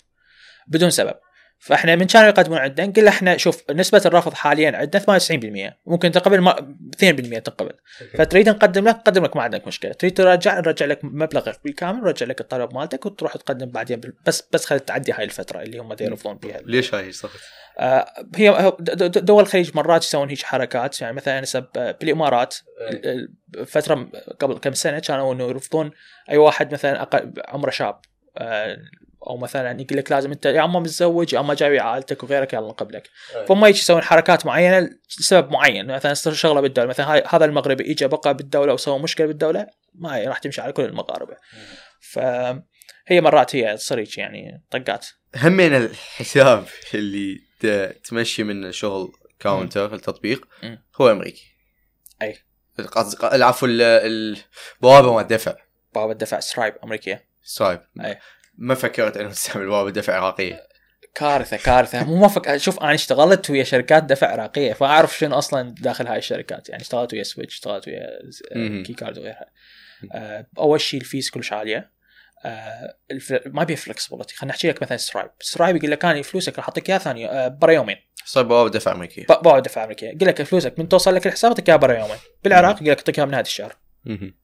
[0.66, 1.14] بدون سبب.
[1.60, 6.40] فاحنا من كانوا يقدمون عندنا نقول إحنا شوف نسبة الرفض حاليا عندنا 98% ممكن تقبل
[6.40, 7.72] ما 2% تقبل
[8.18, 9.92] فتريد نقدم لك نقدم لك ما عندك مشكلة.
[9.92, 14.66] تريد ترجع نرجع لك مبلغك بالكامل نرجع لك الطلب مالتك وتروح تقدم بعدين بس بس
[14.66, 17.32] خلي تعدي هاي الفترة اللي هم يرفضون فيها ليش هاي صارت؟
[17.78, 18.06] آه
[18.36, 22.56] هي دول الخليج مرات يسوون هيك حركات يعني مثلا نسب آه، بالإمارات
[23.66, 24.10] فترة
[24.40, 25.90] قبل كم سنة كانوا إنه يرفضون
[26.30, 28.00] أي واحد مثلا أقل عمره شاب.
[28.38, 28.76] آه
[29.26, 32.68] أو مثلا يقول لك لازم أنت يا أما متزوج يا أما جاي عائلتك وغيرك يلا
[32.68, 33.10] نقبلك
[33.48, 34.90] فهم يجي يسوون حركات معينة
[35.20, 35.86] لسبب معين.
[35.86, 40.60] مثلا شغلة بالدولة مثلا هذا المغربي اجى بقى بالدولة وسوى مشكلة بالدولة ما راح تمشي
[40.60, 41.36] على كل المغاربة.
[42.00, 45.06] فهي مرات هي تصير يعني طقات.
[45.36, 47.40] همين الحساب اللي
[48.04, 50.48] تمشي من شغل كاونتر التطبيق
[51.00, 51.44] هو أمريكي.
[52.22, 52.38] أي.
[53.22, 55.56] العفو البوابه ما الدفع
[55.94, 57.28] بوابة الدفع سترايب أمريكية.
[57.42, 58.18] سترايب أي.
[58.60, 60.68] ما فكرت إنه تستعمل بوابه دفع عراقية.
[61.14, 62.04] كارثة كارثة.
[62.04, 62.56] مو ما فك...
[62.56, 66.68] شوف أنا اشتغلت ويا شركات دفع عراقية فأعرف شنو أصلا داخل هاي الشركات.
[66.68, 69.46] يعني اشتغلت ويا سويتش اشتغلت ويا كي كارد وغيرها.
[70.12, 72.00] آه، أول شيء ال fees كلش عالية.
[72.44, 72.96] آه
[73.46, 76.90] ما بيه flexibility خلينا نحكي لك مثلا سترايب سترايب يقول لك أنا فلوسك راح أعطيك
[76.90, 77.96] إياها ثانية آه برا يومين.
[78.24, 79.26] صار بوابه دفع أمريكية.
[79.26, 80.08] بوابه دفع أمريكية.
[80.08, 82.16] يقول لك فلوسك من توصل لك الحساب اعطيك إياها برا يومين.
[82.44, 83.76] بالعراق يقول لك أعطيك إياها من هذا الشهر.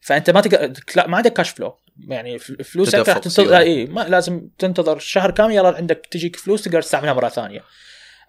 [0.01, 4.99] فأنت ما تقدر ما عندك cash flow يعني فلوسك راح تنتظر إي ما لازم تنتظر
[4.99, 7.63] شهر كامل يلا عندك تجيك فلوس تقدر تستعملها مرة ثانية.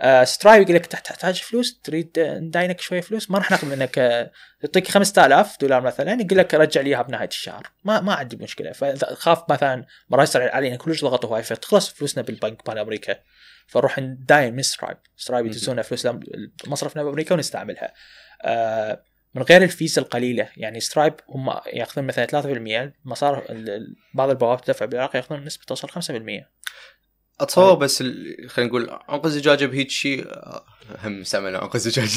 [0.02, 4.32] آه سترايب يقول لك تحتاج فلوس؟ تريد نداينك شوية فلوس؟ ما راح ناخذ منك آه
[4.62, 7.68] تعطيك 5000 دولار مثلا يقول لك رجع لي إياها بنهاية الشهر.
[7.84, 8.72] ما ما عندي مشكلة.
[8.72, 13.16] فاذا خاف مثلا مرة يصير علينا كلش ضغط هواي فتخلص فلوسنا بالبنك مال أمريكا.
[13.68, 16.08] فنروح نداين من سترايب سترايب يدزونا فلوس
[16.68, 17.94] مصرفنا بأمريكا ونستعملها.
[18.42, 19.04] آه
[19.36, 20.50] من غير الفيزا القليلة.
[20.58, 23.44] يعني سترايب هم ياخذون مثلا 3% مصارف
[24.14, 26.46] بعض البوابات تدفع بالعراق ياخذون نسبة توصل 5%
[27.40, 28.04] أتصور بس
[28.48, 30.26] خلينا نقول أنقذ زجاجه بهيك شيء
[31.04, 32.10] هم استعملنا أنقذ زجاجه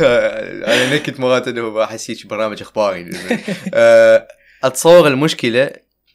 [0.74, 3.10] أنا نكت مرات إنه أحس هيك برنامج إخباري.
[3.74, 4.28] آه،
[4.64, 5.70] أتصور المشكلة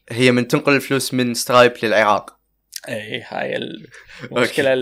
[0.09, 2.39] هي من تنقل الفلوس من سترايب للعراق.
[2.89, 3.57] اي هاي
[4.23, 4.73] المشكلة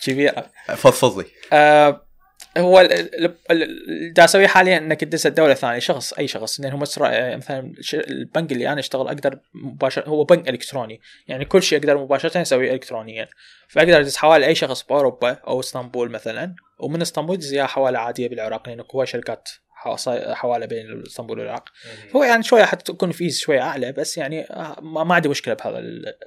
[0.00, 2.09] الكبيره فضفض لي آه
[2.58, 2.80] هو
[3.50, 6.60] اللي اسويه حاليا إنك تدز الدولة الثانية شخص أي شخص.
[6.60, 7.40] لأن هو مثلا
[7.94, 11.00] البنك اللي أنا أشتغل أقدر مباشره هو بنك إلكتروني.
[11.28, 13.28] يعني كل شيء أقدر مباشرة أسويه الكترونيا.
[13.68, 16.54] فأقدر ادز حوالي أي شخص بأوروبا أو إسطنبول مثلا.
[16.78, 19.48] ومن إسطنبول ادز حواله عادية بالعراق لأنه هو شركات
[20.34, 21.68] حواله بين اسطنبول والعراق.
[22.16, 25.78] هو يعني شوية حتكون fees شوية أعلى بس يعني آه، ما عندي مشكلة بهذا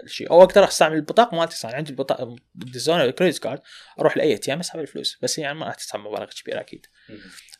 [0.04, 0.32] الشيء.
[0.32, 3.62] أو أقدر أستعمل البطاقة مالتي عندي البطاقة ديزاين ال credit card
[4.00, 6.86] أروح ل ATM أسحب الفلوس بس يعني ما راح تدفع مبالغ كبيرة أكيد.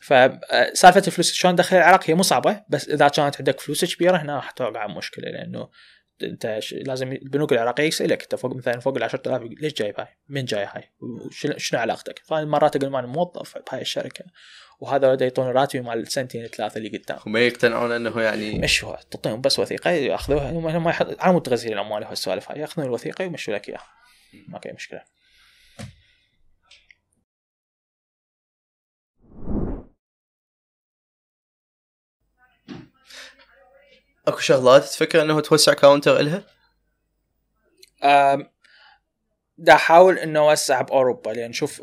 [0.00, 4.36] فسالفه الفلوس شلون دخل العراق؟ هي مو صعبة بس إذا كانت عندك فلوس كبيرة هنا
[4.36, 5.68] راح توقع مشكلة لأنه
[6.22, 10.44] انت لازم البنوك العراقية يسالك انت فوق مثلا فوق ال 10000 ليش جايب هاي؟ من
[10.44, 10.92] جاي هاي؟
[11.56, 14.24] شنو علاقتك؟ فمرات أقول أنا موظف بهاي الشركة.
[14.80, 17.18] وهذا بدا يعطون راتبي مال سنتين ثلاثة اللي قدام.
[17.26, 20.50] وما يقتنعون إنه يعني مش هو تعطيهم بس وثيقة يأخذوها.
[20.50, 22.60] هم يحط على مود تغذيه الأموال وهالسوالف هاي.
[22.60, 23.86] يأخذون الوثيقة ويمشوا لك إياها.
[24.48, 25.00] ما في مشكلة.
[34.26, 36.44] اكو شغلات تفكر انه توسع كاونتر إلها؟
[39.58, 41.82] دا احاول إنه أوسع بأوروبا لأن شوف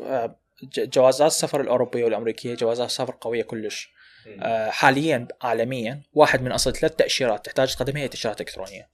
[0.78, 3.92] جوازات السفر الأوروبية والأمريكية جوازات سفر قوية كلش.
[4.42, 8.88] آه، حاليا عالميا واحد من أصل ثلاث تأشيرات تحتاج تقدمها هي تأشيرات إلكترونية.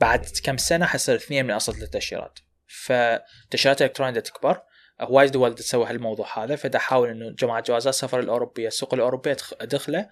[0.00, 2.38] بعد كم سنة حصير اثنين من أصل ثلاث تأشيرات.
[2.66, 4.62] فالتاشيرات الالكترونيه تكبر.
[5.00, 9.98] هواي دول تسوي هالموضوع هذا فدا احاول إنه جماعة جوازات السفر الأوروبية السوق الأوروبية ادخله
[9.98, 10.10] آه،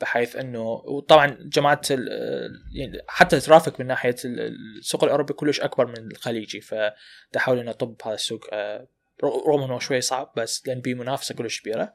[0.00, 6.10] بحيث إنه وطبعا جماعة يعني حتى ال traffic من ناحية السوق الأوروبي كلش أكبر من
[6.12, 8.88] الخليجي فاحاول إنه اطب هذا السوق آه،
[9.24, 11.94] رغم إنه شوي صعب بس لأن بيه منافسة كلش كبيرة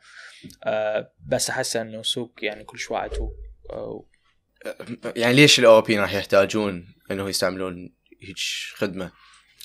[0.63, 3.11] آه، بس أحس إنه سوق يعني كلش واعد
[5.15, 8.37] يعني ليش الأوروبيين راح يحتاجون إنه يستعملون هيك
[8.75, 9.11] خدمة؟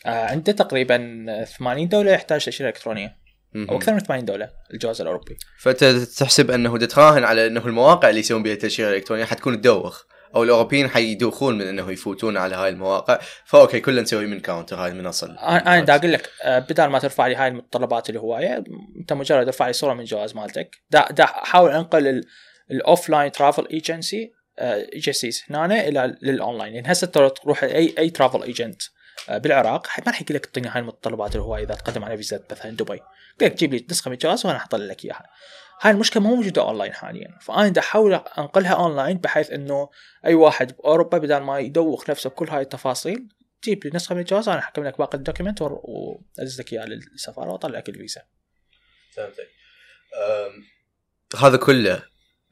[0.07, 3.24] عنده تقريبا 80 دولة يحتاج تأشيرة إلكترونية
[3.57, 5.37] أو أكثر من 80 دولة الجواز الأوروبي.
[5.59, 5.85] فانت
[6.19, 10.05] تحسب انه تتراهن على إنه المواقع اللي يسوون بها التاشيره الالكترونيه حتكون تدوخ
[10.35, 13.19] أو الأوروبيين حيدوخون من إنه يفوتون على هاي المواقع.
[13.45, 17.27] فأوكي كلنا نسوي من كاونتر هاي المنصه أنا دا أقول لك آه، بدل ما ترفع
[17.27, 18.65] لي هاي المتطلبات الهواية
[19.01, 20.77] أنت مجرد ارفع لي صورة من الجواز مالتك.
[20.91, 22.25] دا, دا احاول أنقل
[22.71, 28.83] ال offline travel agency agencies هنا إلى للاونلاين لأن هسه تروح اي أي travel agent
[29.29, 32.77] آه، بالعراق ما راح يقول لك اعطيني هاي المتطلبات الهواية إذا تقدم على فيزا مثلا
[32.77, 33.01] دبي.
[33.41, 35.31] يقول لك جيب لي نسخة من الجواز وأنا أحط لك إياها
[35.81, 39.91] هاي المشكلة مو موجودة أونلاين حاليا فأنا بدي أحاول أنقلها أونلاين بحيث إنه
[40.25, 43.29] أي واحد بأوروبا بدل ما يدوخ نفسه بكل هاي التفاصيل
[43.65, 47.51] جيب لي نسخة من الجواز أنا اكمل لك باقي ال document وادز لك اياه للسفارة
[47.51, 48.23] وأطلع لك الفيزا.
[49.17, 49.49] فهمتك.
[51.39, 52.03] هذا كله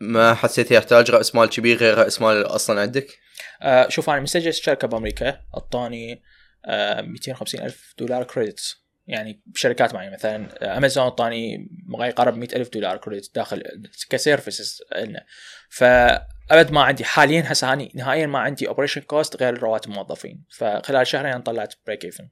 [0.01, 3.19] ما حسيت يحتاج رأس مال كبير غير رأس مال أصلا عندك؟
[3.63, 6.23] أه شوف أنا مسجل شركه بأمريكا اعطاني
[6.67, 8.82] أه 250 ألف دولار credits
[9.13, 13.63] يعني بشركات معينة مثلا امازون اعطاني ما يقارب 100 ألف دولار credit داخل
[14.11, 15.25] ك services لنا.
[15.69, 21.07] فأبد ما عندي حاليا هسه هاني نهائيا ما عندي operation cost غير رواتب الموظفين فخلال
[21.07, 22.29] شهرين أنا طلعت break even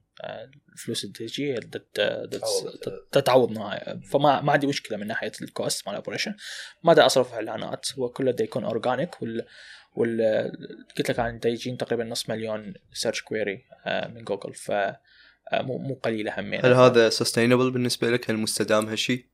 [0.73, 1.59] الفلوس اللي تجي
[3.11, 3.51] تتعوض
[4.11, 6.35] فما ما عندي مشكلة من ناحية ال cost مال ال operation
[6.83, 9.45] ما دا أصرف اعلانات هو كله دا يكون organic وال
[9.95, 10.51] وال
[10.97, 14.99] قلت لك أنا يجين تقريبا نص مليون search query آه، من جوجل ف آه،
[15.53, 16.65] مو مو قليلة همين.
[16.65, 19.25] هل هذا sustainable بالنسبة لك؟ هل مستدام هالشيء؟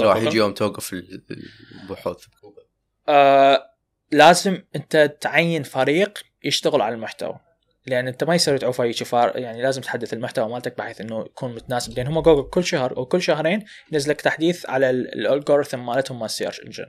[0.00, 2.26] راح يجي يوم توقف البحوث
[3.08, 3.62] آه
[4.10, 7.40] لازم انت تعين فريق يشتغل على المحتوى.
[7.86, 11.54] لأن انت ما يصير تعوف اي شفار يعني لازم تحدث المحتوى مالتك بحيث إنه يكون
[11.54, 11.96] متناسب.
[11.96, 16.18] لأن هم جوجل كل شهر أو كل شهرين ينزل لك تحديث على ال algorithm مالتهم
[16.18, 16.86] مال ال search engine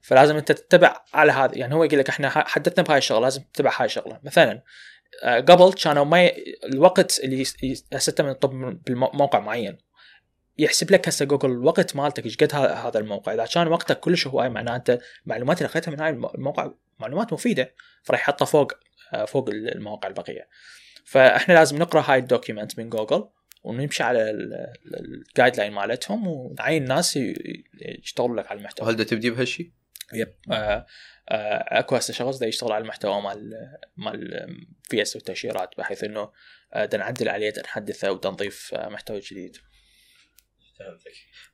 [0.00, 1.58] فلازم انت تتبع على هذا.
[1.58, 4.20] يعني هو يقول لك إحنا حددنا بهاي الشغلة لازم تتبع هاي الشغلة.
[4.24, 4.62] مثلا
[5.24, 6.56] قبل كانوا ما ي...
[6.64, 7.42] الوقت اللي
[7.92, 8.50] هسه من تطب
[8.86, 9.78] بموقع معين.
[10.58, 13.34] يحسب لك هسه جوجل الوقت مالتك إيش قد هذا الموقع.
[13.34, 17.74] إذا كان وقتك كلش هواي معناته انت المعلومات اللي أخذتها من هاي الموقع معلومات مفيدة
[18.02, 18.72] فراح يحطها فوق
[19.14, 20.48] آه، فوق المواقع البقية.
[21.04, 23.28] فإحنا لازم نقرأ هاي ال document من جوجل
[23.64, 24.30] ونمشي على
[24.94, 27.18] ال guideline مالتهم ونعين ناس
[28.02, 28.88] يشتغلوا لك على المحتوى.
[28.88, 29.70] هل تبدي بهالشيء؟
[30.12, 30.86] yep آه آه،
[31.28, 33.52] أكو هسه شخص دا يشتغل على المحتوى مال
[33.96, 34.48] مال
[34.82, 36.32] في اس والتاشيرات بحيث إنه
[36.74, 39.56] دا آه، نعدل عليه دا نحدثه ودا نضيف آه، محتوى جديد.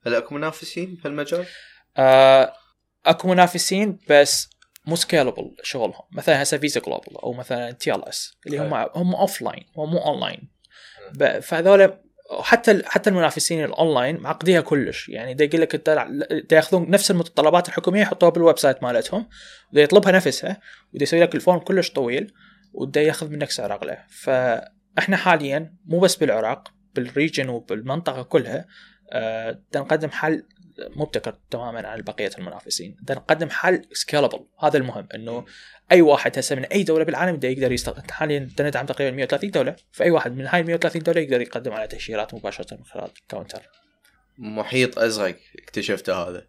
[0.07, 1.47] هل أكو منافسين بهالمجال؟
[1.97, 2.53] آه
[3.07, 4.51] أكو منافسين بس
[4.87, 6.03] مو scalable شغلهم.
[6.13, 10.53] مثلا هسه VFS Global أو مثلا TLS اللي هم هم offline هم مو اون لاين
[11.43, 11.99] فهذول
[12.39, 15.09] وحتى حتى المنافسين الأونلاين معقديها كلش.
[15.09, 19.29] يعني دا يقول لك أنت يأخذون نفس المتطلبات الحكومية يحطوها بال website مالتهم
[19.73, 20.61] ودا يطلبها نفسها
[20.95, 22.33] ودا يسوي لك ال form كلش طويل
[22.73, 28.67] ودا يأخذ منك سعر اغلى فإحنا حاليا مو بس بالعراق بال region وبالمنطقة كلها
[29.13, 30.43] آه نقدم حل
[30.79, 32.97] مبتكر تماما عن بقية المنافسين.
[33.11, 35.45] نقدم حل scalable هذا المهم إنه
[35.93, 39.77] أي واحد هسه من أي دولة بالعالم يقدر يقدر يستخدم حاليا ندعم تقريبا 130 دولة
[39.93, 43.63] فأي واحد من هاي 130 دولة يقدر يقدم على تاشيرات مباشرة من خلال كاونتر
[44.39, 46.47] محيط أزرق اكتشفته هذا.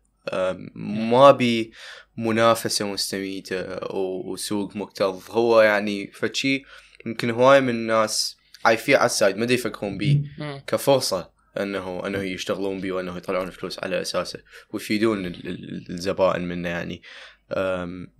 [0.75, 1.71] ما بي
[2.17, 5.31] منافسة مستميتة وسوق مكتظ.
[5.31, 6.63] هو يعني فشي
[7.05, 10.21] يمكن هواي من الناس عايفين على ال side ما يفكرون بيه
[10.67, 11.32] كفرصة.
[11.57, 14.39] انه أنه يشتغلون بيه وأنه يطلعون فلوس على أساسه
[14.71, 15.25] ويفيدون
[15.89, 17.01] الزبائن منه يعني.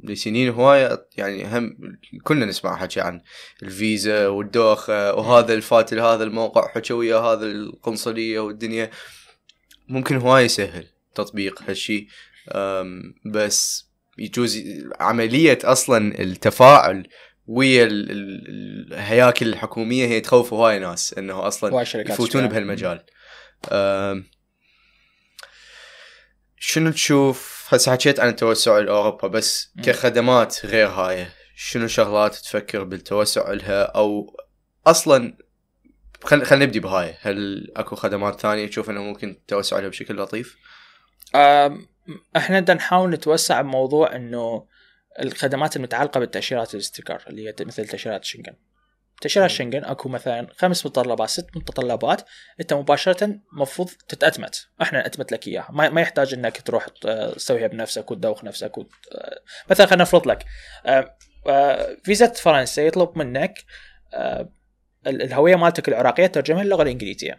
[0.03, 1.77] لسنين هواية يعني هم
[2.23, 3.21] كنا نسمع حكي عن
[3.63, 8.89] الفيزا والدوخة وهذا الفات لهذا الموقع حكى ويا هذا القنصلية والدنيا.
[9.87, 10.85] ممكن هواي يسهل
[11.15, 12.07] تطبيق هالشي.
[13.25, 14.63] بس يجوز
[14.99, 17.07] عملية أصلا التفاعل
[17.47, 23.03] ويا الهياكل الحكومية هي تخوف هواي ناس إنه أصلا يفوتون بهالمجال.
[26.57, 33.51] شنو تشوف؟ هسه حكيت عن التوسع لأوروبا بس كخدمات غير هاي شنو شغلات تفكر بالتوسع
[33.51, 34.37] لها؟ أو
[34.87, 35.37] أصلا
[36.23, 37.17] خل خلينا نبدي بهاي.
[37.21, 40.57] هل أكو خدمات ثانية تشوف إنه ممكن توسع عليها بشكل لطيف؟
[42.35, 44.67] إحنا بدنا نحاول نتوسع بموضوع إنه
[45.19, 48.55] الخدمات المتعلقة بالتأشيرات الاستيكر اللي هي مثل تأشيرات شنغن.
[49.23, 52.21] تاشيرات شنغن أكو مثلا خمس متطلبات ست متطلبات
[52.59, 54.67] أنت مباشره المفروض تتأتمت.
[54.81, 55.69] إحنا نأتمت لك إياها.
[55.71, 56.87] ما, ما يحتاج إنك تروح
[57.35, 58.89] تسويها بنفسك وتدوخ نفسك وت...
[59.69, 60.45] مثلا خلينا نفرض لك
[62.03, 63.63] فيزا فرنسا يطلب منك
[65.07, 67.37] الهوية مالتك العراقية ترجمها للغه الانجليزيه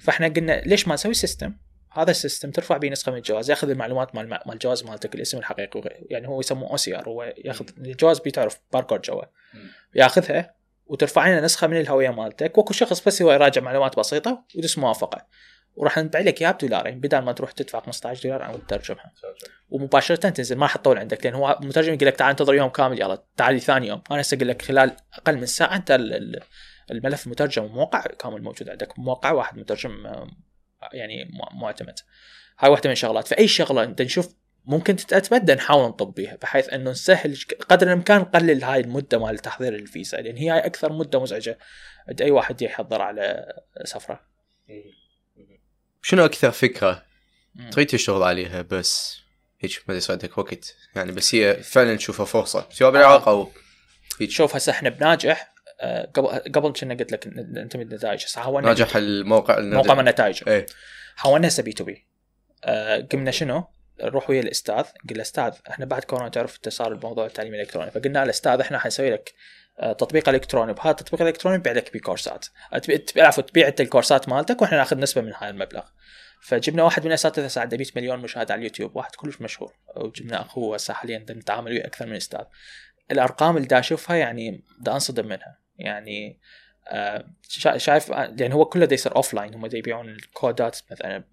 [0.00, 1.56] فإحنا قلنا ليش ما نسوي system
[1.92, 5.38] هذا ال system ترفع به نسخة من الجواز يأخذ المعلومات مال مال الجواز مالتك الاسم
[5.38, 9.22] الحقيقي يعني هو يسموه OCR هو يأخذ الجواز بتعرف باركود جوا.
[9.94, 10.55] يأخذها
[10.86, 12.58] وترفع لنا نسخة من الهوية مالتك.
[12.58, 15.26] وأكو شخص بس هو يراجع معلومات بسيطة ويدوس موافقة.
[15.76, 19.12] وراح نبيع لك إياها بدولارين بدل ما تروح تدفع 15 دولار عشان تترجمها
[19.70, 23.00] ومباشرة تنزل ما راح تطول عندك لأن هو المترجم يقول لك تعال انتظر يوم كامل
[23.00, 24.02] يلا تعال ثاني يوم.
[24.10, 25.90] أنا هسه أقول لك خلال أقل من ساعة أنت
[26.90, 28.98] الملف مترجم وموقع كامل موجود عندك.
[28.98, 30.06] موقع واحد مترجم
[30.92, 31.98] يعني معتمد
[32.58, 33.28] هاي واحدة من الشغلات.
[33.28, 34.34] فأي شغلة أنت نشوف
[34.66, 37.38] ممكن تتأتمد نحاول نطب بيها بحيث إنه نسهل
[37.68, 41.58] قدر الإمكان نقلل هاي المدة مال تحضير الفيزا لأن هي أكثر مدة مزعجة
[42.08, 43.52] عند أي واحد يحضر على
[43.84, 44.20] سفرة.
[46.02, 47.02] شنو أكثر فكرة
[47.70, 49.20] تريد تشتغل عليها بس
[49.60, 52.66] هيك ما يصيدك وقت؟ يعني بس هي فعلا تشوفها فرصة.
[52.70, 53.50] سواء بالعراق أو
[54.20, 55.54] هيك؟ شوف هسه إحنا بناجح.
[55.80, 58.24] آه، قبل قبل كنا قلت لك انت من النتائج.
[58.24, 60.42] هسه حاولنا ناجح الموقع موقع من النتائج.
[60.48, 60.66] إيه.
[61.16, 62.06] حاولنا هسه B2B.
[63.12, 63.64] قمنا شنو؟
[64.02, 68.60] نروح ويا الأستاذ قلنا أستاذ إحنا بعد كورونا تعرف صار الموضوع التعليم الإلكتروني فقلنا الاستاذ
[68.60, 69.34] إحنا حنسوي لك
[69.78, 72.46] آه، تطبيق إلكتروني بهذا التطبيق الإلكتروني نبيع لك بكورسات.
[73.16, 75.82] عفوا تبيع أنت الكورسات مالتك وإحنا ناخذ نسبة من هذا المبلغ.
[76.42, 79.72] فجبنا واحد من الاساتذه عنده 100 مليون مشاهده على اليوتيوب واحد كلش مشهور.
[79.96, 82.44] وجبنا أخوه هسه حاليا نتعامل وياه أكثر من أستاذ.
[83.10, 85.58] الأرقام اللي دا أشوفها يعني دا أنصدم منها.
[85.78, 86.40] يعني
[87.76, 91.24] شايف يعني هو كله يصير offline هم يبيعون الكودات مثلا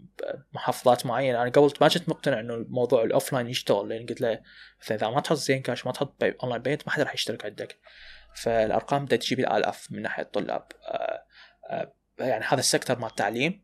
[0.52, 1.42] بمحافظات معينة.
[1.42, 4.42] أنا قبل ما كنت مقتنع إنه الموضوع ال offline يشتغل لأن قلت له
[4.82, 7.78] مثلا إذا ما تحط زين كاش ما تحط online payment ما حدا راح يشترك عندك.
[8.36, 10.68] فالأرقام بدها تجيب الآلاف من ناحية الطلاب.
[10.88, 11.26] آه،
[11.70, 13.64] آه، يعني هذا السكتر مال التعليم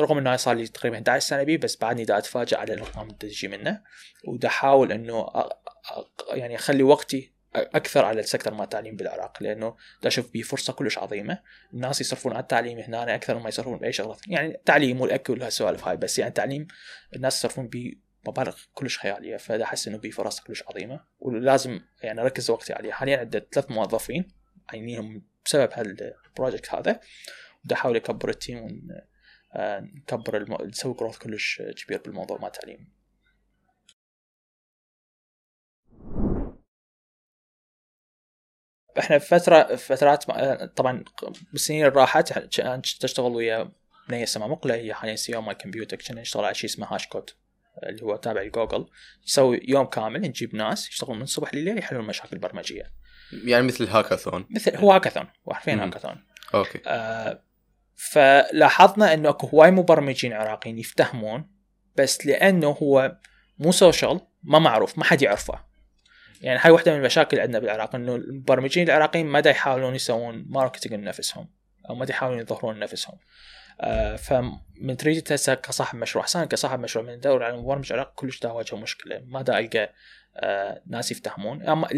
[0.00, 3.18] رغم إنه صار لي تقريبا 11 سنة بيه بس بعدني دا اتفاجئ على الأرقام اللي
[3.18, 3.82] تجي منه.
[4.28, 5.26] ودا احاول إنه
[6.28, 11.38] يعني أخلي وقتي أكثر على السكتر مال التعليم بالعراق لأنه أشوف به فرصة كلش عظيمة
[11.74, 15.96] الناس يصرفون على التعليم هنا أكثر مما يصرفون بأي شغلة يعني التعليم والأكل وهالسوالف هاي
[15.96, 16.66] بس يعني التعليم
[17.16, 17.94] الناس يصرفون به
[18.28, 22.92] مبالغ كلش خيالية فدا أحس إنه به فرص كلش عظيمة ولازم يعني أركز وقتي عليها.
[22.92, 24.28] حاليا عندي ثلاث موظفين
[24.68, 27.00] عينيهم بسبب هالبروجكت هذا
[27.64, 28.58] بدي أحاول أكبر التيم
[29.54, 30.56] ونكبر الم...
[30.62, 33.01] نسوي جروث كلش كبير بالموضوع مال التعليم
[38.98, 40.24] إحنا في فترة فترات
[40.76, 41.04] طبعا
[41.52, 42.32] بالسنين اللي راحت
[43.00, 43.72] تشتغل ويا
[44.08, 47.06] بنيه سما مقلة هي حاليا سي أو مال كمبيوتر كنا نشتغل على شيء اسمه هاش
[47.06, 47.30] كود
[47.82, 48.86] اللي هو تابع لجوجل.
[49.24, 52.92] نسوي يوم كامل نجيب ناس يشتغلون من الصبح لليل يحلون مشاكل برمجيه
[53.44, 54.46] يعني مثل هاكاثون.
[54.50, 56.24] مثل هو هاكاثون حرفيا hackathon.
[56.54, 56.80] okay.
[56.86, 57.42] آه
[57.94, 61.50] فلاحظنا إنه أكو هواي مبرمجين عراقيين يفتهمون
[61.96, 63.16] بس لأنه هو
[63.58, 65.71] مو social ما معروف ما حد يعرفه.
[66.42, 70.94] يعني هاي واحدة من المشاكل عندنا بالعراق إنه المبرمجين العراقيين ما دا يحاولون يسوون marketing
[70.94, 71.48] لنفسهم
[71.90, 73.18] أو ما يحاولون يظهرون نفسهم
[73.80, 78.40] آه فمن تريد هسه كصاحب مشروع حسان كصاحب مشروع من ندور على مبرمج عراقي كلش
[78.40, 79.92] دا واجهه مشكلة ما دا ألقى
[80.36, 81.62] آه ناس يفتهمون.
[81.62, 81.88] أما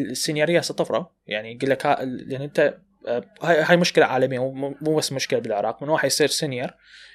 [0.59, 5.39] هسه طفرة يعني يقول لك يعني أنت آه هاي هاي مشكلة عالمية مو بس مشكلة
[5.39, 6.71] بالعراق من واحد يصير senior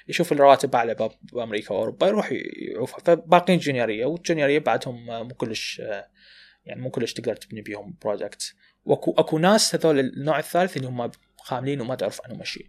[0.08, 2.32] يشوف الرواتب أعلى بأمريكا وأوروبا يروح
[2.72, 2.98] يعوفها.
[3.04, 6.08] فباقين جونيورية والجونيورية بعدهم مو كلش آه
[6.70, 8.54] يعني مو كلش تقدر تبني بيهم project
[8.84, 12.66] واكو أكو ناس هذول النوع الثالث اللي هم خاملين وما تعرف عنهم شيء.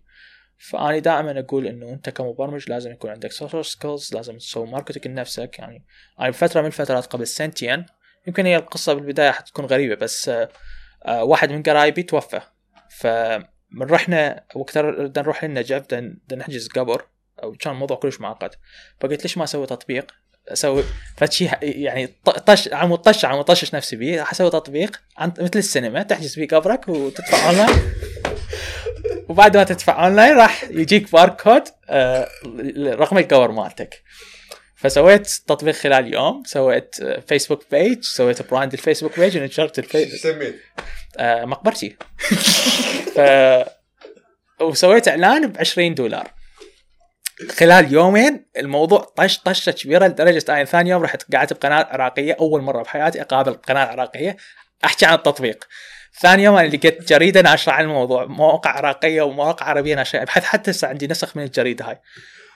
[0.57, 5.59] فاني دائما أقول إنه أنت كمبرمج لازم يكون عندك social skills لازم تسوي marketing لنفسك.
[5.59, 5.85] يعني
[6.19, 7.85] أنا بفترة من الفترات قبل سنتين
[8.27, 12.41] يمكن هي القصة بالبداية حتكون غريبة بس آه، واحد من قرايبي توفى.
[12.89, 17.07] فمن رحنا وقت بدنا نروح للنجف بدنا نحجز قبر
[17.43, 18.55] وكان الموضوع كلش معقد.
[18.99, 20.20] فقلت ليش ما أسوي تطبيق؟
[20.53, 20.83] أسوي
[21.17, 22.13] فشي يعني
[22.45, 26.89] طش عم طش عم طشش نفسي بيه راح أسوي تطبيق مثل السينما تحجز فيه قبرك
[26.89, 27.79] وتدفع اونلاين
[29.29, 32.27] وبعد ما تدفع اونلاين راح يجيك باركود آه
[32.77, 34.03] رقم القبر مالتك.
[34.75, 36.95] فسويت تطبيق خلال يوم سويت
[37.27, 40.55] فيسبوك page سويت brand الفيسبوك page ونشرت الفيسبوك سميت؟
[41.17, 41.95] آه مقبرتي.
[43.15, 43.19] ف
[44.61, 46.31] وسويت إعلان ب 20 دولار.
[47.49, 52.61] خلال يومين الموضوع طش طشة كبيرة لدرجة أنا ثاني يوم رحت قعدت بقناه عراقية أول
[52.61, 54.37] مرة بحياتي أقابل قناة عراقية
[54.85, 55.67] أحكي عن التطبيق.
[56.19, 60.71] ثاني يوم أنا لقيت جريدة ناشرة عن الموضوع مواقع عراقية ومواقع عربية ناشرة ابحث حتى
[60.71, 61.99] هسه عندي نسخ من الجريدة هاي.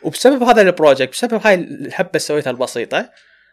[0.04, 3.10] وبسبب هذا ال project بسبب هاي الهبه اللي سويتها البسيطة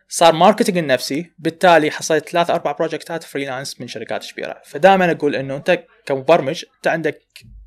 [0.09, 1.33] صار marketing لنفسي.
[1.39, 4.63] بالتالي حصلت ثلاث أربع بروجكتات freelance من شركات كبيرة.
[4.65, 7.21] فدائما أقول إنه أنت كمبرمج أنت عندك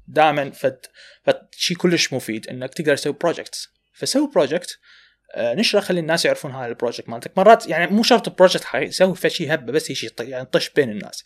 [0.08, 0.80] دائما فد
[1.52, 4.80] شيء كلش مفيد إنك تقدر تسوي projects فسوي project
[5.36, 7.38] آه، نشره خلي الناس يعرفون هذا ال project مالتك.
[7.38, 10.90] مرات يعني مو شرط project حقيقي سوي في شيء هبة بس شيء يعني طش بين
[10.90, 11.26] الناس.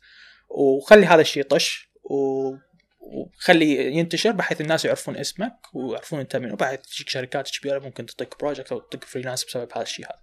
[0.49, 2.51] وخلي هذا الشيء طش و
[2.99, 6.55] وخلي ينتشر بحيث الناس يعرفون اسمك ويعرفون أنت منو.
[6.55, 10.19] بحيث تجيك شركات كبيرة ممكن تعطيك project أو تعطيك freelance بسبب هذا الشيء هذا.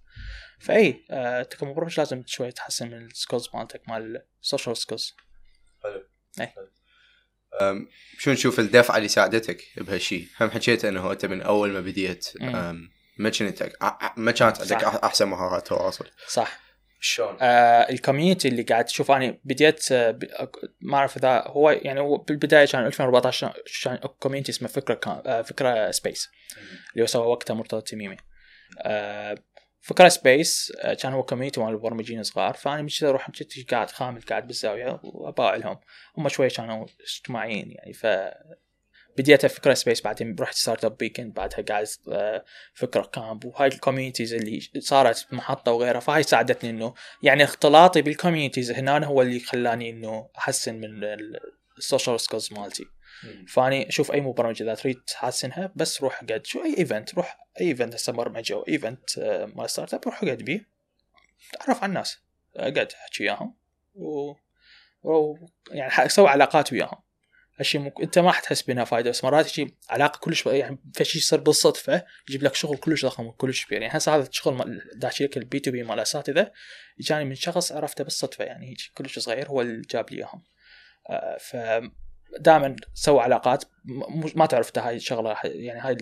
[0.61, 5.14] فأي آه كمبرمج لازم شوي تحسن من ال skills مالتك مال ال social skills
[5.83, 6.09] حلو.
[6.41, 6.53] أي.
[8.19, 13.31] شو نشوف الدفعة اللي ساعدتك بهالشيء هم حكيت إنه أنت من أول ما بديت ما
[13.31, 13.73] كنت
[14.16, 14.85] ما كانت عندك.
[14.85, 16.07] أحسن مهارات تواصل.
[16.28, 16.66] صح.
[17.01, 20.19] شلون؟ آه ال community اللي قاعد تشوف أنا بديت آه
[20.81, 23.53] ما أعرف إذا هو يعني هو بالبداية كان 2014
[23.85, 26.28] كان community اسمه فكرة كان آه فكرة سبيس
[26.93, 28.16] اللي هو سوى وقتها مرتضى التميمي
[28.81, 29.39] آه
[29.86, 33.30] فكرة سبيس آه كان هو community مال المبرمجين صغار فأنا من أروح
[33.70, 35.78] قاعد خامل قاعد بالزاوية واباع لهم.
[36.18, 38.06] هم شوي كانوا اجتماعيين يعني ف
[39.18, 42.44] بديت فكره سبيس بعدين رحت ستارت اب ويكند بعدها قاعد آه،
[42.74, 48.13] فكرة كامب وهاي ال communities اللي صارت محطة وغيرها فهاي ساعدتني إنه يعني اختلاطي بال
[48.13, 51.04] communities هنا هو اللي خلاني إنه أحسن من
[51.78, 52.84] ال social skills مالتي.
[53.48, 57.68] فاني أشوف أي مبرمج إذا تريد تحسنها بس روح قد شو أي event روح أي
[57.68, 60.68] event هسه برمجه أو event آه، مال startup روح قد بيه.
[61.52, 62.18] تعرف على الناس.
[62.56, 63.56] قد أحكي وياهم.
[63.94, 64.32] و...
[65.02, 65.36] و...
[65.70, 67.06] يعني سوي علاقات وياهم.
[67.59, 71.22] هالشيء ممكن أنت ما حتحس بإنها فائده بس مرات يجي علاقة كلش يعني في شيء
[71.22, 73.82] يصير بالصدفة يجيب لك شغل كلش ضخم وكلش كبير.
[73.82, 76.52] يعني هسه هذا الشغل داشي لك ال B2B مال الاساتذه
[77.01, 80.43] جاني من شخص عرفته بالصدفة يعني يجي كلش صغير هو اللي جاب لي إياهم.
[81.10, 81.56] آه ف
[82.40, 83.65] دائما سوي علاقات.
[84.36, 85.97] ما تعرف هاي الشغله يعني هاي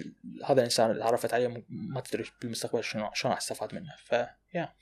[0.44, 3.96] هذا الإنسان اللي عرفت عليه ما تدري بالمستقبل شنو شلون راح تستفاد منه.
[4.04, 4.12] ف
[4.54, 4.74] يا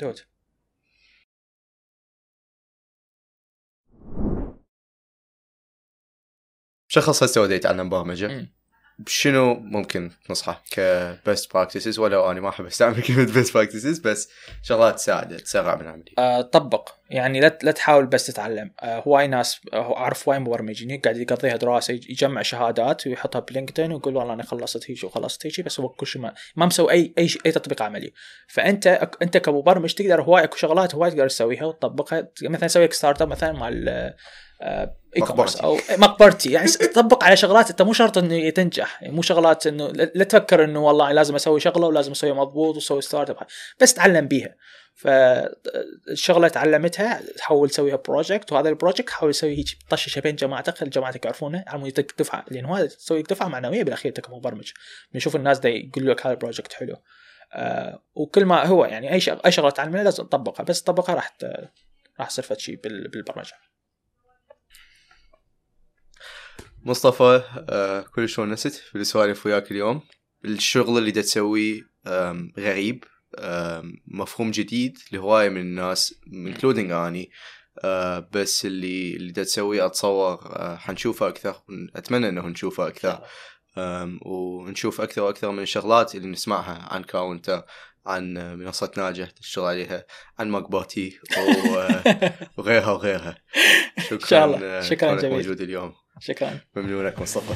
[0.00, 0.20] دود
[6.88, 8.55] شخص هسه وديت يتعلم برمجه
[9.06, 14.30] شنو ممكن تنصحه كبست براكتسز ولو أنا ما أحب أستعمل كلمة بيست براكتسز بس
[14.62, 16.12] شغلات تساعد تسرع من العملية.
[16.18, 16.88] أه طبق.
[17.10, 18.70] يعني لا لا تحاول بس تتعلم.
[18.80, 24.16] أه هواي ناس أه أعرف هواي مبرمجين قاعد يقضيها دراسة يجمع شهادات ويحطها بلينكدين ويقول
[24.16, 27.28] والله أنا خلصت هيك وخلصت هيك بس هو كل شيء ما, ما مسوي اي أي
[27.46, 28.12] أي تطبيق عملي.
[28.48, 32.28] فأنت أنت كمبرمج تقدر هواي أكو شغلات هواي تقدر تسويها وتطبقها.
[32.42, 33.68] مثلا سوي startup مثلا مع
[34.62, 39.02] e-commerce أو مقبرتي يعني طبق على شغلات أنت مو شرط إنه تنجح.
[39.02, 43.02] يعني مو شغلات إنه لا تفكر إنه والله لازم أسوي شغلة ولازم اسويها مضبوط وأسوي
[43.02, 43.36] startup
[43.80, 44.56] بس تعلم بيها.
[44.94, 50.90] فالشغله تعلمتها تحاول تسويها project وهذا ال project حاول تسوي هيك طششة بين جماعتك خلي
[50.90, 51.64] جماعتك يعرفونه.
[51.66, 54.72] على يعطيك دفعه لأن هذا تسوي دفعة معنوية بالأخير انت كمبرمج
[55.14, 56.96] نشوف الناس دا يقول لك هذا ال project حلو.
[57.52, 59.20] آه وكل ما هو يعني أي
[59.52, 60.64] شغلة تعلمها لازم تطبقها.
[60.64, 61.36] بس تطبقها راح
[62.20, 63.54] راح تصير شيء بالبرمجة.
[66.86, 70.00] مصطفى آه كلش ونست في السوالف وياك اليوم.
[70.44, 71.82] الشغل اللي دا تسويه
[72.58, 73.04] غريب
[74.06, 77.30] مفهوم جديد لهواية من الناس including أني.
[77.84, 81.62] آه بس اللي اللي دا تسويه أتصور آه حنشوفه أكثر
[81.96, 83.20] أتمنى إنه نشوفه أكثر.
[84.26, 87.62] ونشوف أكثر وأكثر من الشغلات اللي نسمعها عن counter
[88.06, 90.06] عن منصة ناجح تشتغل عليها
[90.38, 91.18] عن مقباتي
[92.58, 93.38] وغيرها وغيرها.
[94.10, 95.34] شكرا شكرا جميل.
[95.34, 95.92] موجود اليوم.
[96.20, 96.60] شكرا.
[96.76, 97.54] ممنونك مصطفى